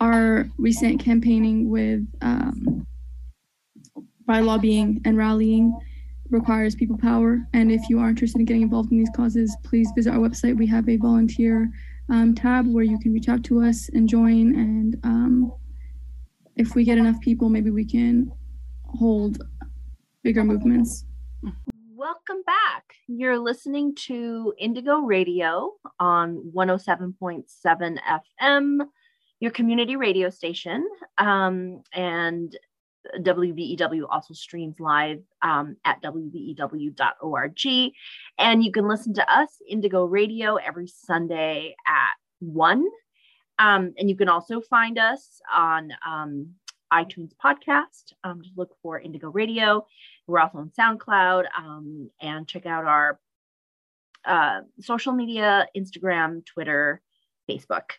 our 0.00 0.48
recent 0.56 0.98
campaigning 0.98 1.68
with 1.68 2.06
um, 2.22 2.86
by 4.26 4.40
lobbying 4.40 5.02
and 5.04 5.18
rallying 5.18 5.78
requires 6.30 6.74
people 6.74 6.96
power. 6.96 7.40
And 7.52 7.70
if 7.70 7.82
you 7.90 7.98
are 7.98 8.08
interested 8.08 8.38
in 8.38 8.44
getting 8.46 8.62
involved 8.62 8.92
in 8.92 8.98
these 8.98 9.10
causes, 9.14 9.54
please 9.62 9.90
visit 9.94 10.12
our 10.12 10.20
website. 10.20 10.56
We 10.56 10.66
have 10.68 10.88
a 10.88 10.96
volunteer 10.96 11.70
um, 12.10 12.34
tab 12.34 12.66
where 12.66 12.84
you 12.84 12.98
can 12.98 13.12
reach 13.12 13.28
out 13.28 13.44
to 13.44 13.62
us 13.62 13.88
and 13.94 14.08
join. 14.08 14.54
And 14.54 14.96
um, 15.04 15.52
if 16.56 16.74
we 16.74 16.84
get 16.84 16.98
enough 16.98 17.20
people, 17.20 17.48
maybe 17.48 17.70
we 17.70 17.84
can 17.84 18.30
hold 18.84 19.42
bigger 20.22 20.44
movements. 20.44 21.04
Welcome 21.94 22.42
back. 22.44 22.84
You're 23.06 23.38
listening 23.38 23.94
to 24.06 24.52
Indigo 24.58 25.00
Radio 25.00 25.72
on 25.98 26.50
107.7 26.54 27.98
FM, 28.40 28.78
your 29.38 29.50
community 29.50 29.96
radio 29.96 30.30
station. 30.30 30.86
Um, 31.18 31.82
and 31.92 32.56
WVEW 33.18 34.06
also 34.08 34.34
streams 34.34 34.78
live 34.78 35.20
um, 35.42 35.76
at 35.84 36.02
WVEW.org. 36.02 37.92
And 38.38 38.64
you 38.64 38.72
can 38.72 38.88
listen 38.88 39.14
to 39.14 39.34
us, 39.34 39.48
Indigo 39.68 40.04
Radio, 40.04 40.56
every 40.56 40.86
Sunday 40.86 41.74
at 41.86 42.14
1. 42.40 42.86
Um, 43.58 43.92
and 43.98 44.08
you 44.08 44.16
can 44.16 44.28
also 44.28 44.60
find 44.60 44.98
us 44.98 45.40
on 45.52 45.92
um, 46.06 46.54
iTunes 46.92 47.32
podcast. 47.42 48.12
Um, 48.24 48.40
just 48.42 48.56
look 48.56 48.74
for 48.82 48.98
Indigo 48.98 49.28
Radio. 49.28 49.86
We're 50.26 50.40
also 50.40 50.58
on 50.58 50.72
SoundCloud 50.78 51.44
um, 51.56 52.10
and 52.20 52.48
check 52.48 52.66
out 52.66 52.84
our 52.84 53.20
uh, 54.24 54.60
social 54.80 55.12
media 55.12 55.66
Instagram, 55.76 56.44
Twitter, 56.46 57.00
Facebook. 57.48 57.90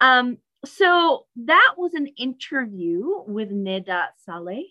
Um, 0.00 0.38
so 0.64 1.26
that 1.36 1.74
was 1.76 1.94
an 1.94 2.06
interview 2.18 3.22
with 3.26 3.50
Neda 3.50 4.06
Saleh, 4.24 4.66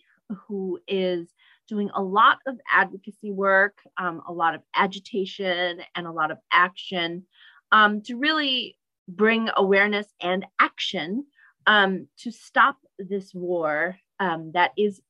who 0.47 0.79
is 0.87 1.27
doing 1.67 1.89
a 1.95 2.01
lot 2.01 2.39
of 2.45 2.59
advocacy 2.71 3.31
work, 3.31 3.77
um, 3.97 4.21
a 4.27 4.33
lot 4.33 4.55
of 4.55 4.61
agitation, 4.75 5.79
and 5.95 6.07
a 6.07 6.11
lot 6.11 6.31
of 6.31 6.37
action 6.51 7.23
um, 7.71 8.01
to 8.01 8.15
really 8.15 8.77
bring 9.07 9.49
awareness 9.55 10.07
and 10.21 10.45
action 10.59 11.25
um, 11.67 12.07
to 12.17 12.31
stop 12.31 12.77
this 12.99 13.33
war 13.33 13.97
um, 14.19 14.51
that 14.53 14.71
is 14.77 15.01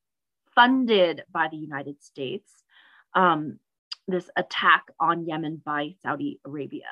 funded 0.55 1.23
by 1.31 1.47
the 1.49 1.57
United 1.57 2.01
States, 2.03 2.49
um, 3.15 3.59
this 4.07 4.29
attack 4.35 4.83
on 4.99 5.25
Yemen 5.25 5.61
by 5.63 5.95
Saudi 6.01 6.39
Arabia. 6.45 6.85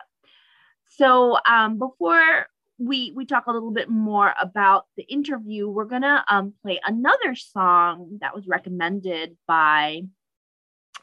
So 0.98 1.38
um, 1.48 1.78
before 1.78 2.48
we 2.81 3.13
we 3.15 3.25
talk 3.25 3.47
a 3.47 3.53
little 3.53 3.71
bit 3.71 3.89
more 3.89 4.35
about 4.41 4.87
the 4.97 5.05
interview, 5.05 5.69
we're 5.69 5.87
gonna 5.87 6.25
um, 6.29 6.53
play 6.63 6.79
another 6.85 7.35
song 7.35 8.19
that 8.21 8.35
was 8.35 8.47
recommended 8.47 9.37
by 9.47 10.03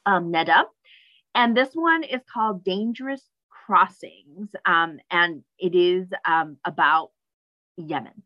um, 0.05 0.31
Neda, 0.31 0.65
and 1.33 1.57
this 1.57 1.69
one 1.73 2.03
is 2.03 2.21
called 2.31 2.63
"Dangerous 2.63 3.23
Crossings," 3.49 4.49
um, 4.65 4.99
and 5.09 5.43
it 5.57 5.73
is 5.73 6.07
um, 6.25 6.57
about 6.65 7.11
Yemen. 7.77 8.23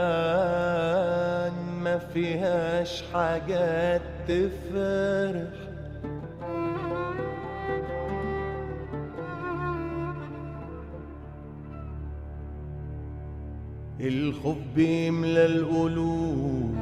ما 1.83 1.97
فيهاش 1.97 3.03
حاجات 3.13 4.01
تفرح 4.27 5.64
الخوف 14.08 14.56
بيملى 14.74 15.46
القلوب 15.46 16.76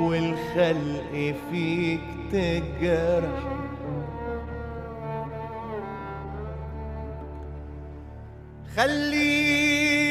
والخلق 0.00 1.34
فيك 1.50 2.00
تجرح. 2.32 3.56
خليك 8.76 10.06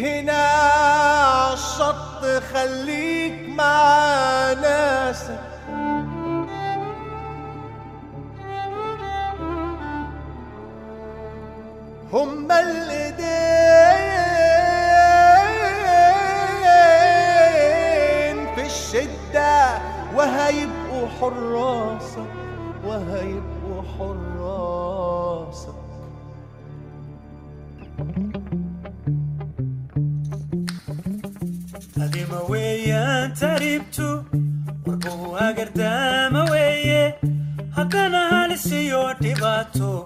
هنا 0.00 0.32
عالشط 0.32 2.24
خليك 2.52 3.48
مع 3.48 4.41
حراسك 21.22 22.32
وهيبقوا 22.84 23.82
حراسك 23.92 25.74
قديمة 31.96 32.42
ويا 32.50 33.26
تربتو 33.40 34.22
وربوها 34.86 35.52
قدامة 35.52 36.50
ويا 36.50 37.14
هكنا 37.76 38.44
هالسيو 38.44 39.12
ديباتو 39.20 40.04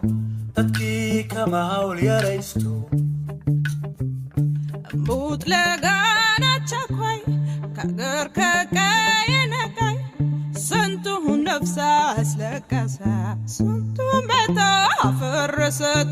تدكيك 0.54 1.34
ما 1.36 1.62
هول 1.62 1.98
يا 2.04 2.20
ريستو 2.20 2.82
موت 4.94 5.48
لغانا 5.48 6.52
تشاكوي 6.66 7.18
كاغر 7.76 8.26
كاكاينا 8.26 9.62
كاي. 9.78 9.95
Meta 14.28 14.70
farasad 15.18 16.08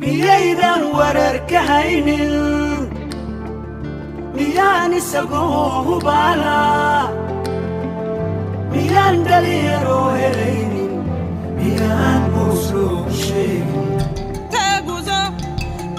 miyaydan 0.00 0.82
warar 0.96 1.36
ka 1.50 1.60
haynin 1.68 2.88
miyaan 4.36 4.92
isagoo 4.96 5.84
hubaala 5.88 6.56
miyaan 8.72 9.16
dhalinyaro 9.28 10.00
helaynin 10.20 10.92
miyaan 11.60 12.22
buusloo 12.32 13.04
sheegin 13.12 13.92
teguzo 14.54 15.20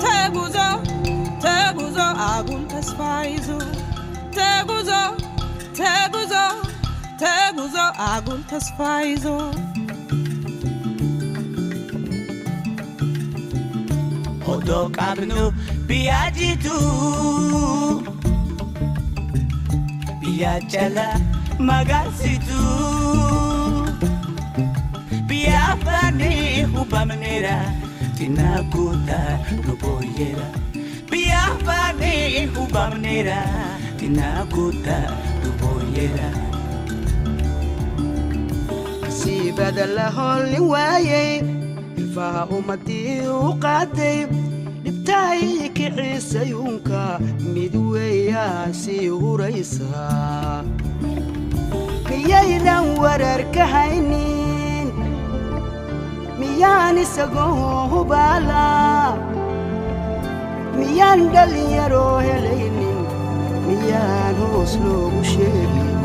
teguzo 0.02 0.68
teguzo 1.46 2.08
agun 2.34 2.64
tasfaizo 2.74 3.58
teguzo 4.38 4.38
teguzo 4.38 5.02
teguzo 5.78 6.27
agun 7.24 8.44
tasfaizo 8.50 9.38
Odo 14.48 14.90
qabnu 14.98 15.52
biyya 15.88 16.32
jitu 16.38 16.78
biyya 20.22 20.54
jala 20.72 21.08
magaalsitu 21.60 22.62
biyya 25.28 25.60
afaanii 25.74 26.64
hubamneera 26.74 27.56
xinnaa 28.18 28.62
guutaa 28.72 29.36
nu 29.66 29.74
booyyeera 29.82 30.48
biyya 31.12 31.42
sii 39.28 39.52
badala 39.58 40.08
hoolni 40.18 40.60
waayey 40.72 41.32
ilfaha 42.02 42.44
ummadii 42.58 43.20
u 43.28 43.54
qaaday. 43.64 44.20
Dhibtaay 44.84 45.42
kiciisayuunka 45.78 47.02
mid 47.56 47.74
weeyaa 47.94 48.72
sii 48.82 49.08
huraysaa 49.08 50.64
miyaydan 52.10 52.86
warar 53.04 53.42
ka 53.56 53.66
haynin? 53.74 54.88
Miyaan 56.40 56.98
isagoo 57.04 57.88
hubaala 57.94 58.64
miyaan 60.80 61.22
dhalinyaro 61.36 62.08
helaynin? 62.28 63.00
Miyaan 63.68 64.36
hoos 64.54 64.74
loogu 64.86 65.24
sheegin 65.34 65.97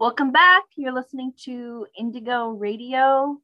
Welcome 0.00 0.32
back. 0.32 0.64
You're 0.74 0.92
listening 0.92 1.34
to 1.44 1.86
Indigo 1.96 2.48
Radio 2.48 3.38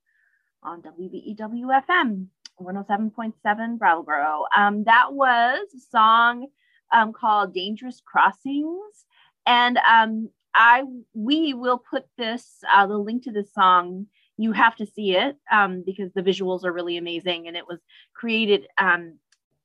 on 0.65 0.83
WVEW 0.83 1.83
FM 1.89 2.27
107.7 2.61 3.79
Brattleboro. 3.79 4.47
Um, 4.57 4.85
that 4.85 5.13
was 5.13 5.69
a 5.77 5.81
song 5.91 6.49
um, 6.93 7.13
called 7.13 7.55
Dangerous 7.55 8.03
Crossings. 8.05 9.05
And 9.47 9.79
um, 9.79 10.31
I 10.55 10.85
we 11.13 11.55
will 11.55 11.79
put 11.79 12.05
this 12.17 12.63
uh, 12.73 12.87
the 12.87 12.97
link 12.97 13.25
to 13.25 13.33
this 13.33 13.53
song. 13.53 14.07
You 14.37 14.53
have 14.53 14.77
to 14.77 14.87
see 14.87 15.17
it 15.17 15.37
um, 15.51 15.83
because 15.87 16.13
the 16.13 16.23
visuals 16.23 16.65
are 16.65 16.73
really 16.73 16.97
amazing, 16.97 17.47
and 17.47 17.57
it 17.57 17.67
was 17.69 17.79
created 18.15 18.67
um, 18.79 19.19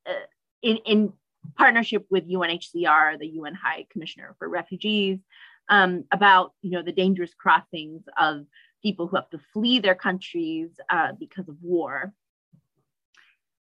uh, 0.08 0.14
in 0.62 0.78
in 0.86 1.14
partnership 1.58 2.06
with 2.10 2.30
UNHCR, 2.30 3.18
the 3.18 3.28
UN 3.28 3.56
High 3.56 3.86
Commissioner 3.90 4.36
for 4.38 4.48
Refugees, 4.48 5.20
um, 5.70 6.04
about 6.12 6.54
you 6.62 6.72
know 6.72 6.84
the 6.84 6.92
dangerous 6.92 7.34
crossings 7.34 8.04
of 8.20 8.46
people 8.82 9.08
who 9.08 9.16
have 9.16 9.30
to 9.32 9.40
flee 9.54 9.80
their 9.80 9.96
countries 9.96 10.70
uh, 10.90 11.12
because 11.20 11.48
of 11.50 11.56
war. 11.62 12.14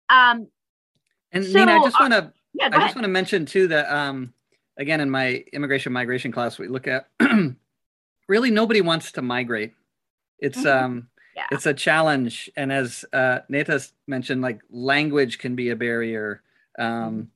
Um, 0.09 0.47
And 1.31 1.45
So, 1.45 1.59
Nina, 1.59 1.73
I 1.73 1.83
just 1.83 1.95
uh, 1.95 1.99
want 1.99 2.13
to 2.13 2.33
yeah, 2.53 2.65
I 2.65 2.67
ahead. 2.69 2.81
just 2.81 2.95
want 2.95 3.05
to 3.05 3.09
mention 3.09 3.45
too 3.45 3.67
that 3.67 3.91
um, 3.93 4.33
again 4.77 5.01
in 5.01 5.09
my 5.09 5.43
immigration 5.53 5.91
migration 5.93 6.31
class 6.31 6.59
we 6.59 6.67
look 6.67 6.87
at 6.87 7.09
really 8.27 8.51
nobody 8.51 8.81
wants 8.81 9.11
to 9.13 9.21
migrate. 9.21 9.73
It's 10.39 10.63
Mhm. 10.63 10.83
um 10.83 11.07
Yeah. 11.35 11.47
it's 11.51 11.65
a 11.65 11.73
challenge, 11.73 12.49
and 12.55 12.71
as 12.71 13.05
uh, 13.11 13.39
Neda 13.49 13.91
mentioned, 14.05 14.41
like 14.41 14.61
language 14.69 15.39
can 15.39 15.55
be 15.55 15.69
a 15.69 15.75
barrier, 15.75 16.43
um, 16.77 17.31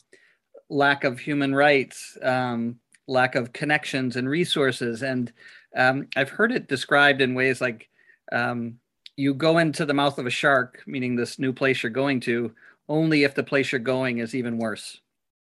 lack 0.69 1.03
of 1.03 1.19
human 1.19 1.55
rights, 1.55 2.15
um, 2.21 2.79
lack 3.07 3.33
of 3.35 3.53
connections 3.53 4.15
and 4.15 4.29
resources, 4.29 5.01
and 5.01 5.33
um, 5.75 6.07
I've 6.15 6.29
heard 6.29 6.51
it 6.51 6.67
described 6.67 7.21
in 7.21 7.33
ways 7.33 7.59
like 7.59 7.89
um, 8.31 8.79
you 9.15 9.33
go 9.33 9.57
into 9.57 9.83
the 9.85 9.95
mouth 9.95 10.19
of 10.19 10.27
a 10.27 10.29
shark, 10.31 10.83
meaning 10.85 11.15
this 11.15 11.39
new 11.39 11.51
place 11.53 11.81
you're 11.81 11.89
going 11.89 12.19
to, 12.21 12.53
only 12.87 13.23
if 13.23 13.33
the 13.33 13.43
place 13.43 13.71
you're 13.71 13.79
going 13.79 14.19
is 14.19 14.35
even 14.35 14.59
worse. 14.59 15.01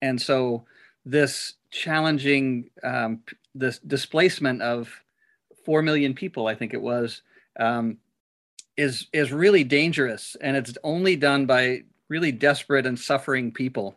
And 0.01 0.21
so 0.21 0.65
this 1.05 1.53
challenging 1.71 2.69
um, 2.83 3.23
this 3.55 3.79
displacement 3.79 4.61
of 4.61 4.89
four 5.65 5.81
million 5.81 6.13
people, 6.13 6.47
I 6.47 6.55
think 6.55 6.73
it 6.73 6.81
was, 6.81 7.21
um, 7.59 7.97
is 8.77 9.07
is 9.13 9.31
really 9.31 9.63
dangerous, 9.63 10.35
and 10.41 10.57
it's 10.57 10.77
only 10.83 11.15
done 11.15 11.45
by 11.45 11.83
really 12.09 12.31
desperate 12.31 12.85
and 12.85 12.99
suffering 12.99 13.51
people. 13.51 13.95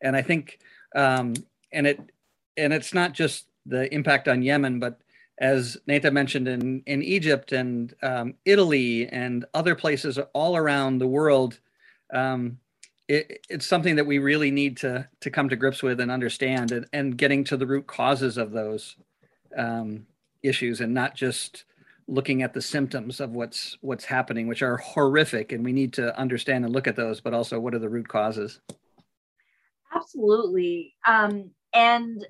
And 0.00 0.16
I 0.16 0.22
think, 0.22 0.58
um, 0.94 1.34
and 1.72 1.86
it 1.86 2.00
and 2.56 2.72
it's 2.72 2.94
not 2.94 3.12
just 3.12 3.46
the 3.66 3.92
impact 3.92 4.28
on 4.28 4.42
Yemen, 4.42 4.78
but 4.78 5.00
as 5.38 5.76
Neda 5.88 6.12
mentioned 6.12 6.48
in 6.48 6.82
in 6.86 7.02
Egypt 7.02 7.52
and 7.52 7.94
um, 8.02 8.34
Italy 8.44 9.08
and 9.08 9.44
other 9.54 9.74
places 9.74 10.18
all 10.32 10.56
around 10.56 10.98
the 10.98 11.06
world. 11.06 11.58
Um, 12.12 12.58
it, 13.06 13.44
it's 13.50 13.66
something 13.66 13.96
that 13.96 14.06
we 14.06 14.18
really 14.18 14.50
need 14.50 14.78
to 14.78 15.08
to 15.20 15.30
come 15.30 15.48
to 15.48 15.56
grips 15.56 15.82
with 15.82 16.00
and 16.00 16.10
understand 16.10 16.72
and, 16.72 16.86
and 16.92 17.18
getting 17.18 17.44
to 17.44 17.56
the 17.56 17.66
root 17.66 17.86
causes 17.86 18.38
of 18.38 18.52
those 18.52 18.96
um, 19.56 20.06
issues 20.42 20.80
and 20.80 20.94
not 20.94 21.14
just 21.14 21.64
looking 22.06 22.42
at 22.42 22.52
the 22.52 22.62
symptoms 22.62 23.20
of 23.20 23.30
what's 23.30 23.78
what's 23.80 24.04
happening 24.04 24.46
which 24.46 24.62
are 24.62 24.76
horrific 24.76 25.52
and 25.52 25.64
we 25.64 25.72
need 25.72 25.92
to 25.92 26.16
understand 26.18 26.64
and 26.64 26.74
look 26.74 26.86
at 26.86 26.96
those 26.96 27.20
but 27.20 27.32
also 27.32 27.58
what 27.58 27.74
are 27.74 27.78
the 27.78 27.88
root 27.88 28.08
causes 28.08 28.60
Absolutely. 29.94 30.94
Um, 31.06 31.50
and 31.72 32.26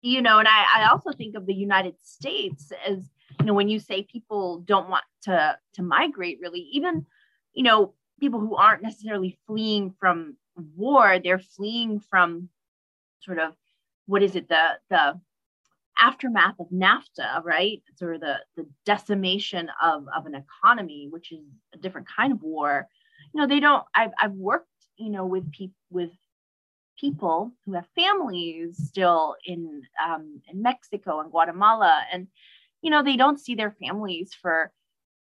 you 0.00 0.22
know, 0.22 0.38
and 0.38 0.46
I, 0.46 0.64
I 0.76 0.88
also 0.90 1.10
think 1.10 1.34
of 1.34 1.46
the 1.46 1.54
United 1.54 1.94
States 2.00 2.70
as, 2.86 3.10
you 3.40 3.46
know, 3.46 3.54
when 3.54 3.68
you 3.68 3.80
say 3.80 4.04
people 4.04 4.60
don't 4.60 4.88
want 4.88 5.04
to 5.22 5.58
to 5.74 5.82
migrate, 5.82 6.38
really, 6.40 6.60
even, 6.72 7.04
you 7.52 7.64
know, 7.64 7.94
people 8.20 8.38
who 8.38 8.54
aren't 8.54 8.82
necessarily 8.82 9.36
fleeing 9.46 9.92
from 9.98 10.36
war, 10.76 11.18
they're 11.18 11.40
fleeing 11.40 11.98
from 11.98 12.48
sort 13.20 13.40
of 13.40 13.54
what 14.06 14.22
is 14.22 14.36
it 14.36 14.48
the 14.48 14.78
the 14.88 15.20
aftermath 15.98 16.58
of 16.58 16.68
NAFTA, 16.70 17.44
right? 17.44 17.82
Sort 17.96 18.16
of 18.16 18.20
the 18.20 18.36
the 18.56 18.66
decimation 18.84 19.70
of 19.82 20.06
of 20.16 20.26
an 20.26 20.34
economy, 20.34 21.08
which 21.10 21.32
is 21.32 21.40
a 21.74 21.78
different 21.78 22.08
kind 22.14 22.32
of 22.32 22.42
war. 22.42 22.88
You 23.34 23.40
know, 23.40 23.46
they 23.46 23.60
don't. 23.60 23.84
I've 23.94 24.12
I've 24.20 24.32
worked, 24.32 24.68
you 24.96 25.10
know, 25.10 25.26
with 25.26 25.50
people 25.52 25.74
with 25.90 26.10
people 26.98 27.52
who 27.64 27.74
have 27.74 27.86
families 27.94 28.76
still 28.76 29.36
in 29.44 29.82
um, 30.04 30.40
in 30.48 30.62
Mexico 30.62 31.20
and 31.20 31.30
Guatemala, 31.30 32.02
and 32.12 32.28
you 32.82 32.90
know 32.90 33.02
they 33.02 33.16
don't 33.16 33.40
see 33.40 33.54
their 33.54 33.74
families 33.80 34.34
for 34.40 34.72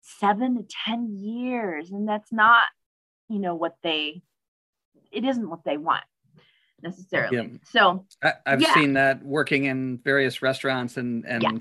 seven 0.02 0.56
to 0.56 0.66
ten 0.84 1.18
years, 1.18 1.90
and 1.90 2.08
that's 2.08 2.32
not 2.32 2.64
you 3.28 3.38
know 3.38 3.54
what 3.54 3.76
they 3.82 4.22
it 5.12 5.24
isn't 5.24 5.48
what 5.48 5.64
they 5.64 5.76
want 5.76 6.04
necessarily. 6.86 7.36
Yeah. 7.36 7.58
So 7.64 8.04
I, 8.22 8.34
I've 8.46 8.60
Yeah. 8.62 8.74
seen 8.74 8.92
that 8.94 9.22
working 9.24 9.64
in 9.64 9.98
various 9.98 10.42
restaurants 10.42 10.96
and 10.96 11.24
and 11.26 11.42
Yeah. 11.42 11.58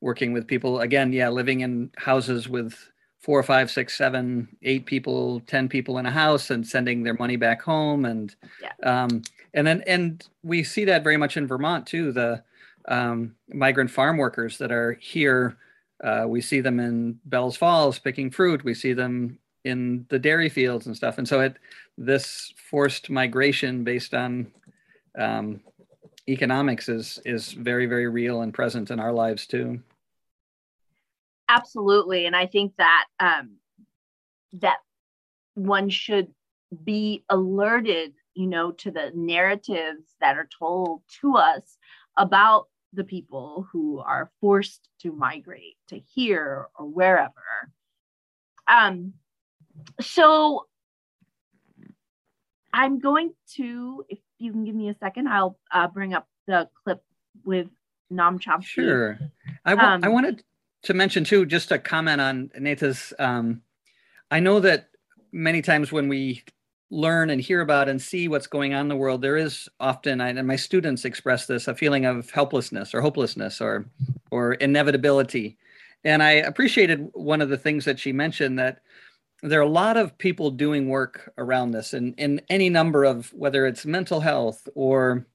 working 0.00 0.32
with 0.32 0.46
people 0.46 0.80
again. 0.80 1.12
Yeah, 1.12 1.30
living 1.30 1.60
in 1.60 1.90
houses 1.96 2.48
with 2.48 2.74
four, 3.18 3.42
five, 3.42 3.70
six, 3.70 3.96
seven, 3.96 4.46
eight 4.62 4.86
people, 4.86 5.40
ten 5.40 5.68
people 5.68 5.98
in 5.98 6.06
a 6.06 6.10
house, 6.10 6.50
and 6.50 6.66
sending 6.66 7.02
their 7.02 7.14
money 7.14 7.36
back 7.36 7.62
home, 7.62 8.04
and 8.04 8.34
Yeah. 8.62 8.72
um, 8.82 9.22
and 9.54 9.66
then 9.66 9.82
and 9.86 10.24
we 10.42 10.62
see 10.62 10.84
that 10.84 11.02
very 11.02 11.16
much 11.16 11.36
in 11.36 11.46
Vermont 11.46 11.86
too. 11.86 12.12
The 12.12 12.42
um, 12.88 13.34
migrant 13.48 13.90
farm 13.90 14.16
workers 14.16 14.58
that 14.58 14.70
are 14.70 14.92
here, 15.00 15.56
uh, 16.04 16.24
we 16.28 16.40
see 16.40 16.60
them 16.60 16.78
in 16.78 17.18
Bellows 17.24 17.56
Falls 17.56 17.98
picking 17.98 18.30
fruit. 18.30 18.62
We 18.62 18.74
see 18.74 18.92
them 18.92 19.38
in 19.64 20.06
the 20.08 20.20
dairy 20.20 20.48
fields 20.48 20.86
and 20.86 20.96
stuff. 20.96 21.18
And 21.18 21.26
so 21.26 21.40
it 21.40 21.56
this 21.98 22.52
forced 22.70 23.10
migration 23.10 23.82
based 23.82 24.14
on 24.14 24.46
um, 25.16 25.60
economics 26.28 26.88
is 26.88 27.20
is 27.24 27.52
very 27.52 27.86
very 27.86 28.08
real 28.08 28.42
and 28.42 28.52
present 28.52 28.90
in 28.90 28.98
our 29.00 29.12
lives 29.12 29.46
too. 29.46 29.80
absolutely 31.48 32.26
and 32.26 32.34
i 32.34 32.46
think 32.46 32.72
that 32.76 33.04
um 33.20 33.56
that 34.52 34.78
one 35.54 35.88
should 35.88 36.28
be 36.84 37.24
alerted 37.28 38.12
you 38.34 38.46
know 38.46 38.72
to 38.72 38.90
the 38.90 39.12
narratives 39.14 40.14
that 40.20 40.36
are 40.36 40.48
told 40.58 41.02
to 41.20 41.36
us 41.36 41.78
about 42.16 42.66
the 42.92 43.04
people 43.04 43.66
who 43.70 44.00
are 44.00 44.30
forced 44.40 44.88
to 45.00 45.12
migrate 45.12 45.76
to 45.86 46.00
here 46.14 46.66
or 46.76 46.86
wherever 46.86 47.32
um 48.66 49.12
so 50.00 50.66
i'm 52.72 52.98
going 52.98 53.32
to 53.54 54.04
if 54.08 54.18
you 54.38 54.52
can 54.52 54.64
give 54.64 54.74
me 54.74 54.88
a 54.88 54.96
second 55.00 55.28
i'll 55.28 55.58
uh, 55.72 55.88
bring 55.88 56.14
up 56.14 56.26
the 56.46 56.68
clip 56.84 57.02
with 57.44 57.66
Noam 58.12 58.40
Chomsky. 58.40 58.62
Sure. 58.64 59.18
I 59.64 59.72
I 59.74 59.94
Um, 59.94 60.12
wanted 60.12 60.42
to 60.82 60.94
mention 60.94 61.24
too, 61.24 61.44
just 61.44 61.72
a 61.72 61.78
comment 61.78 62.20
on 62.20 62.50
Neda's. 62.58 63.12
Um, 63.18 63.62
I 64.30 64.40
know 64.40 64.60
that 64.60 64.90
many 65.32 65.62
times 65.62 65.90
when 65.90 66.08
we 66.08 66.44
learn 66.90 67.30
and 67.30 67.40
hear 67.40 67.60
about 67.62 67.88
and 67.88 68.00
see 68.00 68.28
what's 68.28 68.46
going 68.46 68.74
on 68.74 68.82
in 68.82 68.88
the 68.88 68.96
world, 68.96 69.22
there 69.22 69.36
is 69.36 69.68
often, 69.80 70.20
and 70.20 70.46
my 70.46 70.54
students 70.54 71.04
express 71.04 71.46
this, 71.46 71.66
a 71.66 71.74
feeling 71.74 72.04
of 72.04 72.30
helplessness 72.30 72.94
or 72.94 73.00
hopelessness 73.00 73.60
or 73.60 73.86
or 74.30 74.54
inevitability. 74.54 75.58
And 76.04 76.22
I 76.22 76.32
appreciated 76.32 77.08
one 77.12 77.40
of 77.40 77.48
the 77.48 77.58
things 77.58 77.84
that 77.86 77.98
she 77.98 78.12
mentioned 78.12 78.58
that 78.60 78.82
there 79.42 79.60
are 79.60 79.64
a 79.64 79.68
lot 79.68 79.96
of 79.96 80.16
people 80.18 80.50
doing 80.50 80.88
work 80.88 81.32
around 81.38 81.70
this 81.70 81.94
in, 81.94 82.14
in 82.14 82.40
any 82.48 82.70
number 82.70 83.04
of 83.04 83.32
whether 83.32 83.66
it's 83.66 83.84
mental 83.84 84.20
health 84.20 84.68
or 84.74 85.26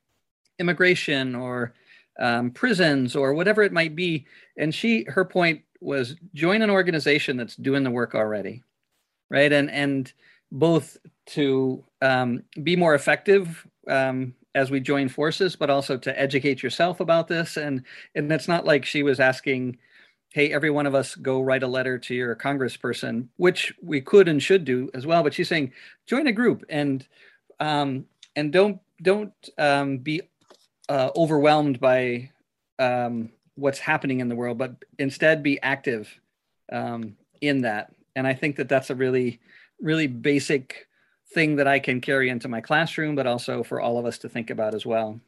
immigration 0.60 1.36
or 1.36 1.74
um, 2.20 2.52
prisons 2.52 3.16
or 3.16 3.34
whatever 3.34 3.64
it 3.64 3.72
might 3.72 3.96
be. 3.96 4.26
And 4.58 4.74
she, 4.74 5.06
her 5.08 5.26
point 5.26 5.62
was 5.80 6.16
join 6.34 6.62
an 6.62 6.70
organization 6.70 7.38
that's 7.38 7.56
doing 7.56 7.84
the 7.84 7.92
work 7.92 8.16
already, 8.16 8.64
right? 9.30 9.52
And 9.52 9.70
and 9.72 10.12
both 10.52 10.98
to 11.28 11.84
um, 12.02 12.44
be 12.62 12.76
more 12.76 12.94
effective 12.94 13.66
um, 13.88 14.36
as 14.54 14.70
we 14.70 14.80
join 14.80 15.10
forces, 15.10 15.56
but 15.56 15.70
also 15.70 15.98
to 15.98 16.20
educate 16.20 16.62
yourself 16.62 17.00
about 17.00 17.28
this. 17.28 17.58
And 17.58 17.84
and 18.16 18.32
it's 18.32 18.48
not 18.48 18.66
like 18.66 18.86
she 18.86 19.04
was 19.04 19.20
asking, 19.20 19.78
hey, 20.32 20.52
every 20.54 20.70
one 20.70 20.86
of 20.86 20.96
us 20.96 21.16
go 21.16 21.42
write 21.42 21.64
a 21.64 21.68
letter 21.68 21.98
to 21.98 22.16
your 22.16 22.36
congressperson, 22.36 23.28
which 23.38 23.74
we 23.82 24.02
could 24.02 24.28
and 24.28 24.42
should 24.42 24.66
do 24.66 24.90
as 24.94 25.06
well. 25.06 25.24
But 25.24 25.34
she's 25.34 25.50
saying 25.50 25.74
join 26.06 26.28
a 26.28 26.32
group 26.32 26.64
and 26.70 27.06
um, 27.60 28.06
and 28.36 28.52
don't 28.52 28.80
don't 29.02 29.34
um, 29.58 29.98
be 29.98 30.22
uh, 30.90 31.10
overwhelmed 31.16 31.80
by 31.80 32.30
um, 32.80 33.30
what's 33.56 33.80
happening 33.80 34.20
in 34.20 34.30
the 34.30 34.36
world, 34.36 34.58
but 34.58 34.76
instead 35.00 35.44
be 35.44 35.62
active 35.62 36.10
um, 36.72 37.16
in 37.42 37.62
that. 37.62 37.94
And 38.16 38.26
I 38.26 38.34
think 38.34 38.56
that 38.58 38.70
that's 38.70 38.90
a 38.90 38.96
really, 38.96 39.40
really 39.80 40.08
basic 40.08 40.88
thing 41.34 41.56
that 41.58 41.68
I 41.68 41.80
can 41.80 42.02
carry 42.02 42.30
into 42.30 42.48
my 42.48 42.62
classroom, 42.62 43.16
but 43.16 43.28
also 43.28 43.64
for 43.64 43.80
all 43.80 43.98
of 43.98 44.06
us 44.06 44.18
to 44.20 44.30
think 44.30 44.50
about 44.50 44.76
as 44.76 44.86
well. 44.86 45.20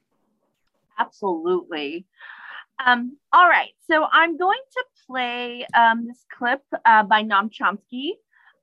Absolutely. 1.00 2.06
Um, 2.86 3.18
all 3.32 3.48
right, 3.48 3.72
so 3.90 4.06
I'm 4.12 4.38
going 4.38 4.60
to 4.74 4.84
play 5.08 5.66
um, 5.74 6.06
this 6.08 6.26
clip 6.38 6.62
uh, 6.86 7.04
by 7.04 7.24
Noam 7.24 7.50
Chomsky, 7.50 8.12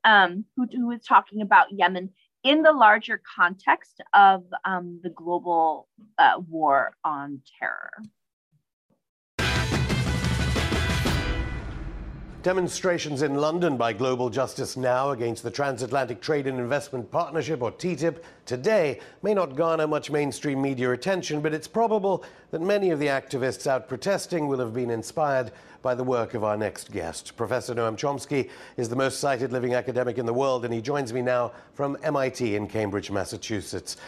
um, 0.04 0.44
who, 0.56 0.66
who 0.70 0.90
is 0.90 1.02
talking 1.02 1.40
about 1.40 1.72
Yemen 1.72 2.10
in 2.44 2.62
the 2.62 2.72
larger 2.72 3.20
context 3.36 4.00
of 4.12 4.44
um, 4.64 5.00
the 5.02 5.10
global 5.10 5.88
uh, 6.18 6.40
war 6.48 6.94
on 7.04 7.40
terror. 7.58 7.92
Demonstrations 12.42 13.20
in 13.20 13.34
London 13.34 13.76
by 13.76 13.92
Global 13.92 14.30
Justice 14.30 14.74
Now 14.74 15.10
against 15.10 15.42
the 15.42 15.50
Transatlantic 15.50 16.22
Trade 16.22 16.46
and 16.46 16.58
Investment 16.58 17.10
Partnership, 17.10 17.60
or 17.60 17.70
TTIP, 17.70 18.22
today 18.46 18.98
may 19.22 19.34
not 19.34 19.56
garner 19.56 19.86
much 19.86 20.10
mainstream 20.10 20.62
media 20.62 20.90
attention, 20.92 21.42
but 21.42 21.52
it's 21.52 21.68
probable 21.68 22.24
that 22.50 22.62
many 22.62 22.92
of 22.92 22.98
the 22.98 23.08
activists 23.08 23.66
out 23.66 23.88
protesting 23.88 24.48
will 24.48 24.58
have 24.58 24.72
been 24.72 24.88
inspired 24.88 25.52
by 25.82 25.94
the 25.94 26.02
work 26.02 26.32
of 26.32 26.42
our 26.42 26.56
next 26.56 26.90
guest. 26.90 27.36
Professor 27.36 27.74
Noam 27.74 27.94
Chomsky 27.94 28.48
is 28.78 28.88
the 28.88 28.96
most 28.96 29.20
cited 29.20 29.52
living 29.52 29.74
academic 29.74 30.16
in 30.16 30.24
the 30.24 30.32
world, 30.32 30.64
and 30.64 30.72
he 30.72 30.80
joins 30.80 31.12
me 31.12 31.20
now 31.20 31.52
from 31.74 31.98
MIT 32.02 32.56
in 32.56 32.66
Cambridge, 32.66 33.10
Massachusetts. 33.10 33.98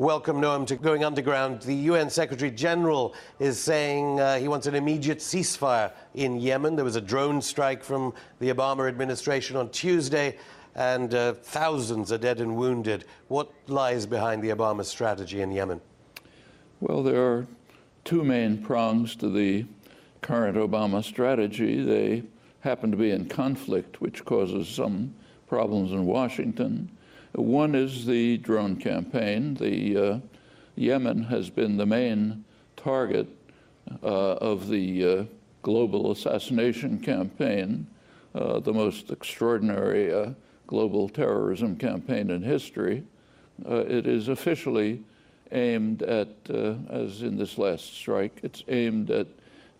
Welcome, 0.00 0.40
Noam, 0.40 0.66
to 0.68 0.76
Going 0.76 1.04
Underground. 1.04 1.60
The 1.60 1.74
UN 1.74 2.08
Secretary 2.08 2.50
General 2.50 3.14
is 3.38 3.60
saying 3.60 4.18
uh, 4.18 4.38
he 4.38 4.48
wants 4.48 4.66
an 4.66 4.74
immediate 4.74 5.18
ceasefire 5.18 5.92
in 6.14 6.40
Yemen. 6.40 6.74
There 6.74 6.86
was 6.86 6.96
a 6.96 7.02
drone 7.02 7.42
strike 7.42 7.84
from 7.84 8.14
the 8.38 8.48
Obama 8.48 8.88
administration 8.88 9.58
on 9.58 9.68
Tuesday, 9.68 10.38
and 10.74 11.12
uh, 11.12 11.34
thousands 11.34 12.12
are 12.12 12.16
dead 12.16 12.40
and 12.40 12.56
wounded. 12.56 13.04
What 13.28 13.52
lies 13.66 14.06
behind 14.06 14.42
the 14.42 14.48
Obama 14.48 14.86
strategy 14.86 15.42
in 15.42 15.52
Yemen? 15.52 15.82
Well, 16.80 17.02
there 17.02 17.22
are 17.22 17.46
two 18.02 18.24
main 18.24 18.56
prongs 18.56 19.14
to 19.16 19.28
the 19.28 19.66
current 20.22 20.56
Obama 20.56 21.04
strategy. 21.04 21.84
They 21.84 22.22
happen 22.60 22.90
to 22.90 22.96
be 22.96 23.10
in 23.10 23.26
conflict, 23.28 24.00
which 24.00 24.24
causes 24.24 24.66
some 24.66 25.14
problems 25.46 25.92
in 25.92 26.06
Washington. 26.06 26.90
One 27.32 27.74
is 27.74 28.06
the 28.06 28.38
drone 28.38 28.76
campaign. 28.76 29.54
The 29.54 29.96
uh, 29.96 30.18
Yemen 30.74 31.24
has 31.24 31.50
been 31.50 31.76
the 31.76 31.86
main 31.86 32.44
target 32.76 33.28
uh, 34.02 34.06
of 34.06 34.68
the 34.68 35.04
uh, 35.04 35.24
global 35.62 36.10
assassination 36.10 36.98
campaign, 36.98 37.86
the 38.32 38.72
most 38.72 39.10
extraordinary 39.10 40.34
global 40.66 41.08
terrorism 41.08 41.76
campaign 41.76 42.30
in 42.30 42.42
history. 42.42 43.04
It 43.66 44.06
is 44.06 44.28
officially 44.28 45.02
aimed 45.52 46.02
at, 46.02 46.28
uh, 46.48 46.74
as 46.88 47.22
in 47.22 47.36
this 47.36 47.58
last 47.58 47.94
strike, 47.94 48.40
it's 48.42 48.62
aimed 48.68 49.10
at 49.10 49.26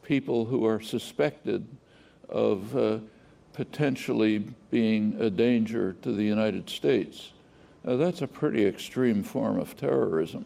people 0.03 0.45
who 0.45 0.67
are 0.67 0.81
suspected 0.81 1.67
of 2.29 2.77
uh, 2.77 2.99
potentially 3.53 4.39
being 4.71 5.17
a 5.21 5.31
danger 5.31 5.95
to 6.03 6.13
the 6.13 6.23
United 6.23 6.69
States. 6.69 7.33
Uh, 7.87 7.97
that's 7.97 8.21
a 8.21 8.27
pretty 8.27 8.67
extreme 8.67 9.23
form 9.23 9.59
of 9.59 9.75
terrorism, 9.77 10.45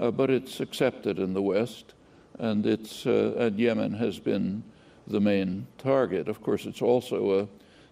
uh, 0.00 0.10
but 0.10 0.30
it's 0.30 0.60
accepted 0.60 1.18
in 1.18 1.34
the 1.34 1.42
West, 1.42 1.92
and 2.38 2.64
it's 2.64 3.06
uh, 3.06 3.34
and 3.36 3.58
Yemen 3.58 3.92
has 3.92 4.18
been 4.18 4.62
the 5.06 5.20
main 5.20 5.66
target. 5.76 6.28
Of 6.28 6.42
course, 6.42 6.64
it's 6.64 6.80
also 6.80 7.40
a 7.40 7.48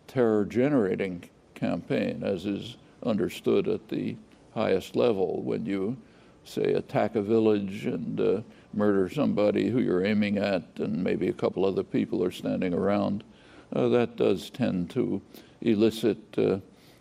terror-generating 0.06 1.28
campaign, 1.54 2.22
as 2.22 2.46
is 2.46 2.76
understood 3.02 3.68
at 3.68 3.88
the 3.88 4.16
highest 4.54 4.96
level 4.96 5.42
when 5.42 5.66
you 5.66 5.96
say 6.44 6.72
attack 6.72 7.14
a 7.14 7.20
village 7.20 7.84
and 7.84 8.18
uh, 8.20 8.40
murder 8.72 9.10
somebody 9.10 9.68
who 9.68 9.80
you're 9.80 10.06
aiming 10.06 10.38
at, 10.38 10.62
and 10.76 11.04
maybe 11.04 11.28
a 11.28 11.32
couple 11.32 11.66
other 11.66 11.84
people 11.84 12.24
are 12.24 12.30
standing 12.30 12.72
around. 12.72 13.22
Uh, 13.74 13.88
that 13.88 14.16
does 14.16 14.48
tend 14.48 14.88
to 14.88 15.20
elicit 15.60 16.18
uh, 16.38 16.58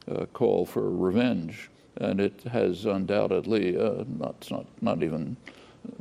a 0.08 0.26
call 0.28 0.66
for 0.66 0.90
revenge, 0.92 1.70
and 2.00 2.20
it 2.20 2.42
has 2.52 2.86
undoubtedly 2.86 3.78
uh, 3.78 4.04
not 4.08 4.48
not 4.52 4.66
not 4.82 5.04
even 5.04 5.36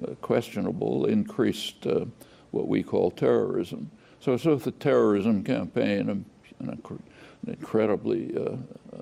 uh, 0.02 0.14
questionable 0.20 1.06
increased 1.06 1.86
uh, 1.86 2.04
what 2.50 2.68
we 2.68 2.82
call 2.82 3.10
terrorism. 3.10 3.90
So 4.20 4.34
it's 4.34 4.44
both 4.44 4.66
a 4.66 4.72
terrorism 4.72 5.44
campaign, 5.44 6.08
an, 6.08 6.24
an 6.58 6.82
incredibly 7.46 8.36
uh, 8.36 8.56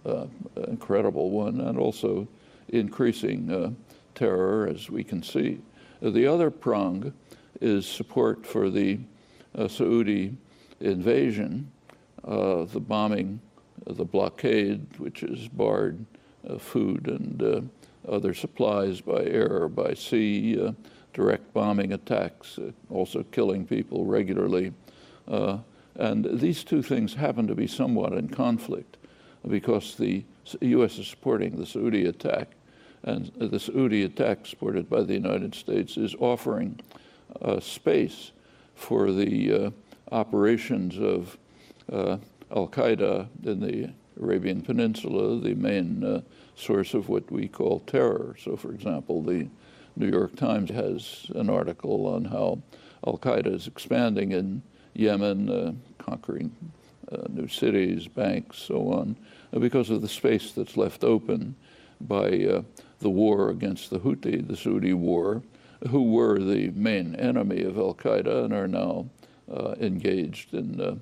uh, 0.09 0.26
incredible 0.68 1.30
one, 1.30 1.61
and 1.61 1.78
also 1.78 2.28
increasing 2.68 3.51
uh, 3.51 3.70
terror, 4.14 4.68
as 4.68 4.90
we 4.90 5.05
can 5.05 5.22
see. 5.22 5.61
The 6.03 6.26
other 6.26 6.51
prong 6.51 7.12
is 7.61 7.86
support 7.86 8.45
for 8.45 8.68
the 8.68 8.99
Saudi 9.68 10.36
invasion, 10.80 11.70
the 12.24 12.84
bombing, 12.86 13.40
the 13.86 14.05
blockade, 14.05 14.84
which 14.99 15.22
is 15.22 15.49
barred 15.49 16.05
food 16.59 17.09
and 17.09 17.70
other 18.09 18.34
supplies 18.34 19.01
by 19.01 19.24
air 19.24 19.68
by 19.68 19.95
sea, 19.95 20.61
uh, 20.61 20.72
direct 21.12 21.53
bombing 21.55 21.92
attacks, 21.92 22.59
uh, 22.59 22.70
also 22.90 23.22
killing 23.32 23.66
people 23.66 24.05
regularly. 24.05 24.72
Uh, 25.28 25.59
and 25.95 26.26
these 26.40 26.64
two 26.64 26.82
things 26.82 27.14
happen 27.14 27.47
to 27.47 27.55
be 27.55 27.66
somewhat 27.66 28.12
in 28.12 28.28
conflict 28.28 28.97
because 29.47 29.95
the 29.97 30.24
U.S. 30.61 30.99
is 30.99 31.07
supporting 31.07 31.57
the 31.57 31.66
Saudi 31.66 32.07
attack, 32.07 32.49
and 33.05 33.30
the 33.36 33.61
Saudi 33.61 34.03
attack 34.03 34.47
supported 34.47 34.90
by 34.90 35.03
the 35.03 35.14
United 35.14 35.55
States 35.55 35.97
is 35.97 36.14
offering 36.18 36.80
uh, 37.42 37.61
space 37.61 38.32
for 38.74 39.12
the 39.12 39.53
uh, 39.53 39.70
operations 40.11 40.99
of 40.99 41.38
uh, 41.92 42.16
Al 42.51 42.68
Qaeda 42.68 43.28
in 43.45 43.61
the 43.61 43.92
Arabian 44.21 44.62
Peninsula, 44.62 45.41
the 45.41 45.55
main 45.55 46.23
source 46.57 46.95
of 46.95 47.09
what 47.09 47.31
we 47.31 47.49
call 47.49 47.81
terror. 47.81 48.37
So, 48.43 48.57
for 48.57 48.73
example, 48.73 49.23
the 49.23 49.49
New 49.97 50.09
York 50.09 50.37
Times 50.37 50.71
has 50.71 51.27
an 51.35 51.49
article 51.49 52.07
on 52.07 52.25
how 52.25 52.61
Al 53.07 53.19
Qaeda 53.19 53.55
is 53.55 53.67
expanding 53.67 54.33
in 54.33 54.62
Yemen, 54.95 55.51
uh, 55.51 55.73
conquering 55.99 56.55
uh, 57.11 57.23
new 57.29 57.49
cities, 57.49 58.09
banks, 58.09 58.59
so 58.59 58.93
on, 58.93 59.17
uh, 59.53 59.59
because 59.59 59.91
of 59.91 60.03
the 60.03 60.09
space 60.09 60.53
that's 60.53 60.77
left 60.77 61.05
open 61.05 61.55
by 62.01 62.45
uh, 62.45 62.62
the 63.01 63.11
war 63.11 63.51
against 63.51 63.91
the 63.91 64.01
Houthi, 64.01 64.47
the 64.47 64.57
Saudi 64.57 64.95
war, 64.95 65.43
who 65.91 66.12
were 66.12 66.39
the 66.39 66.71
main 66.71 67.15
enemy 67.17 67.62
of 67.62 67.77
Al 67.77 67.95
Qaeda 67.95 68.45
and 68.45 68.55
are 68.55 68.69
now 68.69 69.09
uh, 69.53 69.75
engaged 69.81 70.55
in. 70.55 71.01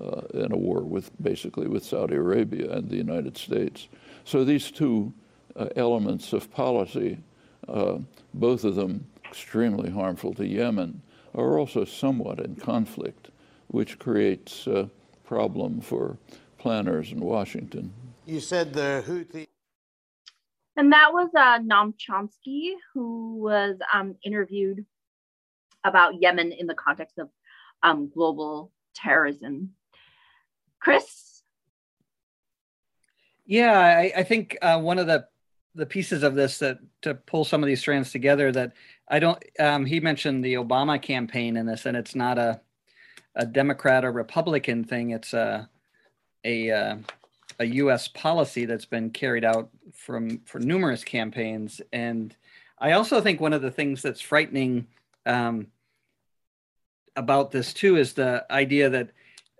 Uh, 0.00 0.22
in 0.34 0.50
a 0.50 0.56
war 0.56 0.80
with 0.80 1.10
basically 1.22 1.68
with 1.68 1.84
Saudi 1.84 2.16
Arabia 2.16 2.68
and 2.72 2.90
the 2.90 2.96
United 2.96 3.38
States. 3.38 3.86
So 4.24 4.44
these 4.44 4.72
two 4.72 5.12
uh, 5.54 5.68
elements 5.76 6.32
of 6.32 6.50
policy, 6.50 7.18
uh, 7.68 7.98
both 8.32 8.64
of 8.64 8.74
them 8.74 9.06
extremely 9.24 9.90
harmful 9.90 10.34
to 10.34 10.46
Yemen, 10.46 11.00
are 11.32 11.58
also 11.58 11.84
somewhat 11.84 12.40
in 12.40 12.56
conflict, 12.56 13.30
which 13.68 14.00
creates 14.00 14.66
a 14.66 14.90
problem 15.24 15.80
for 15.80 16.18
planners 16.58 17.12
in 17.12 17.20
Washington. 17.20 17.92
You 18.26 18.40
said 18.40 18.72
the 18.72 19.04
Houthi. 19.06 19.46
And 20.76 20.92
that 20.92 21.12
was 21.12 21.30
uh, 21.36 21.60
Noam 21.60 21.94
Chomsky, 21.96 22.72
who 22.92 23.36
was 23.36 23.76
um, 23.92 24.16
interviewed 24.24 24.84
about 25.84 26.20
Yemen 26.20 26.50
in 26.50 26.66
the 26.66 26.74
context 26.74 27.18
of 27.18 27.28
um, 27.84 28.10
global 28.12 28.72
terrorism. 28.94 29.70
Chris, 30.84 31.42
yeah, 33.46 33.78
I, 33.78 34.12
I 34.18 34.22
think 34.22 34.58
uh, 34.60 34.78
one 34.78 34.98
of 34.98 35.06
the 35.06 35.26
the 35.74 35.86
pieces 35.86 36.22
of 36.22 36.34
this 36.34 36.58
that 36.58 36.78
to 37.02 37.14
pull 37.14 37.44
some 37.44 37.62
of 37.62 37.66
these 37.66 37.80
strands 37.80 38.12
together 38.12 38.52
that 38.52 38.72
I 39.08 39.18
don't. 39.18 39.42
Um, 39.58 39.86
he 39.86 39.98
mentioned 39.98 40.44
the 40.44 40.54
Obama 40.54 41.00
campaign 41.00 41.56
in 41.56 41.66
this, 41.66 41.86
and 41.86 41.96
it's 41.96 42.14
not 42.14 42.38
a 42.38 42.60
a 43.34 43.46
Democrat 43.46 44.04
or 44.04 44.12
Republican 44.12 44.84
thing. 44.84 45.10
It's 45.10 45.32
a 45.32 45.68
a 46.44 46.70
uh, 46.70 46.96
a 47.58 47.64
U.S. 47.64 48.08
policy 48.08 48.66
that's 48.66 48.86
been 48.86 49.10
carried 49.10 49.44
out 49.44 49.70
from 49.94 50.40
for 50.44 50.58
numerous 50.58 51.02
campaigns, 51.02 51.80
and 51.92 52.36
I 52.78 52.92
also 52.92 53.22
think 53.22 53.40
one 53.40 53.52
of 53.52 53.62
the 53.62 53.70
things 53.70 54.02
that's 54.02 54.20
frightening 54.20 54.86
um, 55.26 55.68
about 57.16 57.50
this 57.50 57.72
too 57.72 57.96
is 57.96 58.12
the 58.12 58.44
idea 58.50 58.90
that 58.90 59.10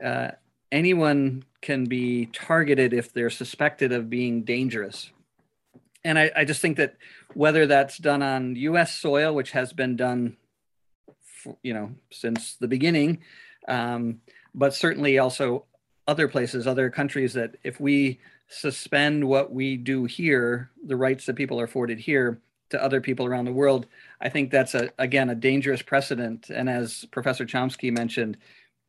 uh, 0.03 0.31
anyone 0.71 1.45
can 1.61 1.85
be 1.85 2.27
targeted 2.27 2.93
if 2.93 3.12
they're 3.12 3.31
suspected 3.31 3.93
of 3.93 4.11
being 4.11 4.43
dangerous. 4.43 5.11
And 6.05 6.19
I, 6.19 6.31
I 6.37 6.45
just 6.45 6.61
think 6.61 6.77
that 6.77 6.97
whether 7.33 7.67
that's 7.67 7.97
done 7.99 8.23
on 8.23 8.57
U.S. 8.57 8.95
soil, 8.95 9.35
which 9.35 9.53
has 9.53 9.73
been 9.73 9.97
done, 9.97 10.37
for, 11.23 11.57
you 11.62 11.73
know, 11.73 11.93
since 12.11 12.57
the 12.57 12.69
beginning, 12.69 13.23
um, 13.67 14.21
but 14.55 14.75
certainly 14.75 15.19
also 15.19 15.65
other 16.07 16.29
places, 16.29 16.67
other 16.67 16.91
countries, 16.91 17.33
that 17.33 17.57
if 17.65 17.81
we 17.81 18.21
suspend 18.49 19.27
what 19.27 19.53
we 19.53 19.77
do 19.77 20.05
here, 20.05 20.71
the 20.85 20.97
rights 20.97 21.27
that 21.27 21.37
people 21.37 21.61
are 21.61 21.65
afforded 21.65 21.99
here 21.99 22.41
to 22.71 22.83
other 22.83 23.01
people 23.01 23.27
around 23.27 23.47
the 23.47 23.53
world, 23.53 23.87
I 24.21 24.29
think 24.29 24.51
that's 24.51 24.75
a 24.75 24.91
again 24.99 25.31
a 25.31 25.35
dangerous 25.35 25.83
precedent. 25.83 26.51
And 26.51 26.69
as 26.69 27.07
Professor 27.11 27.47
Chomsky 27.47 27.91
mentioned, 27.91 28.37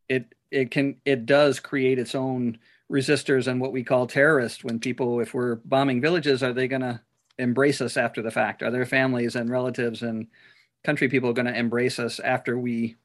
it 0.09 0.34
it 0.55 0.71
can 0.71 0.95
it 1.05 1.25
does 1.25 1.59
create 1.59 1.99
its 1.99 2.15
own 2.15 2.57
resistors 2.91 3.47
and 3.47 3.59
what 3.59 3.73
we 3.73 3.83
call 3.83 4.07
terrorists 4.07 4.63
when 4.63 4.79
people 4.79 5.19
if 5.19 5.33
we're 5.33 5.55
bombing 5.55 5.99
villages 5.99 6.41
are 6.41 6.53
they 6.53 6.67
going 6.67 6.81
to 6.81 7.01
embrace 7.37 7.81
us 7.81 7.97
after 7.97 8.21
the 8.21 8.31
fact? 8.31 8.63
Are 8.63 8.71
their 8.71 8.85
families 8.85 9.35
and 9.35 9.49
relatives 9.49 10.01
and 10.01 10.27
country 10.85 11.09
people 11.09 11.33
going 11.33 11.47
to 11.47 11.57
embrace 11.57 11.99
us 11.99 12.19
after 12.19 12.57
we 12.57 12.95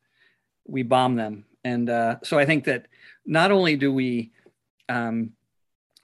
we 0.67 0.85
bomb 0.85 1.17
them? 1.17 1.45
And 1.65 1.91
uh, 1.91 2.17
so 2.23 2.39
i 2.39 2.47
think 2.47 2.65
that 2.65 2.87
not 3.27 3.51
only 3.51 3.77
do 3.77 3.93
we 3.93 4.31
um, 4.89 5.33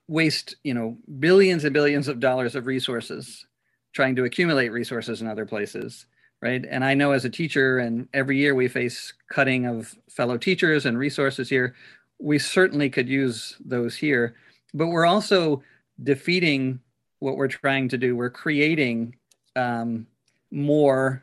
waste 0.09 0.57
you 0.64 0.74
know 0.74 0.99
billions 1.18 1.64
and 1.64 1.72
billions 1.72 2.09
of 2.09 2.20
dollars 2.20 2.57
of 2.57 2.66
resources 2.66 3.47
trying 3.92 4.16
to 4.16 4.24
accumulate 4.24 4.68
resources 4.68 5.22
in 5.22 5.28
other 5.28 5.47
places 5.47 6.07
right? 6.43 6.64
And 6.68 6.84
I 6.84 6.95
know 6.95 7.12
as 7.12 7.24
a 7.24 7.30
teacher, 7.30 7.78
and 7.78 8.09
every 8.12 8.37
year 8.37 8.55
we 8.55 8.68
face 8.68 9.12
cutting 9.30 9.66
of 9.66 9.97
fellow 10.11 10.37
teachers 10.37 10.87
and 10.87 10.99
resources 10.99 11.49
here. 11.49 11.74
We 12.18 12.39
certainly 12.39 12.91
could 12.91 13.09
use 13.09 13.57
those 13.64 13.97
here, 13.97 14.34
but 14.74 14.89
we're 14.89 15.07
also 15.07 15.62
defeating 16.03 16.80
what 17.18 17.37
we're 17.37 17.49
trying 17.49 17.89
to 17.89 17.99
do. 17.99 18.16
We're 18.16 18.30
creating 18.30 19.16
um, 19.55 20.07
more 20.51 21.22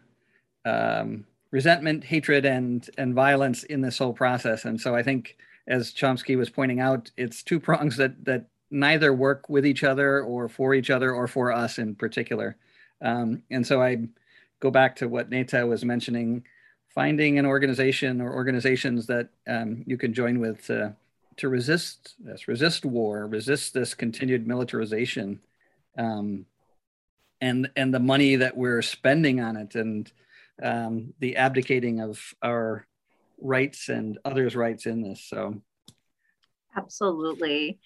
um, 0.65 1.25
resentment, 1.51 2.03
hatred, 2.03 2.45
and 2.45 2.89
and 2.97 3.13
violence 3.13 3.63
in 3.63 3.81
this 3.81 3.97
whole 3.97 4.13
process. 4.13 4.65
And 4.65 4.79
so 4.79 4.95
I 4.95 5.03
think, 5.03 5.37
as 5.67 5.93
Chomsky 5.93 6.37
was 6.37 6.49
pointing 6.49 6.79
out, 6.79 7.11
it's 7.17 7.43
two 7.43 7.59
prongs 7.59 7.97
that 7.97 8.25
that 8.25 8.47
neither 8.71 9.13
work 9.13 9.47
with 9.49 9.65
each 9.65 9.83
other 9.83 10.21
or 10.21 10.49
for 10.49 10.73
each 10.73 10.89
other 10.89 11.13
or 11.13 11.27
for 11.27 11.51
us 11.51 11.77
in 11.77 11.95
particular. 11.95 12.57
Um, 13.01 13.43
and 13.51 13.65
so 13.65 13.81
I 13.81 14.07
go 14.63 14.71
back 14.71 14.95
to 14.95 15.09
what 15.09 15.29
Neda 15.29 15.67
was 15.67 15.83
mentioning, 15.83 16.41
finding 16.87 17.37
an 17.37 17.45
organization 17.45 18.21
or 18.21 18.33
organizations 18.33 19.05
that 19.07 19.27
um, 19.45 19.83
you 19.85 19.97
can 19.97 20.13
join 20.13 20.39
with 20.39 20.65
to, 20.67 20.95
to 21.35 21.49
resist 21.49 22.15
this, 22.17 22.47
resist 22.47 22.85
war, 22.85 23.27
resist 23.27 23.73
this 23.73 23.93
continued 23.93 24.47
militarization, 24.47 25.41
um, 25.97 26.45
and 27.41 27.69
and 27.75 27.93
the 27.93 27.99
money 27.99 28.37
that 28.37 28.55
we're 28.55 28.81
spending 28.81 29.41
on 29.41 29.57
it, 29.57 29.75
and 29.75 30.09
um, 30.63 31.13
the 31.19 31.35
abdicating 31.35 31.99
of 31.99 32.33
our 32.41 32.87
rights 33.41 33.89
and 33.89 34.17
others' 34.23 34.55
rights 34.55 34.85
in 34.85 35.01
this. 35.01 35.25
So, 35.27 35.61
absolutely. 36.77 37.79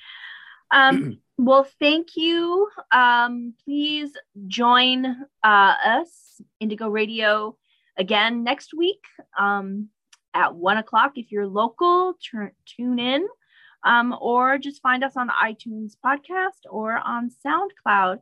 Um, 0.71 1.19
well, 1.37 1.67
thank 1.79 2.15
you. 2.15 2.69
Um, 2.91 3.53
please 3.63 4.11
join 4.47 5.05
uh, 5.43 5.73
us, 5.85 6.41
Indigo 6.59 6.89
Radio, 6.89 7.57
again 7.97 8.43
next 8.43 8.73
week 8.73 9.03
um, 9.37 9.89
at 10.33 10.55
one 10.55 10.77
o'clock. 10.77 11.13
If 11.15 11.31
you're 11.31 11.47
local, 11.47 12.13
turn, 12.23 12.51
tune 12.65 12.99
in 12.99 13.27
um, 13.83 14.15
or 14.19 14.57
just 14.57 14.81
find 14.81 15.03
us 15.03 15.15
on 15.15 15.29
iTunes 15.29 15.93
podcast 16.03 16.69
or 16.69 16.97
on 16.97 17.31
SoundCloud. 17.45 18.19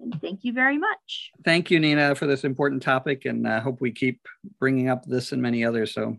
And 0.00 0.20
thank 0.20 0.44
you 0.44 0.52
very 0.52 0.76
much. 0.76 1.30
Thank 1.44 1.70
you, 1.70 1.80
Nina, 1.80 2.14
for 2.14 2.26
this 2.26 2.44
important 2.44 2.82
topic, 2.82 3.24
and 3.24 3.46
I 3.48 3.56
uh, 3.56 3.60
hope 3.60 3.80
we 3.80 3.92
keep 3.92 4.26
bringing 4.58 4.88
up 4.88 5.04
this 5.06 5.32
and 5.32 5.40
many 5.40 5.64
others. 5.64 5.94
So, 5.94 6.18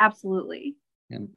absolutely. 0.00 0.76
And 1.10 1.30